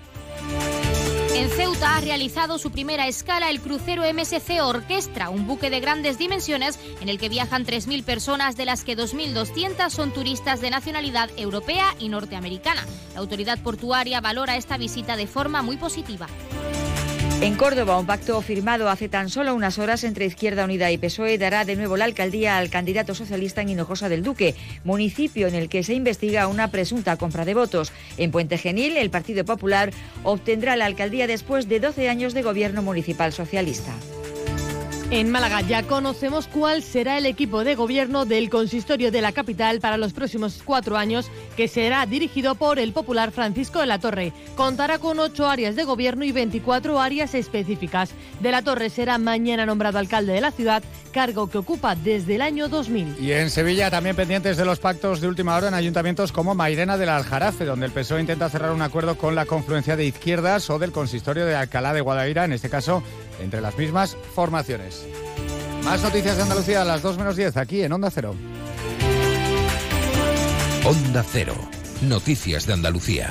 En 1.36 1.50
Ceuta 1.50 1.96
ha 1.96 2.00
realizado 2.00 2.58
su 2.58 2.70
primera 2.70 3.06
escala 3.08 3.50
el 3.50 3.60
crucero 3.60 4.04
MSC 4.10 4.58
Orquestra, 4.62 5.28
un 5.28 5.46
buque 5.46 5.68
de 5.68 5.80
grandes 5.80 6.16
dimensiones 6.16 6.78
en 7.02 7.10
el 7.10 7.18
que 7.18 7.28
viajan 7.28 7.66
3.000 7.66 8.04
personas, 8.04 8.56
de 8.56 8.64
las 8.64 8.84
que 8.84 8.96
2.200 8.96 9.90
son 9.90 10.14
turistas 10.14 10.62
de 10.62 10.70
nacionalidad 10.70 11.28
europea 11.36 11.94
y 11.98 12.08
norteamericana. 12.08 12.82
La 13.12 13.20
autoridad 13.20 13.58
portuaria 13.58 14.22
valora 14.22 14.56
esta 14.56 14.78
visita 14.78 15.14
de 15.14 15.26
forma 15.26 15.60
muy 15.60 15.76
positiva. 15.76 16.26
En 17.42 17.54
Córdoba, 17.54 17.98
un 17.98 18.06
pacto 18.06 18.40
firmado 18.40 18.88
hace 18.88 19.10
tan 19.10 19.28
solo 19.28 19.54
unas 19.54 19.78
horas 19.78 20.04
entre 20.04 20.24
Izquierda 20.24 20.64
Unida 20.64 20.90
y 20.90 20.96
PSOE 20.96 21.36
dará 21.36 21.66
de 21.66 21.76
nuevo 21.76 21.98
la 21.98 22.06
alcaldía 22.06 22.56
al 22.56 22.70
candidato 22.70 23.14
socialista 23.14 23.60
en 23.60 23.68
Hinojosa 23.68 24.08
del 24.08 24.22
Duque, 24.22 24.54
municipio 24.84 25.46
en 25.46 25.54
el 25.54 25.68
que 25.68 25.82
se 25.82 25.92
investiga 25.92 26.46
una 26.46 26.70
presunta 26.70 27.16
compra 27.18 27.44
de 27.44 27.52
votos. 27.52 27.92
En 28.16 28.30
Puente 28.30 28.56
Genil, 28.56 28.96
el 28.96 29.10
Partido 29.10 29.44
Popular 29.44 29.92
obtendrá 30.22 30.76
la 30.76 30.86
alcaldía 30.86 31.26
después 31.26 31.68
de 31.68 31.78
12 31.78 32.08
años 32.08 32.32
de 32.32 32.42
gobierno 32.42 32.82
municipal 32.82 33.34
socialista. 33.34 33.92
En 35.08 35.30
Málaga 35.30 35.60
ya 35.60 35.84
conocemos 35.84 36.48
cuál 36.48 36.82
será 36.82 37.16
el 37.16 37.26
equipo 37.26 37.62
de 37.62 37.76
gobierno 37.76 38.24
del 38.24 38.50
consistorio 38.50 39.12
de 39.12 39.22
la 39.22 39.30
capital 39.30 39.78
para 39.78 39.98
los 39.98 40.12
próximos 40.12 40.60
cuatro 40.64 40.96
años, 40.96 41.30
que 41.56 41.68
será 41.68 42.04
dirigido 42.06 42.56
por 42.56 42.80
el 42.80 42.92
popular 42.92 43.30
Francisco 43.30 43.78
de 43.78 43.86
la 43.86 44.00
Torre. 44.00 44.32
Contará 44.56 44.98
con 44.98 45.20
ocho 45.20 45.46
áreas 45.46 45.76
de 45.76 45.84
gobierno 45.84 46.24
y 46.24 46.32
24 46.32 47.00
áreas 47.00 47.34
específicas. 47.34 48.10
De 48.40 48.50
la 48.50 48.62
Torre 48.62 48.90
será 48.90 49.16
mañana 49.16 49.64
nombrado 49.64 50.00
alcalde 50.00 50.32
de 50.32 50.40
la 50.40 50.50
ciudad, 50.50 50.82
cargo 51.12 51.48
que 51.48 51.58
ocupa 51.58 51.94
desde 51.94 52.34
el 52.34 52.42
año 52.42 52.68
2000. 52.68 53.16
Y 53.20 53.30
en 53.30 53.50
Sevilla 53.50 53.92
también 53.92 54.16
pendientes 54.16 54.56
de 54.56 54.64
los 54.64 54.80
pactos 54.80 55.20
de 55.20 55.28
última 55.28 55.54
hora 55.54 55.68
en 55.68 55.74
ayuntamientos 55.74 56.32
como 56.32 56.56
Mairena 56.56 56.98
del 56.98 57.10
Aljarafe, 57.10 57.64
donde 57.64 57.86
el 57.86 57.92
PSOE 57.92 58.20
intenta 58.20 58.50
cerrar 58.50 58.72
un 58.72 58.82
acuerdo 58.82 59.16
con 59.16 59.36
la 59.36 59.46
confluencia 59.46 59.94
de 59.94 60.04
izquierdas 60.04 60.68
o 60.68 60.80
del 60.80 60.90
consistorio 60.90 61.46
de 61.46 61.54
Alcalá 61.54 61.94
de 61.94 62.00
Guadaira, 62.00 62.44
en 62.44 62.52
este 62.52 62.68
caso 62.68 63.04
entre 63.40 63.60
las 63.60 63.76
mismas 63.76 64.16
formaciones. 64.34 65.06
Más 65.84 66.02
noticias 66.02 66.36
de 66.36 66.42
Andalucía 66.42 66.82
a 66.82 66.84
las 66.84 67.02
2 67.02 67.18
menos 67.18 67.36
10 67.36 67.56
aquí 67.56 67.82
en 67.82 67.92
Onda 67.92 68.10
Cero. 68.10 68.34
Onda 70.84 71.24
Cero. 71.30 71.54
Noticias 72.02 72.66
de 72.66 72.72
Andalucía. 72.72 73.30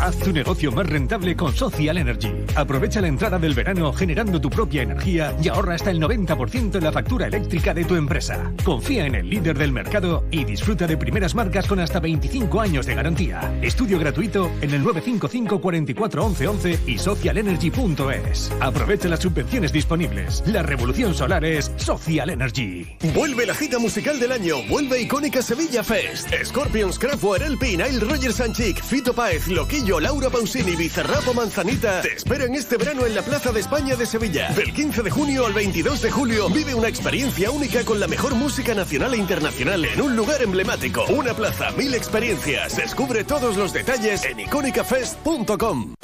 Haz 0.00 0.16
tu 0.18 0.32
negocio 0.32 0.70
más 0.70 0.86
rentable 0.86 1.34
con 1.34 1.52
Social 1.52 1.98
Energy. 1.98 2.32
Aprovecha 2.54 3.00
la 3.00 3.08
entrada 3.08 3.36
del 3.38 3.54
verano 3.54 3.92
generando 3.92 4.40
tu 4.40 4.48
propia 4.48 4.82
energía 4.82 5.36
y 5.42 5.48
ahorra 5.48 5.74
hasta 5.74 5.90
el 5.90 6.00
90% 6.00 6.76
en 6.76 6.84
la 6.84 6.92
factura 6.92 7.26
eléctrica 7.26 7.74
de 7.74 7.84
tu 7.84 7.96
empresa. 7.96 8.52
Confía 8.64 9.06
en 9.06 9.16
el 9.16 9.28
líder 9.28 9.58
del 9.58 9.72
mercado 9.72 10.24
y 10.30 10.44
disfruta 10.44 10.86
de 10.86 10.96
primeras 10.96 11.34
marcas 11.34 11.66
con 11.66 11.80
hasta 11.80 11.98
25 11.98 12.60
años 12.60 12.86
de 12.86 12.94
garantía. 12.94 13.52
Estudio 13.60 13.98
gratuito 13.98 14.52
en 14.60 14.70
el 14.70 14.84
955 14.84 15.60
44 15.60 16.24
11 16.26 16.46
11 16.46 16.80
y 16.86 16.98
socialenergy.es. 16.98 18.52
Aprovecha 18.60 19.08
las 19.08 19.20
subvenciones 19.20 19.72
disponibles. 19.72 20.44
La 20.46 20.62
revolución 20.62 21.12
solar 21.12 21.44
es 21.44 21.72
Social 21.76 22.30
Energy. 22.30 22.86
Vuelve 23.14 23.46
la 23.46 23.54
gita 23.54 23.80
musical 23.80 24.20
del 24.20 24.30
año. 24.30 24.56
Vuelve 24.68 25.02
icónica 25.02 25.42
Sevilla 25.42 25.82
Fest. 25.82 26.32
Scorpions, 26.44 27.00
Kraftwerk, 27.00 27.42
LP, 27.42 27.78
Nile 27.78 28.00
Rogers 28.00 28.36
Sanchik, 28.36 28.80
Fito 28.80 29.12
Páez, 29.12 29.48
Loquillo, 29.48 29.87
Laura 29.96 30.28
Pausini, 30.28 30.76
Bizarrapo 30.76 31.32
Manzanita 31.32 32.02
te 32.02 32.12
esperan 32.12 32.54
este 32.54 32.76
verano 32.76 33.06
en 33.06 33.14
la 33.14 33.22
Plaza 33.22 33.52
de 33.52 33.60
España 33.60 33.96
de 33.96 34.04
Sevilla. 34.04 34.50
Del 34.50 34.74
15 34.74 35.02
de 35.02 35.10
junio 35.10 35.46
al 35.46 35.54
22 35.54 36.02
de 36.02 36.10
julio 36.10 36.50
vive 36.50 36.74
una 36.74 36.88
experiencia 36.88 37.50
única 37.50 37.82
con 37.84 37.98
la 37.98 38.06
mejor 38.06 38.34
música 38.34 38.74
nacional 38.74 39.14
e 39.14 39.16
internacional 39.16 39.86
en 39.86 40.02
un 40.02 40.14
lugar 40.14 40.42
emblemático. 40.42 41.04
Una 41.08 41.32
plaza, 41.32 41.70
mil 41.72 41.94
experiencias. 41.94 42.76
Descubre 42.76 43.24
todos 43.24 43.56
los 43.56 43.72
detalles 43.72 44.24
en 44.24 44.40
icónicafest.com. 44.40 45.94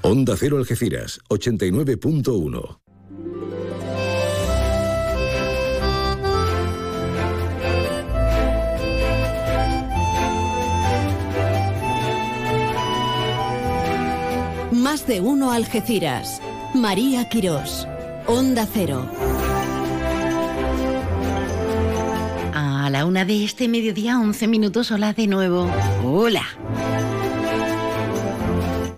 Onda 0.00 0.34
Cero 0.38 0.56
Algeciras, 0.56 1.20
89.1. 1.28 2.87
Más 14.90 15.06
de 15.06 15.20
uno 15.20 15.52
Algeciras. 15.52 16.40
María 16.72 17.28
Quirós. 17.28 17.86
Onda 18.26 18.66
Cero. 18.72 19.06
A 22.54 22.88
la 22.88 23.04
una 23.04 23.26
de 23.26 23.44
este 23.44 23.68
mediodía, 23.68 24.18
11 24.18 24.48
minutos. 24.48 24.90
Hola 24.90 25.12
de 25.12 25.26
nuevo. 25.26 25.70
Hola. 26.02 26.46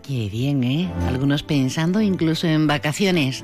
Qué 0.04 0.28
bien, 0.30 0.62
¿eh? 0.62 0.88
Algunos 1.08 1.42
pensando 1.42 2.00
incluso 2.00 2.46
en 2.46 2.68
vacaciones. 2.68 3.42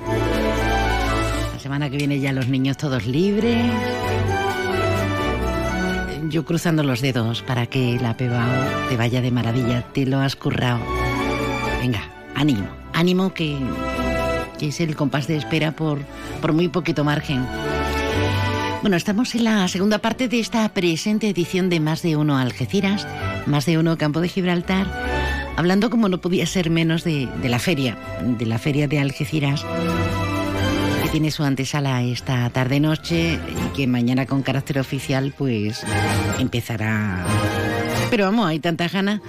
La 1.53 1.59
semana 1.59 1.91
que 1.91 1.97
viene 1.97 2.21
ya 2.21 2.33
los 2.33 2.47
niños 2.47 2.77
todos 2.77 3.07
libres. 3.07 3.67
Yo 6.29 6.45
cruzando 6.45 6.85
los 6.85 7.01
dedos 7.01 7.43
para 7.43 7.67
que 7.67 7.99
la 8.01 8.17
pebao 8.17 8.89
te 8.89 8.97
vaya 8.97 9.21
de 9.21 9.33
maravilla. 9.33 9.83
Te 9.93 10.07
lo 10.07 10.21
has 10.21 10.37
currado. 10.37 10.79
Venga, 11.81 12.16
ánimo, 12.37 12.69
ánimo 12.93 13.35
que, 13.35 13.59
que 14.59 14.69
es 14.69 14.81
el 14.81 14.95
compás 14.95 15.27
de 15.27 15.37
espera 15.37 15.73
por, 15.73 16.01
por 16.41 16.53
muy 16.53 16.69
poquito 16.69 17.03
margen. 17.03 17.45
Bueno, 18.83 18.97
estamos 18.97 19.35
en 19.35 19.45
la 19.45 19.67
segunda 19.67 19.99
parte 19.99 20.29
de 20.29 20.39
esta 20.39 20.69
presente 20.69 21.29
edición 21.29 21.71
de 21.71 21.81
Más 21.81 22.03
de 22.03 22.15
Uno 22.15 22.37
Algeciras, 22.37 23.09
Más 23.47 23.67
de 23.67 23.79
Uno 23.79 23.99
Campo 23.99 24.21
de 24.21 24.29
Gibraltar, 24.29 24.87
hablando 25.57 25.91
como 25.91 26.09
no 26.09 26.19
podía 26.19 26.47
ser 26.47 26.71
menos 26.71 27.03
de, 27.03 27.27
de 27.43 27.49
la 27.49 27.59
feria, 27.59 27.97
de 28.23 28.47
la 28.47 28.59
feria 28.59 28.87
de 28.87 29.01
Algeciras, 29.01 29.65
que 31.03 31.09
tiene 31.09 31.31
su 31.31 31.43
antesala 31.43 32.03
esta 32.03 32.49
tarde-noche 32.51 33.41
y 33.49 33.77
que 33.77 33.87
mañana 33.87 34.27
con 34.27 34.43
carácter 34.43 34.79
oficial 34.79 35.35
pues 35.37 35.83
empezará... 36.39 37.25
Pero 38.11 38.27
vamos, 38.27 38.47
hay 38.47 38.61
tanta 38.61 38.87
gana 38.87 39.21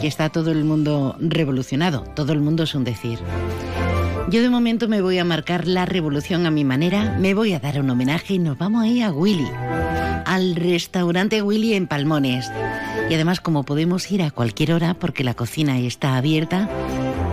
que 0.00 0.06
está 0.06 0.30
todo 0.30 0.50
el 0.50 0.64
mundo 0.64 1.16
revolucionado, 1.20 2.02
todo 2.14 2.32
el 2.32 2.40
mundo 2.40 2.62
es 2.62 2.74
un 2.74 2.84
decir. 2.84 3.18
Yo 4.30 4.42
de 4.42 4.50
momento 4.50 4.88
me 4.88 5.02
voy 5.02 5.18
a 5.18 5.24
marcar 5.24 5.66
la 5.66 5.86
revolución 5.86 6.46
a 6.46 6.50
mi 6.50 6.64
manera, 6.64 7.16
me 7.18 7.34
voy 7.34 7.52
a 7.52 7.58
dar 7.58 7.80
un 7.80 7.90
homenaje 7.90 8.34
y 8.34 8.38
nos 8.38 8.56
vamos 8.56 8.84
a 8.84 8.86
ir 8.86 9.02
a 9.02 9.12
Willy, 9.12 9.48
al 10.24 10.54
restaurante 10.54 11.42
Willy 11.42 11.74
en 11.74 11.86
Palmones. 11.86 12.50
Y 13.08 13.14
además 13.14 13.40
como 13.40 13.64
podemos 13.64 14.10
ir 14.12 14.22
a 14.22 14.30
cualquier 14.30 14.72
hora 14.72 14.94
porque 14.94 15.24
la 15.24 15.34
cocina 15.34 15.78
está 15.78 16.16
abierta, 16.16 16.68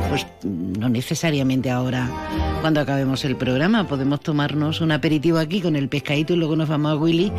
pues 0.10 0.26
no 0.44 0.90
necesariamente 0.90 1.70
ahora 1.70 2.10
cuando 2.62 2.82
acabemos 2.82 3.24
el 3.26 3.36
programa, 3.36 3.88
podemos 3.88 4.22
tomarnos 4.22 4.82
un 4.82 4.92
aperitivo 4.92 5.38
aquí 5.38 5.62
con 5.62 5.76
el 5.76 5.90
pescadito 5.90 6.34
y 6.34 6.38
luego 6.38 6.56
nos 6.56 6.68
vamos 6.68 6.94
a 6.94 6.96
Willy 6.96 7.32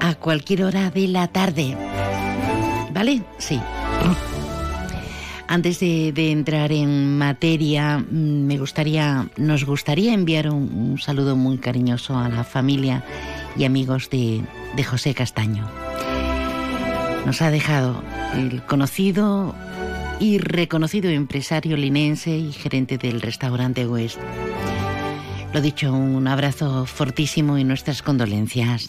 a 0.00 0.14
cualquier 0.16 0.64
hora 0.64 0.90
de 0.90 1.08
la 1.08 1.28
tarde. 1.28 1.76
¿Vale? 2.92 3.22
Sí. 3.38 3.58
Antes 5.48 5.80
de, 5.80 6.30
entrar 6.30 6.72
en 6.72 7.18
materia, 7.18 7.98
mm, 7.98 8.46
me 8.46 8.58
gustaría, 8.58 9.28
nos 9.36 9.64
gustaría 9.64 10.14
enviar 10.14 10.48
un, 10.48 10.98
saludo 10.98 11.36
muy 11.36 11.58
cariñoso 11.58 12.16
a 12.16 12.28
la 12.28 12.44
familia 12.44 13.04
y 13.56 13.64
amigos 13.64 14.08
de 14.08 14.44
José 14.84 15.14
Castaño. 15.14 15.68
Nos 17.26 17.42
ha 17.42 17.50
dejado 17.50 18.02
el 18.34 18.62
conocido 18.62 19.54
y 20.18 20.38
reconocido 20.38 21.10
empresario 21.10 21.76
linense 21.76 22.36
y 22.36 22.52
gerente 22.52 22.96
del 22.96 23.20
restaurante 23.20 23.86
West. 23.86 24.18
Lo 25.52 25.60
dicho, 25.60 25.92
un 25.92 26.26
abrazo 26.26 26.86
fortísimo 26.86 27.58
y 27.58 27.64
nuestras 27.64 28.02
condolencias. 28.02 28.88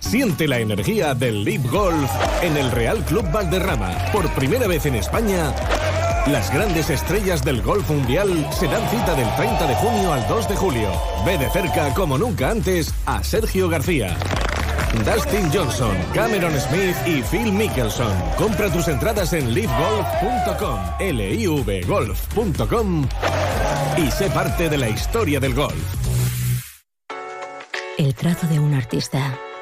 Siente 0.00 0.48
la 0.48 0.58
energía 0.58 1.14
del 1.14 1.44
Leap 1.44 1.70
Golf 1.70 2.10
en 2.42 2.56
el 2.56 2.70
Real 2.72 3.04
Club 3.04 3.30
Valderrama. 3.30 3.96
Por 4.12 4.28
primera 4.34 4.66
vez 4.66 4.86
en 4.86 4.96
España, 4.96 5.54
las 6.26 6.52
grandes 6.52 6.90
estrellas 6.90 7.44
del 7.44 7.62
golf 7.62 7.88
mundial 7.88 8.48
se 8.58 8.66
dan 8.66 8.88
cita 8.90 9.14
del 9.14 9.28
30 9.36 9.66
de 9.66 9.74
junio 9.76 10.12
al 10.12 10.26
2 10.26 10.48
de 10.48 10.56
julio. 10.56 10.90
Ve 11.24 11.38
de 11.38 11.48
cerca, 11.50 11.94
como 11.94 12.18
nunca 12.18 12.50
antes, 12.50 12.92
a 13.06 13.22
Sergio 13.22 13.68
García. 13.68 14.16
Dustin 15.04 15.48
Johnson, 15.52 15.96
Cameron 16.12 16.58
Smith 16.58 16.96
y 17.06 17.22
Phil 17.22 17.52
Mickelson. 17.52 18.12
Compra 18.36 18.72
tus 18.72 18.88
entradas 18.88 19.32
en 19.32 19.54
livegolf.com, 19.54 20.80
livgolf.com 21.00 23.08
y 23.96 24.10
sé 24.10 24.28
parte 24.30 24.68
de 24.68 24.78
la 24.78 24.88
historia 24.88 25.38
del 25.38 25.54
golf. 25.54 25.76
El 27.98 28.14
trazo 28.14 28.46
de 28.46 28.58
un 28.58 28.74
artista 28.74 29.38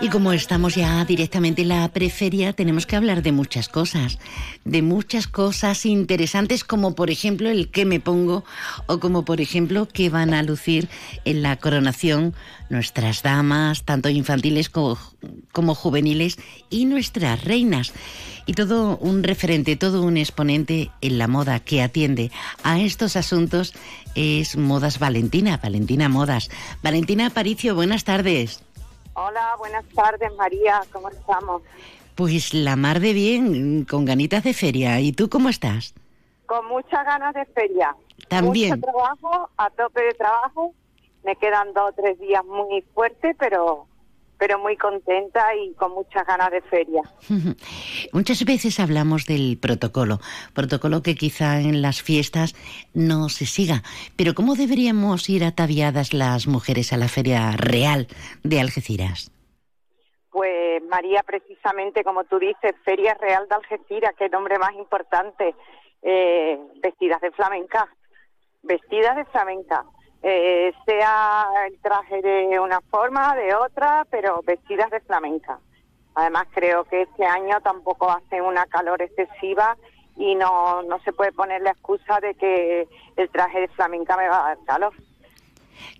Y 0.00 0.10
como 0.10 0.32
estamos 0.32 0.76
ya 0.76 1.04
directamente 1.04 1.62
en 1.62 1.68
la 1.68 1.88
preferia, 1.88 2.52
tenemos 2.52 2.86
que 2.86 2.94
hablar 2.94 3.20
de 3.20 3.32
muchas 3.32 3.68
cosas, 3.68 4.20
de 4.64 4.80
muchas 4.80 5.26
cosas 5.26 5.84
interesantes 5.86 6.62
como 6.62 6.94
por 6.94 7.10
ejemplo 7.10 7.50
el 7.50 7.68
que 7.68 7.84
me 7.84 7.98
pongo 7.98 8.44
o 8.86 9.00
como 9.00 9.24
por 9.24 9.40
ejemplo 9.40 9.88
que 9.88 10.08
van 10.08 10.34
a 10.34 10.44
lucir 10.44 10.88
en 11.24 11.42
la 11.42 11.56
coronación 11.56 12.32
nuestras 12.70 13.24
damas, 13.24 13.82
tanto 13.82 14.08
infantiles 14.08 14.68
como, 14.68 14.96
como 15.50 15.74
juveniles 15.74 16.38
y 16.70 16.84
nuestras 16.84 17.42
reinas. 17.42 17.92
Y 18.46 18.52
todo 18.52 18.98
un 18.98 19.24
referente, 19.24 19.74
todo 19.74 20.02
un 20.02 20.16
exponente 20.16 20.92
en 21.00 21.18
la 21.18 21.26
moda 21.26 21.58
que 21.58 21.82
atiende 21.82 22.30
a 22.62 22.80
estos 22.80 23.16
asuntos 23.16 23.74
es 24.14 24.56
Modas 24.56 25.00
Valentina, 25.00 25.58
Valentina 25.60 26.08
Modas. 26.08 26.50
Valentina 26.84 27.26
Aparicio, 27.26 27.74
buenas 27.74 28.04
tardes. 28.04 28.62
Hola, 29.20 29.56
buenas 29.58 29.84
tardes 29.88 30.32
María, 30.36 30.80
¿cómo 30.92 31.08
estamos? 31.08 31.62
Pues 32.14 32.54
la 32.54 32.76
mar 32.76 33.00
de 33.00 33.12
bien, 33.12 33.84
con 33.84 34.04
ganitas 34.04 34.44
de 34.44 34.54
feria. 34.54 35.00
¿Y 35.00 35.10
tú 35.10 35.28
cómo 35.28 35.48
estás? 35.48 35.92
Con 36.46 36.68
muchas 36.68 37.04
ganas 37.04 37.34
de 37.34 37.44
feria. 37.46 37.96
También. 38.28 38.78
Mucho 38.78 38.92
trabajo, 38.92 39.50
a 39.56 39.70
tope 39.70 40.02
de 40.02 40.14
trabajo. 40.14 40.72
Me 41.24 41.34
quedan 41.34 41.72
dos 41.74 41.90
o 41.90 41.92
tres 41.94 42.16
días 42.20 42.44
muy 42.44 42.82
fuertes, 42.94 43.34
pero 43.40 43.87
pero 44.38 44.58
muy 44.58 44.76
contenta 44.76 45.54
y 45.56 45.74
con 45.74 45.92
muchas 45.92 46.26
ganas 46.26 46.50
de 46.50 46.62
feria. 46.62 47.02
Muchas 48.12 48.44
veces 48.44 48.78
hablamos 48.80 49.26
del 49.26 49.58
protocolo, 49.60 50.18
protocolo 50.54 51.02
que 51.02 51.16
quizá 51.16 51.60
en 51.60 51.82
las 51.82 52.02
fiestas 52.02 52.54
no 52.94 53.28
se 53.28 53.46
siga, 53.46 53.82
pero 54.16 54.34
¿cómo 54.34 54.54
deberíamos 54.54 55.28
ir 55.28 55.44
ataviadas 55.44 56.14
las 56.14 56.46
mujeres 56.46 56.92
a 56.92 56.96
la 56.96 57.08
feria 57.08 57.52
real 57.56 58.06
de 58.44 58.60
Algeciras? 58.60 59.32
Pues 60.30 60.82
María, 60.84 61.22
precisamente 61.24 62.04
como 62.04 62.24
tú 62.24 62.38
dices, 62.38 62.74
Feria 62.84 63.14
Real 63.14 63.48
de 63.48 63.56
Algeciras, 63.56 64.14
qué 64.16 64.28
nombre 64.28 64.58
más 64.58 64.72
importante, 64.74 65.54
eh, 66.02 66.58
vestidas 66.80 67.20
de 67.20 67.32
flamenca, 67.32 67.88
vestidas 68.62 69.16
de 69.16 69.24
flamenca 69.26 69.84
eh, 70.22 70.72
sea 70.84 71.46
el 71.68 71.78
traje 71.80 72.22
de 72.22 72.58
una 72.58 72.80
forma, 72.90 73.36
de 73.36 73.54
otra, 73.54 74.06
pero 74.10 74.42
vestidas 74.42 74.90
de 74.90 75.00
flamenca. 75.00 75.58
Además 76.14 76.46
creo 76.52 76.84
que 76.84 77.02
este 77.02 77.24
año 77.24 77.60
tampoco 77.60 78.10
hace 78.10 78.42
una 78.42 78.66
calor 78.66 79.00
excesiva 79.00 79.76
y 80.16 80.34
no, 80.34 80.82
no 80.82 80.98
se 81.00 81.12
puede 81.12 81.32
poner 81.32 81.62
la 81.62 81.70
excusa 81.70 82.18
de 82.20 82.34
que 82.34 82.88
el 83.16 83.30
traje 83.30 83.60
de 83.60 83.68
flamenca 83.68 84.16
me 84.16 84.28
va 84.28 84.40
a 84.40 84.48
dar 84.48 84.58
calor. 84.66 84.92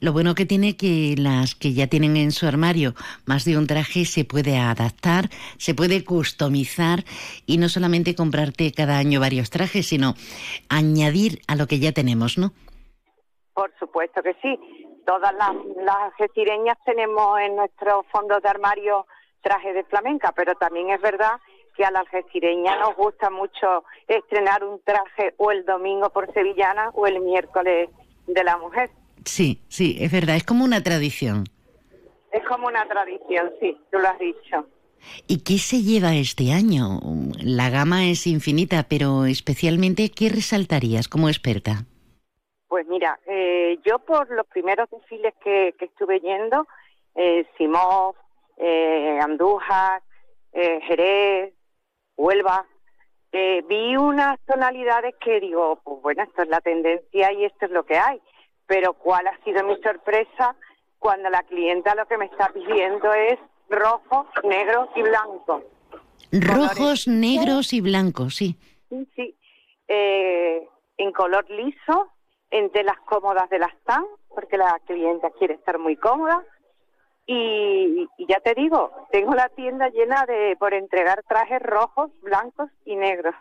Lo 0.00 0.12
bueno 0.12 0.34
que 0.34 0.46
tiene 0.46 0.76
que 0.76 1.14
las 1.16 1.54
que 1.54 1.72
ya 1.72 1.86
tienen 1.86 2.16
en 2.16 2.32
su 2.32 2.46
armario 2.46 2.94
más 3.26 3.44
de 3.44 3.56
un 3.56 3.66
traje 3.66 4.04
se 4.04 4.24
puede 4.24 4.58
adaptar, 4.58 5.30
se 5.56 5.74
puede 5.74 6.04
customizar 6.04 7.04
y 7.46 7.58
no 7.58 7.68
solamente 7.68 8.14
comprarte 8.14 8.72
cada 8.72 8.98
año 8.98 9.20
varios 9.20 9.50
trajes, 9.50 9.86
sino 9.86 10.14
añadir 10.68 11.42
a 11.46 11.56
lo 11.56 11.66
que 11.66 11.78
ya 11.78 11.92
tenemos, 11.92 12.38
¿no? 12.38 12.52
Por 13.58 13.72
supuesto 13.76 14.22
que 14.22 14.34
sí. 14.40 14.56
Todas 15.04 15.34
las, 15.34 15.52
las 15.82 16.76
tenemos 16.84 17.40
en 17.40 17.56
nuestros 17.56 18.06
fondos 18.12 18.40
de 18.40 18.48
armario 18.48 19.04
trajes 19.42 19.74
de 19.74 19.82
flamenca, 19.82 20.30
pero 20.30 20.54
también 20.54 20.90
es 20.90 21.00
verdad 21.00 21.40
que 21.76 21.84
a 21.84 21.90
la 21.90 21.98
algecireña 21.98 22.76
nos 22.76 22.94
gusta 22.94 23.30
mucho 23.30 23.82
estrenar 24.06 24.62
un 24.62 24.80
traje 24.84 25.34
o 25.38 25.50
el 25.50 25.64
domingo 25.64 26.08
por 26.10 26.32
sevillana 26.32 26.90
o 26.94 27.08
el 27.08 27.18
miércoles 27.18 27.90
de 28.28 28.44
la 28.44 28.58
mujer. 28.58 28.90
Sí, 29.24 29.60
sí, 29.66 29.96
es 29.98 30.12
verdad, 30.12 30.36
es 30.36 30.44
como 30.44 30.64
una 30.64 30.80
tradición. 30.80 31.42
Es 32.30 32.46
como 32.46 32.68
una 32.68 32.86
tradición, 32.86 33.50
sí, 33.60 33.76
tú 33.90 33.98
lo 33.98 34.08
has 34.08 34.20
dicho. 34.20 34.68
¿Y 35.26 35.42
qué 35.42 35.58
se 35.58 35.82
lleva 35.82 36.14
este 36.14 36.52
año? 36.52 37.00
La 37.42 37.70
gama 37.70 38.06
es 38.06 38.28
infinita, 38.28 38.84
pero 38.88 39.24
especialmente, 39.24 40.12
¿qué 40.12 40.28
resaltarías 40.28 41.08
como 41.08 41.28
experta? 41.28 41.86
Pues 42.68 42.86
mira, 42.86 43.18
eh, 43.26 43.78
yo 43.82 43.98
por 43.98 44.30
los 44.30 44.46
primeros 44.46 44.90
desfiles 44.90 45.32
que, 45.42 45.74
estuve 45.80 46.20
yendo, 46.20 46.68
eh, 47.14 47.46
Simón, 47.56 48.12
eh, 48.58 49.18
Andújar, 49.22 50.02
eh, 50.52 50.78
Jerez, 50.86 51.54
Huelva, 52.16 52.66
vi 53.32 53.96
unas 53.96 54.38
tonalidades 54.46 55.14
que 55.16 55.40
digo, 55.40 55.80
pues 55.82 56.02
bueno, 56.02 56.22
esto 56.24 56.42
es 56.42 56.48
la 56.48 56.60
tendencia 56.60 57.32
y 57.32 57.44
esto 57.44 57.66
es 57.66 57.70
lo 57.70 57.84
que 57.84 57.96
hay. 57.96 58.20
Pero 58.66 58.92
cuál 58.92 59.26
ha 59.28 59.38
sido 59.44 59.64
mi 59.64 59.76
sorpresa 59.80 60.54
cuando 60.98 61.30
la 61.30 61.42
clienta 61.44 61.94
lo 61.94 62.06
que 62.06 62.18
me 62.18 62.26
está 62.26 62.48
pidiendo 62.48 63.12
es 63.14 63.38
rojo, 63.70 64.26
negro 64.44 64.90
y 64.94 65.02
blanco. 65.02 65.62
Rojos, 66.32 67.08
negros 67.08 67.72
y 67.72 67.80
blancos, 67.80 68.34
sí. 68.36 68.56
Sí, 68.90 69.08
sí. 69.14 69.36
en 69.88 71.12
color 71.12 71.48
liso, 71.48 72.10
entre 72.50 72.82
las 72.82 72.98
cómodas 73.00 73.48
de 73.50 73.58
las 73.58 73.74
TAN, 73.84 74.04
porque 74.28 74.56
la 74.56 74.78
clienta 74.86 75.30
quiere 75.30 75.54
estar 75.54 75.78
muy 75.78 75.96
cómoda. 75.96 76.44
Y, 77.26 78.08
ya 78.26 78.40
te 78.40 78.54
digo, 78.54 78.90
tengo 79.12 79.34
la 79.34 79.50
tienda 79.50 79.88
llena 79.90 80.24
de 80.24 80.56
por 80.58 80.72
entregar 80.72 81.22
trajes 81.28 81.60
rojos, 81.60 82.10
blancos 82.22 82.70
y 82.86 82.96
negros. 82.96 83.34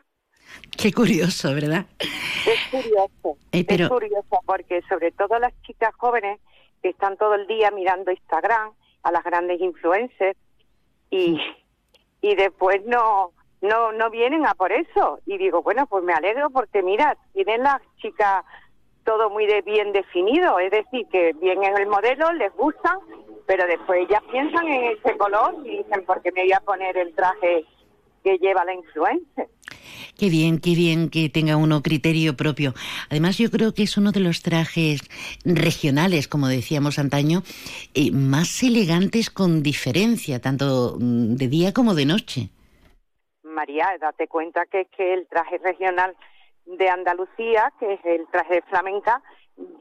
Qué 0.77 0.91
curioso, 0.91 1.53
¿verdad? 1.53 1.85
Es 1.99 2.59
curioso, 2.69 3.37
eh, 3.51 3.65
es 3.67 3.89
curioso 3.89 4.39
porque 4.45 4.81
sobre 4.89 5.11
todo 5.11 5.39
las 5.39 5.53
chicas 5.61 5.93
jóvenes 5.95 6.39
que 6.81 6.89
están 6.89 7.17
todo 7.17 7.35
el 7.35 7.47
día 7.47 7.71
mirando 7.71 8.11
Instagram 8.11 8.71
a 9.03 9.11
las 9.11 9.23
grandes 9.23 9.59
influencers 9.61 10.37
y, 11.09 11.39
y 12.21 12.35
después 12.35 12.85
no, 12.85 13.31
no, 13.61 13.91
no 13.91 14.09
vienen 14.09 14.45
a 14.45 14.53
por 14.53 14.71
eso. 14.71 15.19
Y 15.25 15.37
digo, 15.37 15.61
bueno, 15.61 15.87
pues 15.87 16.03
me 16.03 16.13
alegro 16.13 16.49
porque 16.49 16.83
mira, 16.83 17.17
tienen 17.33 17.63
las 17.63 17.81
chicas 17.97 18.43
todo 19.07 19.29
muy 19.29 19.47
de 19.47 19.61
bien 19.61 19.93
definido, 19.93 20.59
es 20.59 20.69
decir, 20.69 21.07
que 21.09 21.31
bien 21.39 21.63
en 21.63 21.77
el 21.77 21.87
modelo, 21.87 22.29
les 22.33 22.53
gusta, 22.55 22.99
pero 23.45 23.65
después 23.65 24.05
ya 24.09 24.19
piensan 24.29 24.67
en 24.67 24.97
ese 24.97 25.17
color 25.17 25.55
y 25.63 25.77
dicen, 25.77 26.03
¿por 26.05 26.21
qué 26.21 26.29
me 26.33 26.41
voy 26.41 26.51
a 26.51 26.59
poner 26.59 26.97
el 26.97 27.15
traje 27.15 27.63
que 28.21 28.37
lleva 28.37 28.65
la 28.65 28.73
influencia? 28.73 29.47
Qué 30.19 30.29
bien, 30.29 30.59
qué 30.59 30.75
bien 30.75 31.09
que 31.09 31.29
tenga 31.29 31.55
uno 31.55 31.81
criterio 31.81 32.35
propio. 32.35 32.73
Además, 33.09 33.37
yo 33.37 33.49
creo 33.49 33.73
que 33.73 33.83
es 33.83 33.95
uno 33.95 34.11
de 34.11 34.19
los 34.19 34.41
trajes 34.41 34.99
regionales, 35.45 36.27
como 36.27 36.49
decíamos 36.49 36.99
antaño, 36.99 37.43
eh, 37.93 38.11
más 38.11 38.61
elegantes 38.61 39.29
con 39.29 39.63
diferencia, 39.63 40.41
tanto 40.41 40.97
mm, 40.99 41.35
de 41.35 41.47
día 41.47 41.73
como 41.73 41.95
de 41.95 42.05
noche. 42.05 42.49
María, 43.43 43.87
date 44.01 44.27
cuenta 44.27 44.65
que 44.65 44.81
es 44.81 44.87
que 44.89 45.13
el 45.13 45.27
traje 45.27 45.59
regional 45.59 46.13
de 46.67 46.89
Andalucía, 46.89 47.71
que 47.79 47.93
es 47.93 47.99
el 48.05 48.27
traje 48.27 48.61
flamenca, 48.63 49.21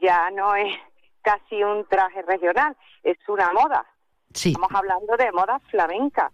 ya 0.01 0.29
no 0.31 0.55
es 0.55 0.73
casi 1.21 1.63
un 1.63 1.85
traje 1.85 2.21
regional, 2.23 2.75
es 3.03 3.17
una 3.27 3.51
moda. 3.53 3.85
Estamos 4.33 4.69
hablando 4.71 5.17
de 5.17 5.31
moda 5.31 5.59
flamenca, 5.71 6.31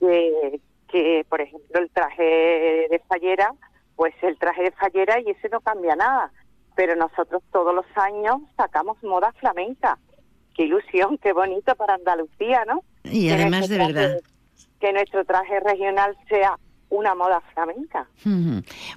que, 0.00 0.60
que 0.88 1.24
por 1.28 1.40
ejemplo 1.40 1.80
el 1.80 1.90
traje 1.90 2.88
de 2.90 3.02
fallera, 3.06 3.52
pues 3.96 4.14
el 4.22 4.36
traje 4.38 4.64
de 4.64 4.70
fallera 4.72 5.20
y 5.20 5.30
ese 5.30 5.48
no 5.50 5.60
cambia 5.60 5.94
nada, 5.94 6.32
pero 6.74 6.96
nosotros 6.96 7.42
todos 7.52 7.74
los 7.74 7.86
años 7.94 8.38
sacamos 8.56 9.00
moda 9.02 9.32
flamenca. 9.38 9.98
Qué 10.54 10.64
ilusión, 10.64 11.18
qué 11.18 11.32
bonito 11.32 11.74
para 11.76 11.94
Andalucía, 11.94 12.64
¿no? 12.66 12.80
Y 13.04 13.30
además 13.30 13.68
de 13.68 13.78
verdad. 13.78 14.20
Que 14.80 14.92
nuestro 14.92 15.24
traje 15.24 15.60
regional 15.60 16.16
sea 16.28 16.58
una 16.94 17.14
moda 17.14 17.40
flamenca. 17.52 18.06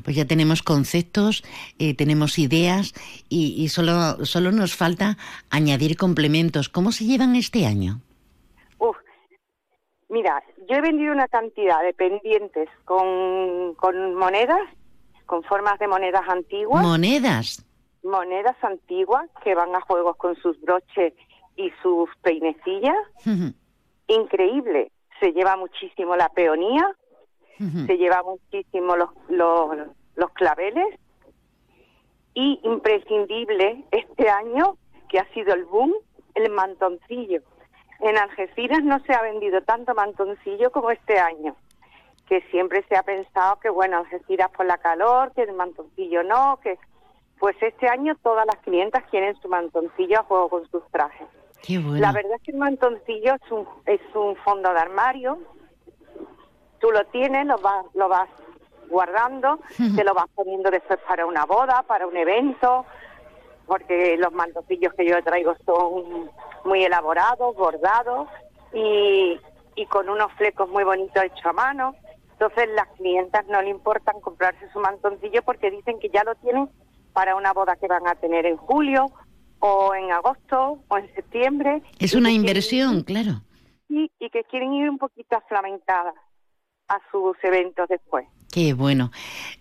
Pues 0.03 0.15
ya 0.15 0.25
tenemos 0.25 0.61
conceptos, 0.61 1.43
eh, 1.79 1.95
tenemos 1.95 2.37
ideas 2.37 2.93
y, 3.29 3.55
y, 3.57 3.69
solo, 3.69 4.25
solo 4.25 4.51
nos 4.51 4.75
falta 4.75 5.17
añadir 5.49 5.97
complementos. 5.97 6.69
¿Cómo 6.69 6.91
se 6.91 7.05
llevan 7.05 7.35
este 7.35 7.65
año? 7.65 8.01
Uf, 8.77 8.95
mira, 10.09 10.43
yo 10.69 10.75
he 10.75 10.81
vendido 10.81 11.11
una 11.11 11.27
cantidad 11.27 11.81
de 11.83 11.93
pendientes 11.93 12.69
con, 12.85 13.73
con 13.75 14.15
monedas, 14.15 14.61
con 15.25 15.43
formas 15.43 15.79
de 15.79 15.87
monedas 15.87 16.27
antiguas. 16.27 16.83
¿Monedas? 16.83 17.65
Monedas 18.03 18.55
antiguas 18.61 19.29
que 19.43 19.55
van 19.55 19.75
a 19.75 19.81
juegos 19.81 20.15
con 20.17 20.35
sus 20.35 20.59
broches 20.61 21.13
y 21.55 21.71
sus 21.81 22.09
peinecillas. 22.21 22.95
Increíble. 24.07 24.91
Se 25.19 25.31
lleva 25.31 25.57
muchísimo 25.57 26.15
la 26.15 26.29
peonía 26.29 26.95
se 27.57 27.97
lleva 27.97 28.23
muchísimo 28.23 28.95
los, 28.95 29.09
los, 29.29 29.75
los 30.15 30.31
claveles 30.31 30.99
y 32.33 32.59
imprescindible 32.63 33.83
este 33.91 34.29
año, 34.29 34.77
que 35.09 35.19
ha 35.19 35.27
sido 35.33 35.53
el 35.53 35.65
boom, 35.65 35.93
el 36.35 36.51
mantoncillo. 36.51 37.41
En 37.99 38.17
Algeciras 38.17 38.83
no 38.83 38.99
se 38.99 39.13
ha 39.13 39.21
vendido 39.21 39.61
tanto 39.61 39.95
mantoncillo 39.95 40.71
como 40.71 40.91
este 40.91 41.17
año, 41.19 41.55
que 42.27 42.41
siempre 42.51 42.85
se 42.87 42.95
ha 42.95 43.03
pensado 43.03 43.59
que, 43.59 43.69
bueno, 43.69 43.97
Algeciras 43.97 44.51
por 44.51 44.65
la 44.67 44.77
calor, 44.77 45.31
que 45.33 45.43
el 45.43 45.53
mantoncillo 45.53 46.23
no, 46.23 46.59
que... 46.61 46.77
Pues 47.39 47.55
este 47.61 47.87
año 47.87 48.15
todas 48.23 48.47
las 48.47 48.57
clientas 48.63 49.03
quieren 49.11 49.35
su 49.35 49.47
mantoncillo 49.47 50.21
a 50.21 50.23
juego 50.23 50.49
con 50.49 50.67
sus 50.71 50.83
trajes. 50.89 51.27
La 51.69 52.11
verdad 52.11 52.31
es 52.35 52.41
que 52.41 52.51
el 52.51 52.57
mantoncillo 52.57 53.35
es 53.35 53.51
un, 53.51 53.67
es 53.85 54.01
un 54.15 54.35
fondo 54.37 54.73
de 54.73 54.79
armario 54.79 55.37
tú 56.79 56.91
lo 56.91 57.05
tienes, 57.05 57.45
lo 57.45 57.57
vas, 57.57 57.85
lo 57.93 58.09
vas 58.09 58.29
guardando, 58.89 59.59
te 59.95 60.03
lo 60.03 60.13
vas 60.13 60.27
poniendo 60.33 60.71
después 60.71 60.99
para 61.07 61.25
una 61.25 61.45
boda, 61.45 61.83
para 61.83 62.07
un 62.07 62.15
evento, 62.15 62.85
porque 63.65 64.17
los 64.17 64.31
mantoncillos 64.31 64.93
que 64.93 65.05
yo 65.05 65.21
traigo 65.23 65.55
son 65.65 66.31
muy 66.63 66.83
elaborados, 66.83 67.55
bordados 67.55 68.29
y, 68.73 69.37
y 69.75 69.85
con 69.87 70.09
unos 70.09 70.31
flecos 70.33 70.69
muy 70.69 70.83
bonitos 70.83 71.23
hechos 71.23 71.45
a 71.45 71.53
mano. 71.53 71.95
Entonces 72.31 72.69
las 72.75 72.87
clientas 72.97 73.45
no 73.47 73.61
le 73.61 73.69
importan 73.69 74.21
comprarse 74.21 74.69
su 74.71 74.79
mantoncillo 74.79 75.41
porque 75.43 75.71
dicen 75.71 75.99
que 75.99 76.09
ya 76.09 76.23
lo 76.23 76.35
tienen 76.35 76.69
para 77.13 77.35
una 77.35 77.51
boda 77.51 77.75
que 77.75 77.87
van 77.87 78.07
a 78.07 78.15
tener 78.15 78.45
en 78.45 78.57
julio 78.57 79.07
o 79.59 79.95
en 79.95 80.11
agosto 80.11 80.79
o 80.87 80.97
en 80.97 81.13
septiembre. 81.15 81.81
Es 81.99 82.13
una 82.13 82.31
inversión, 82.31 83.01
claro. 83.01 83.41
Y 83.89 84.29
que 84.29 84.43
quieren 84.43 84.73
ir 84.73 84.89
un 84.89 84.97
poquito 84.97 85.35
aflamentadas 85.35 86.13
a 86.87 86.99
sus 87.11 87.37
eventos 87.43 87.87
después. 87.89 88.25
Qué 88.51 88.73
bueno. 88.73 89.11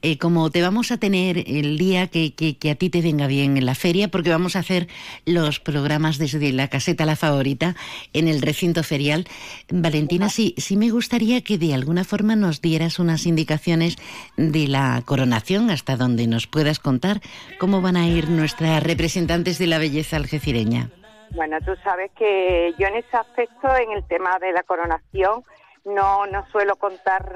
Eh, 0.00 0.16
como 0.16 0.48
te 0.50 0.62
vamos 0.62 0.92
a 0.92 0.96
tener 0.96 1.38
el 1.38 1.76
día 1.76 2.06
que, 2.06 2.34
que, 2.34 2.70
a 2.70 2.76
ti 2.76 2.88
te 2.88 3.02
venga 3.02 3.26
bien 3.26 3.56
en 3.56 3.66
la 3.66 3.74
feria, 3.74 4.08
porque 4.08 4.30
vamos 4.30 4.54
a 4.54 4.60
hacer 4.60 4.86
los 5.24 5.58
programas 5.58 6.18
desde 6.18 6.52
la 6.52 6.68
caseta 6.68 7.04
La 7.04 7.16
Favorita 7.16 7.74
en 8.12 8.28
el 8.28 8.40
recinto 8.40 8.84
ferial. 8.84 9.26
Valentina, 9.68 10.28
sí, 10.28 10.54
sí 10.56 10.76
me 10.76 10.90
gustaría 10.90 11.42
que 11.42 11.58
de 11.58 11.74
alguna 11.74 12.04
forma 12.04 12.36
nos 12.36 12.62
dieras 12.62 12.98
unas 12.98 13.26
indicaciones 13.26 13.96
de 14.36 14.68
la 14.68 15.02
coronación, 15.04 15.70
hasta 15.70 15.96
donde 15.96 16.28
nos 16.28 16.46
puedas 16.46 16.78
contar 16.78 17.20
cómo 17.58 17.82
van 17.82 17.96
a 17.96 18.06
ir 18.06 18.30
nuestras 18.30 18.82
representantes 18.82 19.58
de 19.58 19.66
la 19.66 19.78
belleza 19.78 20.16
algecireña. 20.16 20.90
Bueno, 21.30 21.58
tú 21.60 21.74
sabes 21.82 22.12
que 22.16 22.72
yo 22.78 22.86
en 22.86 22.96
ese 22.96 23.16
aspecto, 23.16 23.74
en 23.76 23.90
el 23.90 24.04
tema 24.04 24.38
de 24.38 24.52
la 24.52 24.62
coronación, 24.62 25.42
no, 25.86 26.26
no 26.26 26.46
suelo 26.50 26.76
contar 26.76 27.34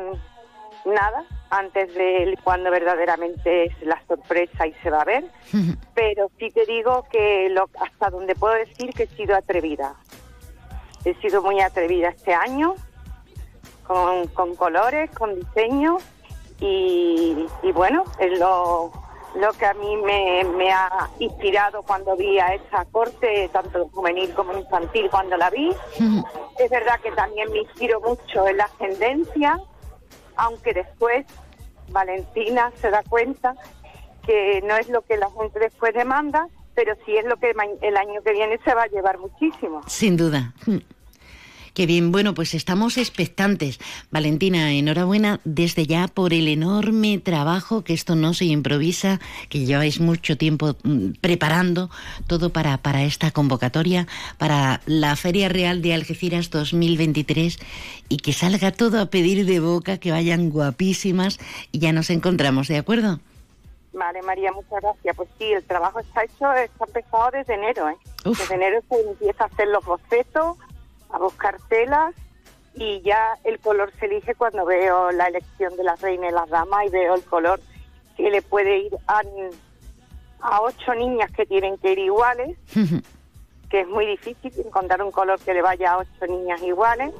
nada 0.84 1.24
antes 1.50 1.92
de 1.94 2.38
cuando 2.44 2.70
verdaderamente 2.70 3.64
es 3.64 3.82
la 3.82 4.00
sorpresa 4.06 4.66
y 4.66 4.72
se 4.82 4.90
va 4.90 5.02
a 5.02 5.04
ver, 5.04 5.24
pero 5.94 6.30
sí 6.38 6.50
te 6.50 6.66
digo 6.66 7.04
que 7.10 7.48
lo, 7.50 7.68
hasta 7.80 8.10
donde 8.10 8.34
puedo 8.34 8.54
decir 8.54 8.90
que 8.92 9.04
he 9.04 9.08
sido 9.08 9.36
atrevida. 9.36 9.94
He 11.04 11.14
sido 11.14 11.42
muy 11.42 11.60
atrevida 11.60 12.10
este 12.10 12.34
año, 12.34 12.74
con, 13.86 14.26
con 14.28 14.54
colores, 14.54 15.10
con 15.12 15.34
diseño 15.34 15.96
y, 16.60 17.46
y 17.62 17.72
bueno, 17.72 18.04
es 18.18 18.38
lo, 18.38 18.92
lo 19.34 19.52
que 19.52 19.66
a 19.66 19.74
mí 19.74 19.96
me, 19.96 20.72
ha 20.72 21.08
inspirado 21.18 21.82
cuando 21.82 22.16
vi 22.16 22.38
a 22.38 22.54
esa 22.54 22.84
corte, 22.86 23.48
tanto 23.52 23.88
juvenil 23.88 24.32
como 24.34 24.56
infantil, 24.56 25.08
cuando 25.10 25.36
la 25.36 25.50
vi. 25.50 25.70
Es 26.58 26.70
verdad 26.70 27.00
que 27.02 27.12
también 27.12 27.50
me 27.52 27.58
inspiro 27.58 28.00
mucho 28.00 28.46
en 28.46 28.56
la 28.56 28.64
ascendencia, 28.64 29.60
aunque 30.36 30.74
después 30.74 31.26
Valentina 31.88 32.72
se 32.80 32.90
da 32.90 33.02
cuenta 33.08 33.54
que 34.26 34.62
no 34.62 34.76
es 34.76 34.88
lo 34.88 35.02
que 35.02 35.16
la 35.16 35.30
gente 35.30 35.58
después 35.58 35.94
demanda, 35.94 36.48
pero 36.74 36.94
sí 37.04 37.16
es 37.16 37.24
lo 37.24 37.36
que 37.36 37.52
el 37.82 37.96
año 37.96 38.22
que 38.22 38.32
viene 38.32 38.58
se 38.64 38.74
va 38.74 38.84
a 38.84 38.86
llevar 38.86 39.18
muchísimo. 39.18 39.82
Sin 39.86 40.16
duda. 40.16 40.54
Qué 41.74 41.86
bien, 41.86 42.12
bueno, 42.12 42.34
pues 42.34 42.54
estamos 42.54 42.98
expectantes. 42.98 43.78
Valentina, 44.10 44.72
enhorabuena 44.72 45.40
desde 45.44 45.86
ya 45.86 46.08
por 46.08 46.32
el 46.32 46.48
enorme 46.48 47.18
trabajo, 47.18 47.84
que 47.84 47.92
esto 47.92 48.16
no 48.16 48.34
se 48.34 48.46
improvisa, 48.46 49.20
que 49.48 49.64
lleváis 49.64 50.00
mucho 50.00 50.36
tiempo 50.36 50.76
mm, 50.82 51.12
preparando 51.20 51.90
todo 52.26 52.50
para, 52.50 52.78
para 52.78 53.04
esta 53.04 53.30
convocatoria, 53.30 54.06
para 54.38 54.80
la 54.86 55.14
Feria 55.16 55.48
Real 55.48 55.82
de 55.82 55.94
Algeciras 55.94 56.50
2023 56.50 57.58
y 58.08 58.16
que 58.18 58.32
salga 58.32 58.72
todo 58.72 59.00
a 59.00 59.06
pedir 59.06 59.46
de 59.46 59.60
boca, 59.60 59.98
que 59.98 60.10
vayan 60.10 60.50
guapísimas 60.50 61.38
y 61.72 61.78
ya 61.78 61.92
nos 61.92 62.10
encontramos, 62.10 62.68
¿de 62.68 62.78
acuerdo? 62.78 63.20
Vale, 63.92 64.22
María, 64.22 64.52
muchas 64.52 64.80
gracias. 64.80 65.16
Pues 65.16 65.28
sí, 65.38 65.52
el 65.52 65.64
trabajo 65.64 66.00
está 66.00 66.24
hecho, 66.24 66.52
está 66.52 66.84
empezado 66.84 67.30
desde 67.32 67.54
enero, 67.54 67.88
¿eh? 67.88 67.96
Desde 68.24 68.54
enero 68.54 68.80
se 68.88 69.00
empieza 69.00 69.44
a 69.44 69.46
hacer 69.46 69.68
los 69.68 69.84
bocetos, 69.84 70.56
a 71.12 71.18
buscar 71.18 71.56
telas 71.68 72.14
y 72.74 73.00
ya 73.02 73.36
el 73.44 73.58
color 73.58 73.92
se 73.98 74.06
elige 74.06 74.34
cuando 74.34 74.64
veo 74.64 75.10
la 75.12 75.26
elección 75.26 75.76
de 75.76 75.84
las 75.84 76.00
reinas 76.00 76.30
y 76.30 76.34
las 76.34 76.48
damas 76.48 76.86
y 76.86 76.90
veo 76.90 77.14
el 77.14 77.22
color 77.24 77.60
que 78.16 78.30
le 78.30 78.42
puede 78.42 78.78
ir 78.78 78.96
a, 79.06 79.22
a 80.40 80.60
ocho 80.62 80.94
niñas 80.94 81.30
que 81.32 81.46
tienen 81.46 81.78
que 81.78 81.92
ir 81.92 81.98
iguales, 81.98 82.56
que 83.70 83.80
es 83.80 83.88
muy 83.88 84.06
difícil 84.06 84.52
encontrar 84.64 85.02
un 85.02 85.10
color 85.10 85.40
que 85.40 85.54
le 85.54 85.62
vaya 85.62 85.92
a 85.92 85.98
ocho 85.98 86.26
niñas 86.28 86.62
iguales, 86.62 87.12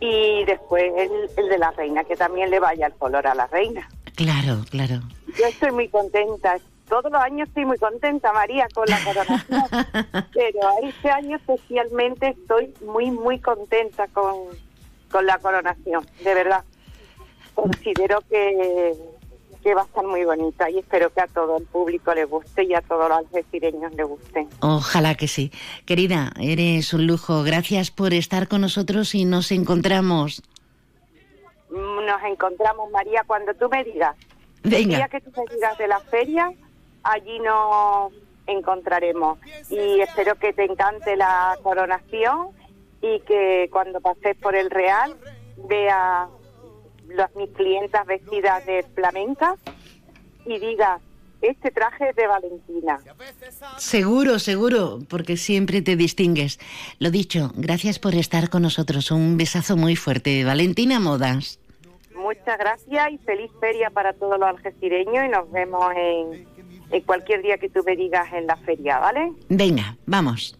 y 0.00 0.44
después 0.44 0.84
el, 0.96 1.10
el 1.36 1.48
de 1.48 1.58
la 1.58 1.70
reina, 1.70 2.04
que 2.04 2.16
también 2.16 2.50
le 2.50 2.60
vaya 2.60 2.86
el 2.86 2.94
color 2.94 3.26
a 3.26 3.34
la 3.34 3.46
reina. 3.46 3.88
Claro, 4.14 4.64
claro. 4.70 5.00
Yo 5.38 5.46
estoy 5.46 5.70
muy 5.72 5.88
contenta, 5.88 6.58
todos 6.88 7.10
los 7.10 7.20
años 7.20 7.48
estoy 7.48 7.64
muy 7.64 7.78
contenta, 7.78 8.32
María, 8.32 8.66
con 8.74 8.86
la 8.88 8.98
coronación, 9.02 9.64
pero 10.32 10.60
este 10.82 11.10
año 11.10 11.36
especialmente 11.36 12.28
estoy 12.28 12.72
muy, 12.84 13.10
muy 13.10 13.38
contenta 13.40 14.06
con, 14.08 14.34
con 15.10 15.26
la 15.26 15.38
coronación, 15.38 16.06
de 16.22 16.34
verdad. 16.34 16.64
Considero 17.54 18.20
que, 18.28 18.94
que 19.62 19.74
va 19.74 19.82
a 19.82 19.84
estar 19.84 20.04
muy 20.04 20.24
bonita 20.24 20.70
y 20.70 20.78
espero 20.78 21.12
que 21.12 21.20
a 21.20 21.26
todo 21.26 21.58
el 21.58 21.64
público 21.64 22.14
le 22.14 22.24
guste 22.24 22.64
y 22.64 22.74
a 22.74 22.82
todos 22.82 23.08
los 23.08 23.18
algecireños 23.18 23.92
le 23.94 24.04
guste. 24.04 24.46
Ojalá 24.60 25.14
que 25.14 25.26
sí. 25.26 25.50
Querida, 25.86 26.32
eres 26.38 26.92
un 26.92 27.06
lujo. 27.06 27.42
Gracias 27.42 27.90
por 27.90 28.14
estar 28.14 28.46
con 28.46 28.60
nosotros 28.60 29.14
y 29.14 29.24
nos 29.24 29.50
encontramos. 29.50 30.42
Nos 31.70 32.22
encontramos, 32.30 32.90
María, 32.92 33.24
cuando 33.26 33.54
tú 33.54 33.68
me 33.68 33.82
digas. 33.82 34.16
Venga. 34.62 34.78
El 34.78 34.88
día 34.88 35.08
que 35.08 35.20
tú 35.20 35.32
me 35.36 35.54
digas 35.54 35.76
de 35.78 35.88
la 35.88 36.00
feria, 36.00 36.52
allí 37.06 37.38
nos 37.40 38.12
encontraremos. 38.46 39.38
Y 39.70 40.00
espero 40.00 40.36
que 40.36 40.52
te 40.52 40.64
encante 40.64 41.16
la 41.16 41.56
coronación 41.62 42.48
y 43.02 43.20
que 43.20 43.68
cuando 43.70 44.00
pases 44.00 44.36
por 44.36 44.54
el 44.54 44.70
Real 44.70 45.16
vea 45.68 46.28
las 47.08 47.34
mis 47.36 47.50
clientas 47.50 48.06
vestidas 48.06 48.64
de 48.66 48.82
flamenca 48.94 49.56
y 50.44 50.58
diga 50.58 51.00
este 51.42 51.70
traje 51.70 52.10
es 52.10 52.16
de 52.16 52.26
Valentina. 52.26 52.98
Seguro, 53.76 54.38
seguro, 54.38 55.00
porque 55.08 55.36
siempre 55.36 55.82
te 55.82 55.94
distingues. 55.94 56.58
Lo 56.98 57.10
dicho, 57.10 57.52
gracias 57.54 57.98
por 57.98 58.14
estar 58.14 58.48
con 58.48 58.62
nosotros. 58.62 59.10
Un 59.10 59.36
besazo 59.36 59.76
muy 59.76 59.96
fuerte. 59.96 60.44
Valentina 60.44 60.98
Modas. 60.98 61.60
Muchas 62.14 62.58
gracias 62.58 63.12
y 63.12 63.18
feliz 63.18 63.50
feria 63.60 63.90
para 63.90 64.12
todos 64.14 64.38
los 64.40 64.48
algecireños 64.48 65.26
y 65.26 65.28
nos 65.28 65.50
vemos 65.52 65.84
en 65.94 66.46
en 66.90 67.00
cualquier 67.02 67.42
día 67.42 67.58
que 67.58 67.68
tú 67.68 67.82
me 67.84 67.96
digas 67.96 68.32
en 68.32 68.46
la 68.46 68.56
feria, 68.56 68.98
¿vale? 68.98 69.32
Venga, 69.48 69.96
vamos. 70.06 70.58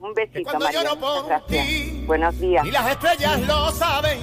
Un 0.00 0.14
besito, 0.14 0.58
María. 0.58 0.82
gracias. 1.26 2.06
Buenos 2.06 2.38
días. 2.38 2.66
Y 2.66 2.70
las 2.70 2.90
estrellas 2.90 3.40
lo 3.46 3.70
saben. 3.72 4.18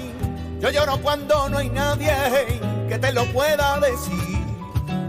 Yo 0.59 0.69
lloro 0.71 0.97
cuando 1.01 1.49
no 1.49 1.57
hay 1.57 1.69
nadie 1.69 2.11
que 2.87 2.97
te 2.97 3.11
lo 3.11 3.25
pueda 3.33 3.79
decir. 3.79 4.35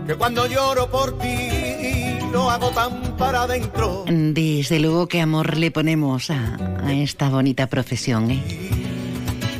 Que 0.07 0.15
cuando 0.15 0.47
lloro 0.47 0.91
por 0.91 1.19
ti 1.19 2.19
lo 2.33 2.51
hago 2.51 2.71
tan 2.71 3.17
para 3.17 3.43
adentro. 3.43 4.05
Desde 4.07 4.81
luego 4.81 5.07
qué 5.09 5.21
amor 5.21 5.57
le 5.57 5.71
ponemos 5.71 6.31
a, 6.31 6.57
a 6.85 6.93
esta 6.93 7.29
bonita 7.29 7.69
profesión, 7.69 8.31
¿eh? 8.31 8.43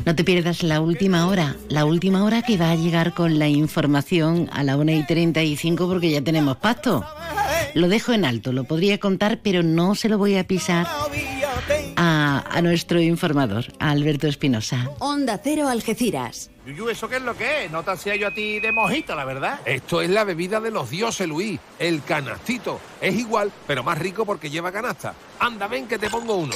No 0.07 0.15
te 0.15 0.23
pierdas 0.23 0.63
la 0.63 0.81
última 0.81 1.27
hora, 1.27 1.57
la 1.69 1.85
última 1.85 2.23
hora 2.23 2.41
que 2.41 2.57
va 2.57 2.71
a 2.71 2.77
llegar 2.77 3.13
con 3.13 3.41
la 3.41 3.49
información 3.49 4.49
a 4.53 4.63
la 4.63 4.77
1 4.77 4.93
y 4.93 5.05
35 5.05 5.89
porque 5.89 6.13
ya 6.13 6.23
tenemos 6.23 6.59
pacto. 6.59 7.05
Lo 7.75 7.89
dejo 7.89 8.13
en 8.13 8.25
alto, 8.25 8.53
lo 8.53 8.63
podría 8.63 8.99
contar, 8.99 9.41
pero 9.43 9.65
no 9.65 9.97
se 9.97 10.09
lo 10.09 10.17
voy 10.17 10.37
a 10.37 10.47
pisar 10.47 10.87
a, 11.97 12.45
a 12.49 12.63
nuestro 12.63 13.01
informador, 13.01 13.65
a 13.81 13.91
Alberto 13.91 14.29
Espinosa. 14.29 14.89
Onda 15.01 15.41
Cero 15.43 15.69
Algeciras. 15.69 16.51
Yuyu, 16.65 16.89
¿eso 16.89 17.09
qué 17.09 17.17
es 17.17 17.23
lo 17.23 17.37
que 17.37 17.65
es? 17.65 17.73
No 17.73 17.83
te 17.83 17.91
hacía 17.91 18.15
yo 18.15 18.29
a 18.29 18.31
ti 18.31 18.61
de 18.61 18.71
mojito, 18.71 19.17
la 19.17 19.25
verdad. 19.25 19.59
Esto 19.65 20.03
es 20.03 20.11
la 20.11 20.23
bebida 20.23 20.61
de 20.61 20.71
los 20.71 20.89
dioses, 20.89 21.27
Luis. 21.27 21.59
El 21.81 22.05
canastito. 22.05 22.79
Es 23.01 23.17
igual, 23.17 23.51
pero 23.67 23.83
más 23.83 23.99
rico 23.99 24.25
porque 24.25 24.51
lleva 24.51 24.71
canasta. 24.71 25.15
Anda, 25.41 25.67
ven 25.67 25.89
que 25.89 25.99
te 25.99 26.09
pongo 26.09 26.37
uno. 26.37 26.55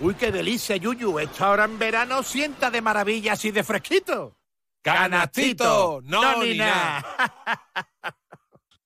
Uy, 0.00 0.14
qué 0.14 0.32
delicia, 0.32 0.76
Yuyu. 0.76 1.18
Esto 1.18 1.44
ahora 1.44 1.64
en 1.64 1.78
verano 1.78 2.22
sienta 2.22 2.70
de 2.70 2.80
maravilla 2.80 3.34
así 3.34 3.50
de 3.50 3.62
fresquito. 3.62 4.36
¡Canastito! 4.82 6.00
No, 6.04 6.42
ni 6.42 6.56
nada. 6.56 7.04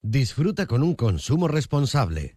Disfruta 0.02 0.66
con 0.66 0.82
un 0.82 0.94
consumo 0.94 1.46
responsable. 1.48 2.36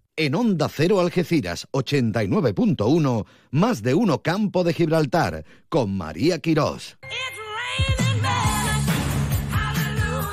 En 0.17 0.35
Onda 0.35 0.67
Cero 0.67 0.99
Algeciras 0.99 1.67
89.1, 1.71 3.25
más 3.51 3.81
de 3.81 3.93
uno 3.93 4.21
Campo 4.21 4.65
de 4.65 4.73
Gibraltar, 4.73 5.45
con 5.69 5.95
María 5.95 6.39
Quirós. 6.39 6.97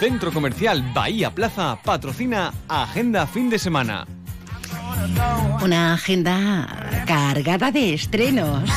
Centro 0.00 0.32
Comercial 0.32 0.92
Bahía 0.92 1.32
Plaza 1.32 1.78
patrocina 1.84 2.52
Agenda 2.68 3.26
Fin 3.28 3.50
de 3.50 3.58
Semana. 3.60 4.06
Una 5.62 5.94
agenda 5.94 7.04
cargada 7.06 7.70
de 7.70 7.94
estrenos. 7.94 8.68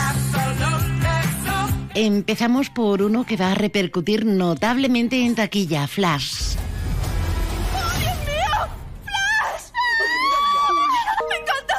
Empezamos 1.95 2.69
por 2.69 3.01
uno 3.01 3.25
que 3.25 3.37
va 3.37 3.51
a 3.51 3.55
repercutir 3.55 4.25
notablemente 4.25 5.25
en 5.25 5.33
taquilla, 5.33 5.87
Flash. 5.87 6.55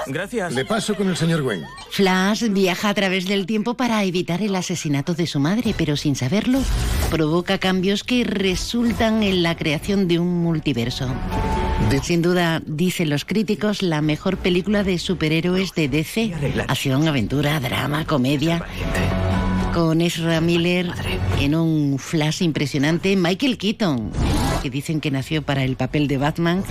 Gracias. 0.07 0.53
Le 0.53 0.65
paso 0.65 0.95
con 0.95 1.09
el 1.09 1.17
señor 1.17 1.43
Wayne. 1.43 1.67
Flash 1.91 2.49
viaja 2.51 2.89
a 2.89 2.95
través 2.95 3.27
del 3.27 3.47
tiempo 3.47 3.75
para 3.75 4.03
evitar 4.05 4.43
el 4.43 4.55
asesinato 4.55 5.15
de 5.15 5.27
su 5.27 5.41
madre, 5.41 5.75
pero 5.77 5.97
sin 5.97 6.17
saberlo, 6.17 6.61
provoca 7.11 7.59
cambios 7.59 8.05
que 8.05 8.25
resultan 8.25 9.23
en 9.23 9.43
la 9.43 9.57
creación 9.57 10.09
de 10.09 10.19
un 10.19 10.43
multiverso. 10.43 11.09
Sin 12.03 12.23
duda, 12.23 12.63
dicen 12.65 13.11
los 13.11 13.25
críticos, 13.25 13.83
la 13.83 14.01
mejor 14.01 14.39
película 14.39 14.83
de 14.83 14.99
superhéroes 14.99 15.75
de 15.75 15.89
DC. 15.89 16.33
Acción, 16.67 17.07
aventura, 17.07 17.61
drama, 17.61 18.07
comedia. 18.07 18.65
Con 19.75 20.01
Ezra 20.01 20.41
Miller 20.41 20.91
en 21.39 21.55
un 21.55 21.99
flash 21.99 22.43
impresionante, 22.43 23.17
Michael 23.17 23.59
Keaton, 23.59 24.11
que 24.63 24.71
dicen 24.71 25.01
que 25.01 25.11
nació 25.11 25.43
para 25.43 25.65
el 25.65 25.77
papel 25.77 26.07
de 26.07 26.19
Batman, 26.19 26.65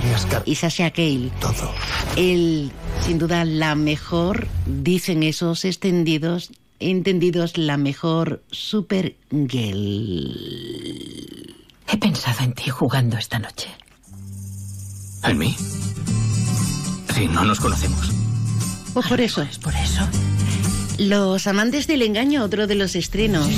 y 0.45 0.55
Sasha 0.55 0.91
Cale. 0.91 1.29
Todo. 1.41 1.71
El, 2.15 2.71
sin 3.05 3.19
duda, 3.19 3.43
la 3.43 3.75
mejor, 3.75 4.47
dicen 4.65 5.23
esos 5.23 5.65
extendidos, 5.65 6.51
entendidos, 6.79 7.57
la 7.57 7.77
mejor 7.77 8.41
Supergirl. 8.49 9.15
He 11.87 11.97
pensado 11.97 12.43
en 12.43 12.53
ti 12.53 12.69
jugando 12.69 13.17
esta 13.17 13.37
noche. 13.39 13.69
¿En 15.23 15.37
mí? 15.37 15.55
Sí, 17.13 17.27
no 17.27 17.43
nos 17.43 17.59
conocemos. 17.59 18.09
Pues 18.93 19.07
por 19.07 19.19
eso. 19.19 19.41
Es 19.41 19.59
por 19.59 19.73
eso. 19.75 20.07
Los 21.01 21.47
amantes 21.47 21.87
del 21.87 22.03
engaño, 22.03 22.43
otro 22.43 22.67
de 22.67 22.75
los 22.75 22.95
estrenos. 22.95 23.49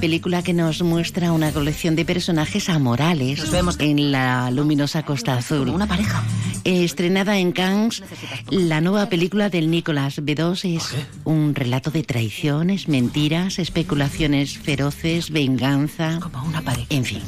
Película 0.00 0.44
que 0.44 0.52
nos 0.52 0.82
muestra 0.82 1.32
una 1.32 1.50
colección 1.50 1.96
de 1.96 2.04
personajes 2.04 2.68
amorales 2.68 3.42
en 3.80 4.12
la 4.12 4.52
luminosa 4.52 5.02
Costa 5.02 5.34
Azul. 5.34 5.68
Una 5.68 5.88
pareja. 5.88 6.22
Estrenada 6.62 7.38
en 7.38 7.50
Cannes, 7.50 8.04
la 8.50 8.80
nueva 8.80 9.08
película 9.08 9.50
del 9.50 9.68
Nicolas 9.68 10.22
B2 10.22 10.76
es 10.76 10.94
un 11.24 11.56
relato 11.56 11.90
de 11.90 12.04
traiciones, 12.04 12.86
mentiras, 12.86 13.58
especulaciones 13.58 14.56
feroces, 14.56 15.30
venganza. 15.30 16.20
Como 16.20 16.44
una 16.44 16.62
pareja. 16.62 16.86
En 16.90 17.04
fin. 17.04 17.20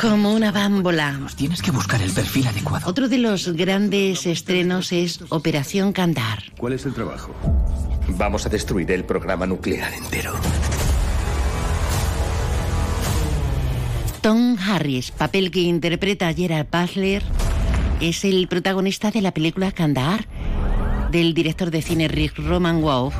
Como 0.00 0.32
una 0.32 0.52
bámbola. 0.52 1.20
Tienes 1.36 1.62
que 1.62 1.70
buscar 1.70 2.02
el 2.02 2.10
perfil 2.12 2.46
adecuado. 2.46 2.88
Otro 2.88 3.08
de 3.08 3.18
los 3.18 3.48
grandes 3.54 4.26
estrenos 4.26 4.92
es 4.92 5.20
Operación 5.30 5.92
Candar. 5.92 6.42
¿Cuál 6.58 6.74
es 6.74 6.84
el 6.84 6.94
trabajo? 6.94 7.34
Vamos 8.08 8.44
a 8.46 8.48
destruir 8.48 8.90
el 8.90 9.04
programa 9.04 9.46
nuclear 9.46 9.92
entero. 9.94 10.34
Tom 14.20 14.56
Harris, 14.58 15.10
papel 15.10 15.50
que 15.50 15.60
interpreta 15.60 16.28
a 16.28 16.34
Gerard 16.34 16.66
Butler, 16.70 17.22
es 18.00 18.24
el 18.24 18.48
protagonista 18.48 19.10
de 19.10 19.20
la 19.20 19.32
película 19.32 19.70
Kandahar, 19.72 20.26
del 21.14 21.32
director 21.32 21.70
de 21.70 21.80
cine 21.80 22.08
Rick 22.08 22.38
Roman 22.38 22.82
Wow. 22.82 23.12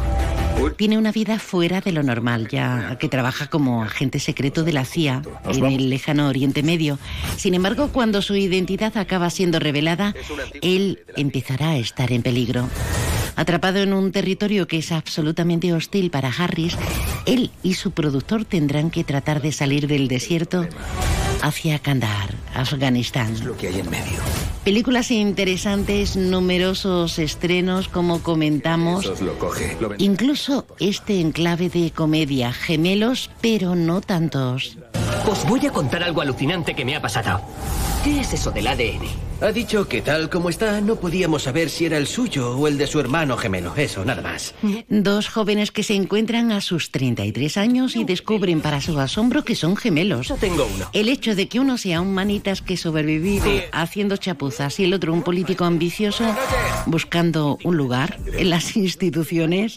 Tiene 0.76 0.98
una 0.98 1.12
vida 1.12 1.38
fuera 1.38 1.80
de 1.80 1.92
lo 1.92 2.02
normal, 2.02 2.48
ya 2.48 2.98
que 2.98 3.08
trabaja 3.08 3.46
como 3.46 3.84
agente 3.84 4.18
secreto 4.18 4.64
de 4.64 4.72
la 4.72 4.84
CIA 4.84 5.22
en 5.44 5.64
el 5.64 5.90
lejano 5.90 6.28
Oriente 6.28 6.64
Medio. 6.64 6.98
Sin 7.36 7.54
embargo, 7.54 7.90
cuando 7.92 8.20
su 8.20 8.34
identidad 8.34 8.96
acaba 8.96 9.30
siendo 9.30 9.60
revelada, 9.60 10.12
él 10.60 11.04
empezará 11.16 11.70
a 11.70 11.76
estar 11.76 12.10
en 12.10 12.22
peligro. 12.22 12.68
Atrapado 13.36 13.78
en 13.78 13.92
un 13.92 14.10
territorio 14.10 14.66
que 14.66 14.78
es 14.78 14.90
absolutamente 14.90 15.72
hostil 15.72 16.10
para 16.10 16.30
Harris, 16.36 16.76
él 17.26 17.52
y 17.62 17.74
su 17.74 17.92
productor 17.92 18.44
tendrán 18.44 18.90
que 18.90 19.04
tratar 19.04 19.40
de 19.40 19.52
salir 19.52 19.86
del 19.86 20.08
desierto 20.08 20.66
hacia 21.42 21.78
Kandahar, 21.78 22.34
Afganistán. 22.54 23.44
lo 23.44 23.56
que 23.56 23.68
hay 23.68 23.78
en 23.78 23.88
medio. 23.88 24.18
Películas 24.64 25.10
interesantes, 25.10 26.16
numerosos 26.16 27.18
estrenos, 27.18 27.88
como 27.88 28.22
comentamos. 28.22 29.04
Eso 29.04 29.22
lo 29.24 29.38
coge. 29.38 29.76
Lo 29.78 29.90
ven- 29.90 30.00
Incluso 30.00 30.66
este 30.80 31.20
enclave 31.20 31.68
de 31.68 31.90
comedia, 31.90 32.50
gemelos, 32.52 33.30
pero 33.42 33.74
no 33.74 34.00
tantos. 34.00 34.78
Os 35.26 35.44
voy 35.46 35.66
a 35.66 35.70
contar 35.70 36.02
algo 36.02 36.20
alucinante 36.20 36.74
que 36.74 36.84
me 36.84 36.96
ha 36.96 37.02
pasado. 37.02 37.40
¿Qué 38.04 38.20
es 38.20 38.32
eso 38.34 38.50
del 38.50 38.66
ADN? 38.66 39.24
Ha 39.40 39.50
dicho 39.52 39.88
que 39.88 40.00
tal 40.00 40.30
como 40.30 40.48
está, 40.48 40.80
no 40.80 40.96
podíamos 40.96 41.42
saber 41.42 41.68
si 41.68 41.84
era 41.84 41.98
el 41.98 42.06
suyo 42.06 42.56
o 42.56 42.68
el 42.68 42.78
de 42.78 42.86
su 42.86 43.00
hermano 43.00 43.36
gemelo. 43.36 43.74
Eso, 43.76 44.04
nada 44.04 44.22
más. 44.22 44.54
Dos 44.88 45.28
jóvenes 45.28 45.70
que 45.70 45.82
se 45.82 45.94
encuentran 45.94 46.52
a 46.52 46.60
sus 46.60 46.92
33 46.92 47.56
años 47.56 47.96
y 47.96 48.04
descubren 48.04 48.60
para 48.60 48.80
su 48.80 48.98
asombro 48.98 49.44
que 49.44 49.56
son 49.56 49.76
gemelos. 49.76 50.28
Yo 50.28 50.36
tengo 50.36 50.66
uno. 50.72 50.88
El 50.92 51.08
hecho 51.08 51.34
de 51.34 51.48
que 51.48 51.60
uno 51.60 51.78
sea 51.78 52.00
un 52.00 52.14
manitas 52.14 52.62
que 52.62 52.76
sobrevive 52.76 53.68
haciendo 53.72 54.16
chapuzas 54.16 54.78
y 54.78 54.84
el 54.84 54.94
otro 54.94 55.12
un 55.12 55.22
político 55.22 55.64
ambicioso 55.64 56.24
buscando 56.86 57.58
un 57.64 57.76
lugar 57.76 58.18
en 58.32 58.50
las 58.50 58.76
instituciones 58.76 59.76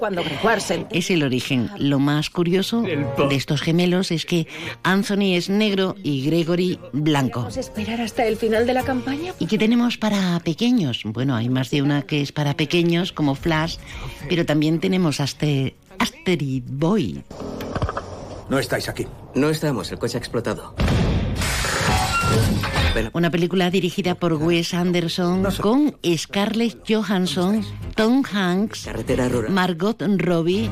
es 0.91 1.11
el 1.11 1.23
origen. 1.23 1.71
Lo 1.77 1.99
más 1.99 2.29
curioso 2.29 2.83
de 2.83 3.35
estos 3.35 3.61
gemelos 3.61 4.11
es 4.11 4.25
que 4.25 4.47
Anthony 5.09 5.35
es 5.37 5.49
negro 5.49 5.95
y 6.03 6.25
Gregory 6.25 6.81
blanco. 6.91 7.39
¿Vamos 7.39 7.55
a 7.55 7.61
esperar 7.61 8.01
hasta 8.01 8.25
el 8.25 8.35
final 8.35 8.67
de 8.67 8.73
la 8.73 8.83
campaña? 8.83 9.33
¿Y 9.39 9.45
qué 9.45 9.57
tenemos 9.57 9.97
para 9.97 10.37
pequeños? 10.41 11.03
Bueno, 11.05 11.33
hay 11.33 11.47
más 11.47 11.69
de 11.69 11.81
una 11.81 12.01
que 12.01 12.21
es 12.21 12.33
para 12.33 12.57
pequeños, 12.57 13.13
como 13.13 13.33
Flash, 13.33 13.77
pero 14.27 14.45
también 14.45 14.81
tenemos 14.81 15.21
Aster 15.21 15.75
Asteroid 15.97 16.63
Boy. 16.67 17.23
No 18.49 18.59
estáis 18.59 18.89
aquí. 18.89 19.07
No 19.33 19.49
estamos, 19.49 19.89
el 19.93 19.97
coche 19.97 20.17
ha 20.17 20.19
explotado. 20.19 20.75
Una 23.13 23.31
película 23.31 23.69
dirigida 23.69 24.15
por 24.15 24.33
Wes 24.33 24.73
Anderson 24.73 25.47
con 25.61 25.95
Scarlett 26.17 26.83
Johansson, 26.85 27.63
Tom 27.95 28.23
Hanks, 28.29 28.89
Margot 29.47 30.03
Robbie. 30.17 30.69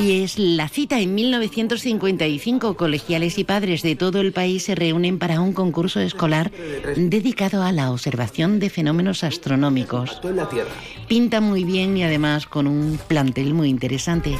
Y 0.00 0.22
es 0.22 0.38
la 0.38 0.68
cita 0.68 1.00
en 1.00 1.14
1955. 1.14 2.76
Colegiales 2.76 3.38
y 3.38 3.44
padres 3.44 3.82
de 3.82 3.96
todo 3.96 4.20
el 4.20 4.32
país 4.32 4.64
se 4.64 4.74
reúnen 4.74 5.18
para 5.18 5.40
un 5.40 5.52
concurso 5.52 5.98
escolar 6.00 6.52
dedicado 6.96 7.62
a 7.62 7.72
la 7.72 7.90
observación 7.90 8.60
de 8.60 8.70
fenómenos 8.70 9.24
astronómicos. 9.24 10.20
Pinta 11.08 11.40
muy 11.40 11.64
bien 11.64 11.96
y 11.96 12.04
además 12.04 12.46
con 12.46 12.66
un 12.66 12.98
plantel 13.08 13.54
muy 13.54 13.68
interesante. 13.68 14.36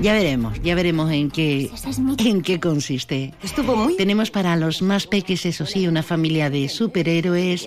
Ya 0.00 0.12
veremos, 0.12 0.60
ya 0.62 0.74
veremos 0.74 1.10
en 1.12 1.30
qué, 1.30 1.70
en 2.18 2.42
qué 2.42 2.60
consiste. 2.60 3.32
Estuvo 3.42 3.76
muy... 3.76 3.96
Tenemos 3.96 4.30
para 4.30 4.56
los 4.56 4.82
más 4.82 5.06
peques, 5.06 5.46
eso 5.46 5.66
sí, 5.66 5.86
una 5.86 6.02
familia 6.02 6.50
de 6.50 6.68
superhéroes 6.68 7.66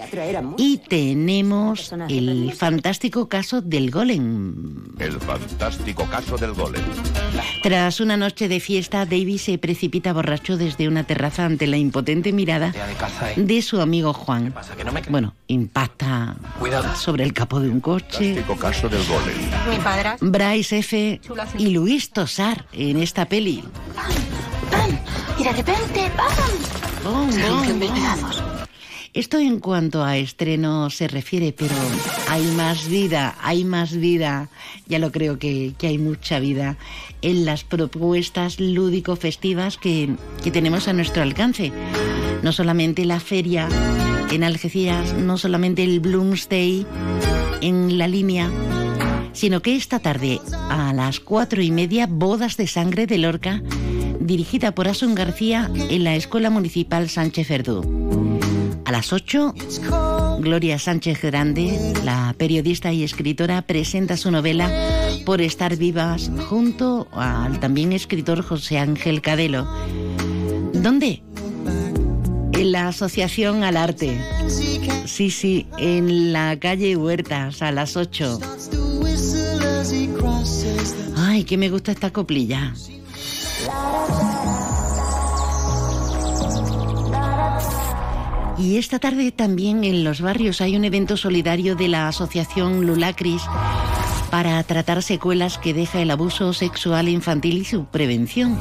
y 0.58 0.78
tenemos 0.78 1.94
el 2.10 2.54
fantástico 2.54 3.30
caso 3.30 3.62
del 3.62 3.92
golem. 3.92 4.94
El 5.00 5.20
fantástico 5.20 6.06
caso 6.10 6.38
del 6.38 6.54
golem. 6.54 6.84
Tras 7.64 8.00
una 8.00 8.18
noche 8.18 8.48
de 8.48 8.60
fiesta, 8.60 9.06
David 9.06 9.38
se 9.38 9.58
precipita 9.58 10.14
borracho 10.14 10.58
desde 10.58 10.88
una 10.88 11.04
terraza 11.06 11.46
ante 11.46 11.68
la 11.68 11.78
impotente 11.78 12.34
mirada 12.34 12.74
de 13.36 13.62
su 13.62 13.80
amigo 13.82 14.14
Juan. 14.14 14.54
Bueno, 15.10 15.34
impacta 15.48 16.36
sobre 16.96 17.24
el 17.24 17.34
capó 17.34 17.60
de 17.60 17.70
un 17.70 17.80
coche. 17.80 18.36
Fantástico 18.36 18.56
caso 18.58 18.90
del 18.90 19.04
golem. 19.06 19.38
Mi 19.70 19.78
padre. 19.78 20.10
Bryce 20.22 20.80
F. 20.80 21.22
y 21.58 21.70
Luis 21.70 22.10
Tosar 22.18 22.66
en 22.74 22.98
esta 22.98 23.30
peli. 23.30 23.64
Y 25.38 25.44
de 25.44 25.52
repente, 25.52 26.12
¡pam! 26.18 27.04
Bom, 27.04 27.30
bom, 27.30 27.80
bom. 27.80 27.90
Esto 29.14 29.38
en 29.38 29.60
cuanto 29.60 30.04
a 30.04 30.18
estreno 30.18 30.90
se 30.90 31.08
refiere, 31.08 31.54
pero 31.54 31.76
hay 32.28 32.44
más 32.56 32.88
vida, 32.88 33.36
hay 33.40 33.64
más 33.66 33.96
vida. 33.96 34.50
Ya 34.88 34.98
lo 34.98 35.12
creo 35.12 35.38
que, 35.38 35.76
que 35.78 35.86
hay 35.86 36.00
mucha 36.00 36.40
vida 36.40 36.78
en 37.22 37.46
las 37.46 37.64
propuestas 37.64 38.60
lúdico-festivas 38.60 39.78
que, 39.78 40.16
que 40.44 40.50
tenemos 40.50 40.88
a 40.88 40.94
nuestro 40.94 41.22
alcance. 41.22 41.72
No 42.42 42.52
solamente 42.52 43.06
la 43.06 43.20
feria 43.20 43.70
en 44.32 44.44
Algeciras, 44.44 45.14
no 45.14 45.38
solamente 45.38 45.84
el 45.84 46.00
Bloomsday 46.00 46.84
en 47.62 48.00
la 48.00 48.08
línea, 48.08 48.50
sino 49.38 49.62
que 49.62 49.76
esta 49.76 50.00
tarde 50.00 50.42
a 50.52 50.94
las 50.94 51.20
cuatro 51.20 51.62
y 51.62 51.70
media, 51.70 52.08
Bodas 52.10 52.58
de 52.58 52.66
Sangre 52.66 53.06
de 53.06 53.20
Lorca, 53.20 53.62
dirigida 54.20 54.74
por 54.74 54.88
Asun 54.88 55.14
García 55.14 55.70
en 55.76 56.04
la 56.04 56.16
Escuela 56.16 56.50
Municipal 56.50 57.08
Sánchez 57.08 57.48
Verdú. 57.48 58.40
A 58.84 58.92
las 58.92 59.14
8, 59.14 59.54
Gloria 60.40 60.80
Sánchez 60.80 61.22
Grande, 61.22 61.94
la 62.04 62.34
periodista 62.36 62.92
y 62.92 63.04
escritora, 63.04 63.62
presenta 63.62 64.18
su 64.18 64.32
novela 64.32 64.72
Por 65.24 65.42
estar 65.42 65.76
vivas 65.76 66.32
junto 66.50 67.08
al 67.12 67.60
también 67.60 67.94
escritor 67.94 68.42
José 68.42 68.80
Ángel 68.80 69.22
Cadelo. 69.22 69.68
¿Dónde? 70.74 71.22
En 72.54 72.72
la 72.72 72.88
Asociación 72.88 73.64
al 73.64 73.78
Arte. 73.78 74.20
Sí, 75.06 75.30
sí, 75.30 75.68
en 75.78 76.34
la 76.34 76.58
calle 76.60 76.96
Huertas 76.96 77.62
a 77.62 77.72
las 77.72 77.96
8. 77.96 78.87
Ay, 81.38 81.44
que 81.44 81.56
me 81.56 81.70
gusta 81.70 81.92
esta 81.92 82.12
coplilla. 82.12 82.74
Y 88.58 88.78
esta 88.78 88.98
tarde 88.98 89.32
también 89.32 89.84
en 89.84 90.04
los 90.04 90.20
barrios 90.20 90.62
hay 90.62 90.76
un 90.76 90.84
evento 90.84 91.16
solidario 91.16 91.76
de 91.76 91.90
la 91.90 92.08
Asociación 92.08 92.88
Lulacris 92.88 93.44
para 94.32 94.64
tratar 94.64 95.04
secuelas 95.04 95.60
que 95.60 95.76
deja 95.76 96.02
el 96.02 96.10
abuso 96.10 96.54
sexual 96.54 97.08
infantil 97.08 97.58
y 97.60 97.66
su 97.66 97.86
prevención. 97.86 98.58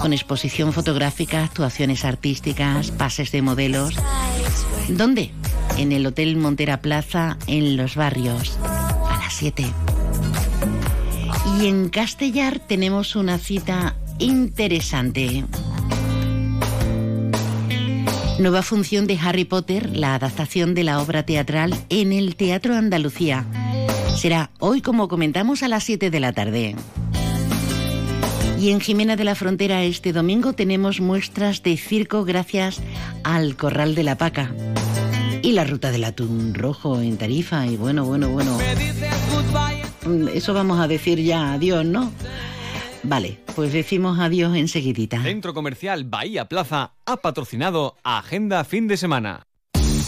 Con 0.00 0.12
exposición 0.12 0.72
fotográfica, 0.72 1.42
actuaciones 1.42 2.04
artísticas, 2.04 2.92
pases 2.92 3.32
de 3.32 3.42
modelos. 3.42 3.96
¿Dónde? 4.88 5.32
En 5.76 5.90
el 5.90 6.06
Hotel 6.06 6.36
Montera 6.36 6.80
Plaza, 6.80 7.38
en 7.48 7.76
los 7.76 7.96
barrios, 7.96 8.56
a 8.62 9.18
las 9.20 9.34
7. 9.34 9.66
Y 11.60 11.66
en 11.66 11.88
Castellar 11.88 12.60
tenemos 12.60 13.16
una 13.16 13.36
cita 13.36 13.96
interesante. 14.20 15.44
Nueva 18.38 18.62
función 18.62 19.08
de 19.08 19.18
Harry 19.18 19.44
Potter, 19.44 19.96
la 19.96 20.14
adaptación 20.14 20.76
de 20.76 20.84
la 20.84 21.00
obra 21.00 21.24
teatral 21.24 21.74
en 21.88 22.12
el 22.12 22.36
Teatro 22.36 22.76
Andalucía. 22.76 23.44
Será 24.16 24.52
hoy, 24.60 24.82
como 24.82 25.08
comentamos, 25.08 25.64
a 25.64 25.68
las 25.68 25.82
7 25.82 26.10
de 26.10 26.20
la 26.20 26.32
tarde. 26.32 26.76
Y 28.60 28.70
en 28.70 28.78
Jimena 28.80 29.16
de 29.16 29.24
la 29.24 29.34
Frontera 29.34 29.82
este 29.82 30.12
domingo 30.12 30.52
tenemos 30.52 31.00
muestras 31.00 31.64
de 31.64 31.76
circo 31.76 32.24
gracias 32.24 32.80
al 33.24 33.56
Corral 33.56 33.96
de 33.96 34.04
la 34.04 34.16
Paca. 34.16 34.54
Y 35.42 35.52
la 35.52 35.64
ruta 35.64 35.90
del 35.90 36.04
atún 36.04 36.54
rojo 36.54 37.00
en 37.00 37.16
Tarifa. 37.16 37.66
Y 37.66 37.76
bueno, 37.76 38.04
bueno, 38.04 38.28
bueno. 38.28 38.58
Mm, 40.08 40.28
Eso 40.28 40.54
vamos 40.54 40.80
a 40.80 40.88
decir 40.88 41.20
ya 41.22 41.52
adiós, 41.52 41.84
¿no? 41.84 42.10
Vale, 43.02 43.38
pues 43.54 43.72
decimos 43.72 44.18
adiós 44.18 44.56
enseguidita. 44.56 45.22
Centro 45.22 45.54
Comercial 45.54 46.04
Bahía 46.04 46.46
Plaza 46.46 46.94
ha 47.06 47.16
patrocinado 47.18 47.96
Agenda 48.02 48.64
Fin 48.64 48.88
de 48.88 48.96
Semana. 48.96 49.47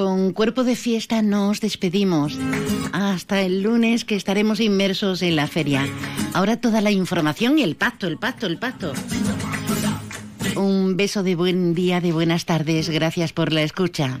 Con 0.00 0.32
cuerpo 0.32 0.64
de 0.64 0.76
fiesta 0.76 1.20
nos 1.20 1.60
despedimos. 1.60 2.38
Hasta 2.90 3.42
el 3.42 3.60
lunes 3.60 4.06
que 4.06 4.16
estaremos 4.16 4.58
inmersos 4.58 5.20
en 5.20 5.36
la 5.36 5.46
feria. 5.46 5.86
Ahora 6.32 6.58
toda 6.58 6.80
la 6.80 6.90
información 6.90 7.58
y 7.58 7.64
el 7.64 7.76
pacto, 7.76 8.06
el 8.06 8.16
pacto, 8.16 8.46
el 8.46 8.56
pacto. 8.56 8.94
Un 10.56 10.96
beso 10.96 11.22
de 11.22 11.34
buen 11.34 11.74
día, 11.74 12.00
de 12.00 12.12
buenas 12.12 12.46
tardes. 12.46 12.88
Gracias 12.88 13.34
por 13.34 13.52
la 13.52 13.60
escucha. 13.60 14.20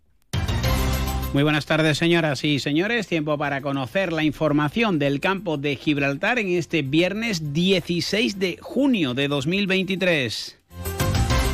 Muy 1.33 1.43
buenas 1.43 1.65
tardes, 1.65 1.97
señoras 1.97 2.43
y 2.43 2.59
señores. 2.59 3.07
Tiempo 3.07 3.37
para 3.37 3.61
conocer 3.61 4.11
la 4.11 4.25
información 4.25 4.99
del 4.99 5.21
campo 5.21 5.57
de 5.57 5.77
Gibraltar 5.77 6.39
en 6.39 6.49
este 6.49 6.81
viernes 6.81 7.53
16 7.53 8.37
de 8.37 8.57
junio 8.61 9.13
de 9.13 9.29
2023. 9.29 10.57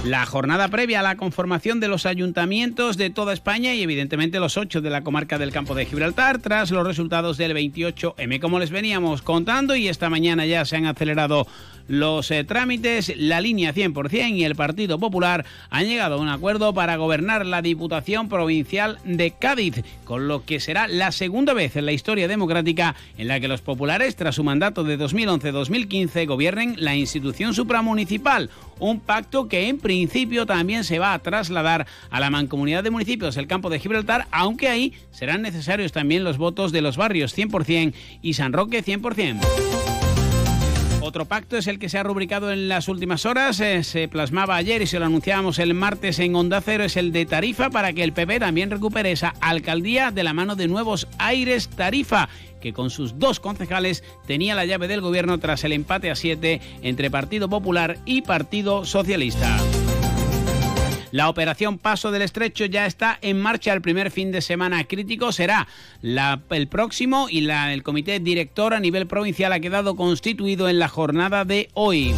La 0.03 0.25
jornada 0.25 0.69
previa 0.69 1.01
a 1.01 1.03
la 1.03 1.15
conformación 1.15 1.79
de 1.79 1.89
los 1.89 2.07
ayuntamientos 2.07 2.97
de 2.97 3.11
toda 3.11 3.33
España 3.33 3.75
y 3.75 3.83
evidentemente 3.83 4.39
los 4.39 4.57
ocho 4.57 4.81
de 4.81 4.89
la 4.89 5.03
comarca 5.03 5.37
del 5.37 5.51
campo 5.51 5.75
de 5.75 5.85
Gibraltar 5.85 6.39
tras 6.39 6.71
los 6.71 6.87
resultados 6.87 7.37
del 7.37 7.53
28M. 7.53 8.39
Como 8.39 8.57
les 8.57 8.71
veníamos 8.71 9.21
contando 9.21 9.75
y 9.75 9.89
esta 9.89 10.09
mañana 10.09 10.47
ya 10.47 10.65
se 10.65 10.77
han 10.77 10.87
acelerado 10.87 11.45
los 11.87 12.31
eh, 12.31 12.43
trámites, 12.43 13.13
la 13.17 13.41
línea 13.41 13.73
100% 13.73 14.35
y 14.35 14.43
el 14.43 14.55
Partido 14.55 14.99
Popular 14.99 15.45
han 15.69 15.87
llegado 15.87 16.15
a 16.15 16.21
un 16.21 16.29
acuerdo 16.29 16.73
para 16.73 16.95
gobernar 16.97 17.45
la 17.45 17.61
Diputación 17.61 18.29
Provincial 18.29 18.99
de 19.03 19.31
Cádiz, 19.31 19.83
con 20.03 20.27
lo 20.27 20.45
que 20.45 20.59
será 20.59 20.87
la 20.87 21.11
segunda 21.11 21.53
vez 21.53 21.75
en 21.75 21.85
la 21.85 21.91
historia 21.91 22.27
democrática 22.27 22.95
en 23.17 23.27
la 23.27 23.39
que 23.39 23.47
los 23.47 23.61
populares, 23.61 24.15
tras 24.15 24.35
su 24.35 24.43
mandato 24.43 24.83
de 24.83 24.99
2011-2015, 24.99 26.27
gobiernen 26.27 26.75
la 26.77 26.95
institución 26.95 27.53
supramunicipal, 27.53 28.49
un 28.79 28.99
pacto 28.99 29.47
que 29.47 29.67
en 29.67 29.79
principio 29.79 30.45
también 30.45 30.83
se 30.83 30.99
va 30.99 31.13
a 31.13 31.19
trasladar 31.19 31.87
a 32.09 32.19
la 32.19 32.29
mancomunidad 32.29 32.83
de 32.83 32.91
municipios 32.91 33.35
del 33.35 33.47
campo 33.47 33.69
de 33.69 33.79
Gibraltar, 33.79 34.27
aunque 34.31 34.67
ahí 34.67 34.93
serán 35.11 35.41
necesarios 35.41 35.91
también 35.91 36.23
los 36.23 36.37
votos 36.37 36.71
de 36.71 36.81
los 36.81 36.97
barrios 36.97 37.37
100% 37.37 37.93
y 38.21 38.33
San 38.33 38.53
Roque 38.53 38.83
100%. 38.83 39.96
Otro 41.07 41.23
pacto 41.23 41.55
es 41.55 41.67
el 41.67 41.79
que 41.79 41.87
se 41.87 41.97
ha 41.97 42.03
rubricado 42.03 42.51
en 42.51 42.67
las 42.67 42.89
últimas 42.89 43.25
horas, 43.25 43.61
eh, 43.61 43.81
se 43.85 44.09
plasmaba 44.09 44.57
ayer 44.57 44.81
y 44.81 44.87
se 44.87 44.99
lo 44.99 45.05
anunciábamos 45.05 45.57
el 45.57 45.73
martes 45.73 46.19
en 46.19 46.35
Onda 46.35 46.59
Cero, 46.59 46.83
es 46.83 46.97
el 46.97 47.13
de 47.13 47.25
Tarifa 47.25 47.69
para 47.69 47.93
que 47.93 48.03
el 48.03 48.11
PP 48.11 48.41
también 48.41 48.69
recupere 48.69 49.13
esa 49.13 49.33
alcaldía 49.39 50.11
de 50.11 50.25
la 50.25 50.33
mano 50.33 50.57
de 50.57 50.67
nuevos 50.67 51.07
aires 51.17 51.69
Tarifa 51.69 52.27
que 52.59 52.73
con 52.73 52.89
sus 52.89 53.19
dos 53.19 53.39
concejales 53.39 54.03
tenía 54.25 54.53
la 54.53 54.65
llave 54.65 54.89
del 54.89 54.99
gobierno 54.99 55.37
tras 55.37 55.63
el 55.63 55.71
empate 55.71 56.11
a 56.11 56.15
siete 56.15 56.59
entre 56.81 57.09
Partido 57.09 57.47
Popular 57.47 57.99
y 58.05 58.23
Partido 58.23 58.83
Socialista. 58.83 59.57
La 61.11 61.29
operación 61.29 61.77
Paso 61.77 62.11
del 62.11 62.21
Estrecho 62.21 62.65
ya 62.65 62.85
está 62.85 63.17
en 63.21 63.39
marcha. 63.39 63.73
El 63.73 63.81
primer 63.81 64.11
fin 64.11 64.31
de 64.31 64.41
semana 64.41 64.83
crítico 64.83 65.31
será 65.31 65.67
el 66.01 66.67
próximo 66.67 67.27
y 67.29 67.41
la, 67.41 67.73
el 67.73 67.83
comité 67.83 68.19
director 68.19 68.73
a 68.73 68.79
nivel 68.79 69.07
provincial 69.07 69.53
ha 69.53 69.59
quedado 69.59 69.95
constituido 69.95 70.67
en 70.69 70.79
la 70.79 70.87
jornada 70.87 71.45
de 71.45 71.69
hoy. 71.73 72.13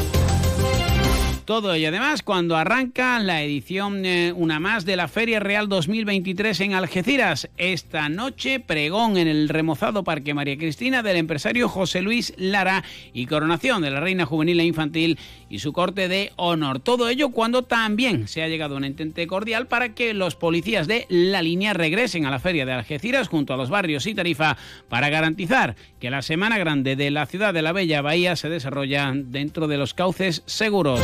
Todo 1.50 1.74
ello 1.74 1.88
además 1.88 2.22
cuando 2.22 2.58
arranca 2.58 3.18
la 3.18 3.42
edición 3.42 4.06
eh, 4.06 4.32
una 4.36 4.60
más 4.60 4.86
de 4.86 4.96
la 4.96 5.08
Feria 5.08 5.40
Real 5.40 5.68
2023 5.68 6.60
en 6.62 6.74
Algeciras. 6.76 7.50
Esta 7.58 8.08
noche 8.08 8.60
pregón 8.60 9.18
en 9.18 9.28
el 9.28 9.50
remozado 9.50 10.04
Parque 10.04 10.36
María 10.36 10.60
Cristina 10.60 11.02
del 11.02 11.18
empresario 11.18 11.68
José 11.68 12.04
Luis 12.04 12.36
Lara 12.38 12.84
y 13.14 13.26
coronación 13.26 13.82
de 13.82 13.90
la 13.90 14.00
reina 14.00 14.28
juvenil 14.28 14.60
e 14.60 14.66
infantil 14.66 15.18
y 15.50 15.58
su 15.58 15.74
corte 15.74 16.08
de 16.08 16.32
honor. 16.36 16.82
Todo 16.82 17.10
ello 17.10 17.30
cuando 17.30 17.64
también 17.64 18.28
se 18.28 18.44
ha 18.44 18.48
llegado 18.48 18.76
a 18.76 18.78
un 18.78 18.84
entente 18.84 19.26
cordial 19.26 19.66
para 19.66 19.96
que 19.96 20.14
los 20.14 20.36
policías 20.36 20.86
de 20.86 21.08
la 21.10 21.42
línea 21.42 21.74
regresen 21.74 22.28
a 22.28 22.30
la 22.30 22.38
Feria 22.38 22.68
de 22.68 22.74
Algeciras 22.74 23.28
junto 23.28 23.56
a 23.56 23.58
los 23.58 23.72
barrios 23.72 24.06
y 24.06 24.14
Tarifa 24.14 24.56
para 24.88 25.10
garantizar 25.10 25.76
que 26.00 26.12
la 26.12 26.22
Semana 26.22 26.60
Grande 26.60 26.96
de 26.96 27.10
la 27.10 27.26
ciudad 27.26 27.56
de 27.56 27.64
la 27.64 27.72
Bella 27.72 28.04
Bahía 28.04 28.36
se 28.36 28.50
desarrolla 28.50 29.12
dentro 29.16 29.68
de 29.68 29.80
los 29.80 29.96
cauces 29.96 30.44
seguros. 30.46 31.00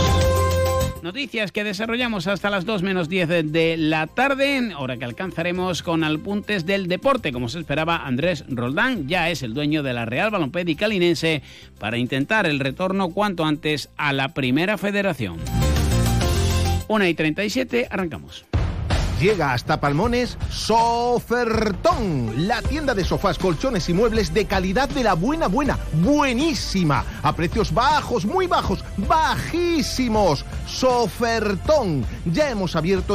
Noticias 1.06 1.52
que 1.52 1.64
desarrollamos 1.64 2.26
hasta 2.26 2.50
las 2.50 2.66
2 2.66 2.82
menos 2.82 3.10
10 3.10 3.52
de 3.52 3.76
la 3.78 4.08
tarde, 4.08 4.74
hora 4.76 4.98
que 4.98 5.06
alcanzaremos 5.06 5.84
con 5.84 6.04
apuntes 6.04 6.66
del 6.66 6.88
deporte. 6.88 7.32
Como 7.32 7.48
se 7.48 7.60
esperaba, 7.60 8.08
Andrés 8.08 8.44
Roldán 8.50 9.08
ya 9.08 9.30
es 9.30 9.44
el 9.44 9.54
dueño 9.54 9.84
de 9.84 9.94
la 9.94 10.06
Real 10.06 10.32
Balompédica 10.32 10.86
Calinense 10.86 11.44
para 11.78 12.00
intentar 12.00 12.48
el 12.48 12.60
retorno 12.60 13.10
cuanto 13.10 13.46
antes 13.46 13.92
a 13.98 14.14
la 14.14 14.30
Primera 14.30 14.80
Federación. 14.80 15.38
1 16.88 17.06
y 17.06 17.14
37, 17.14 17.88
arrancamos. 17.92 18.44
Llega 19.20 19.54
hasta 19.54 19.80
Palmones 19.80 20.38
Sofertón, 20.50 22.48
la 22.48 22.62
tienda 22.62 22.94
de 22.94 23.06
sofás, 23.06 23.38
colchones 23.38 23.88
y 23.88 23.94
muebles 23.94 24.34
de 24.34 24.46
calidad 24.46 24.90
de 24.90 25.04
la 25.04 25.14
buena, 25.14 25.48
buena, 25.48 25.80
buenísima, 25.94 27.06
a 27.24 27.34
precios 27.34 27.74
bajos, 27.74 28.26
muy 28.26 28.46
bajos, 28.46 28.84
bajísimos. 28.98 30.44
Sofertón, 30.68 32.06
ya 32.26 32.50
hemos 32.50 32.76
abierto 32.76 33.14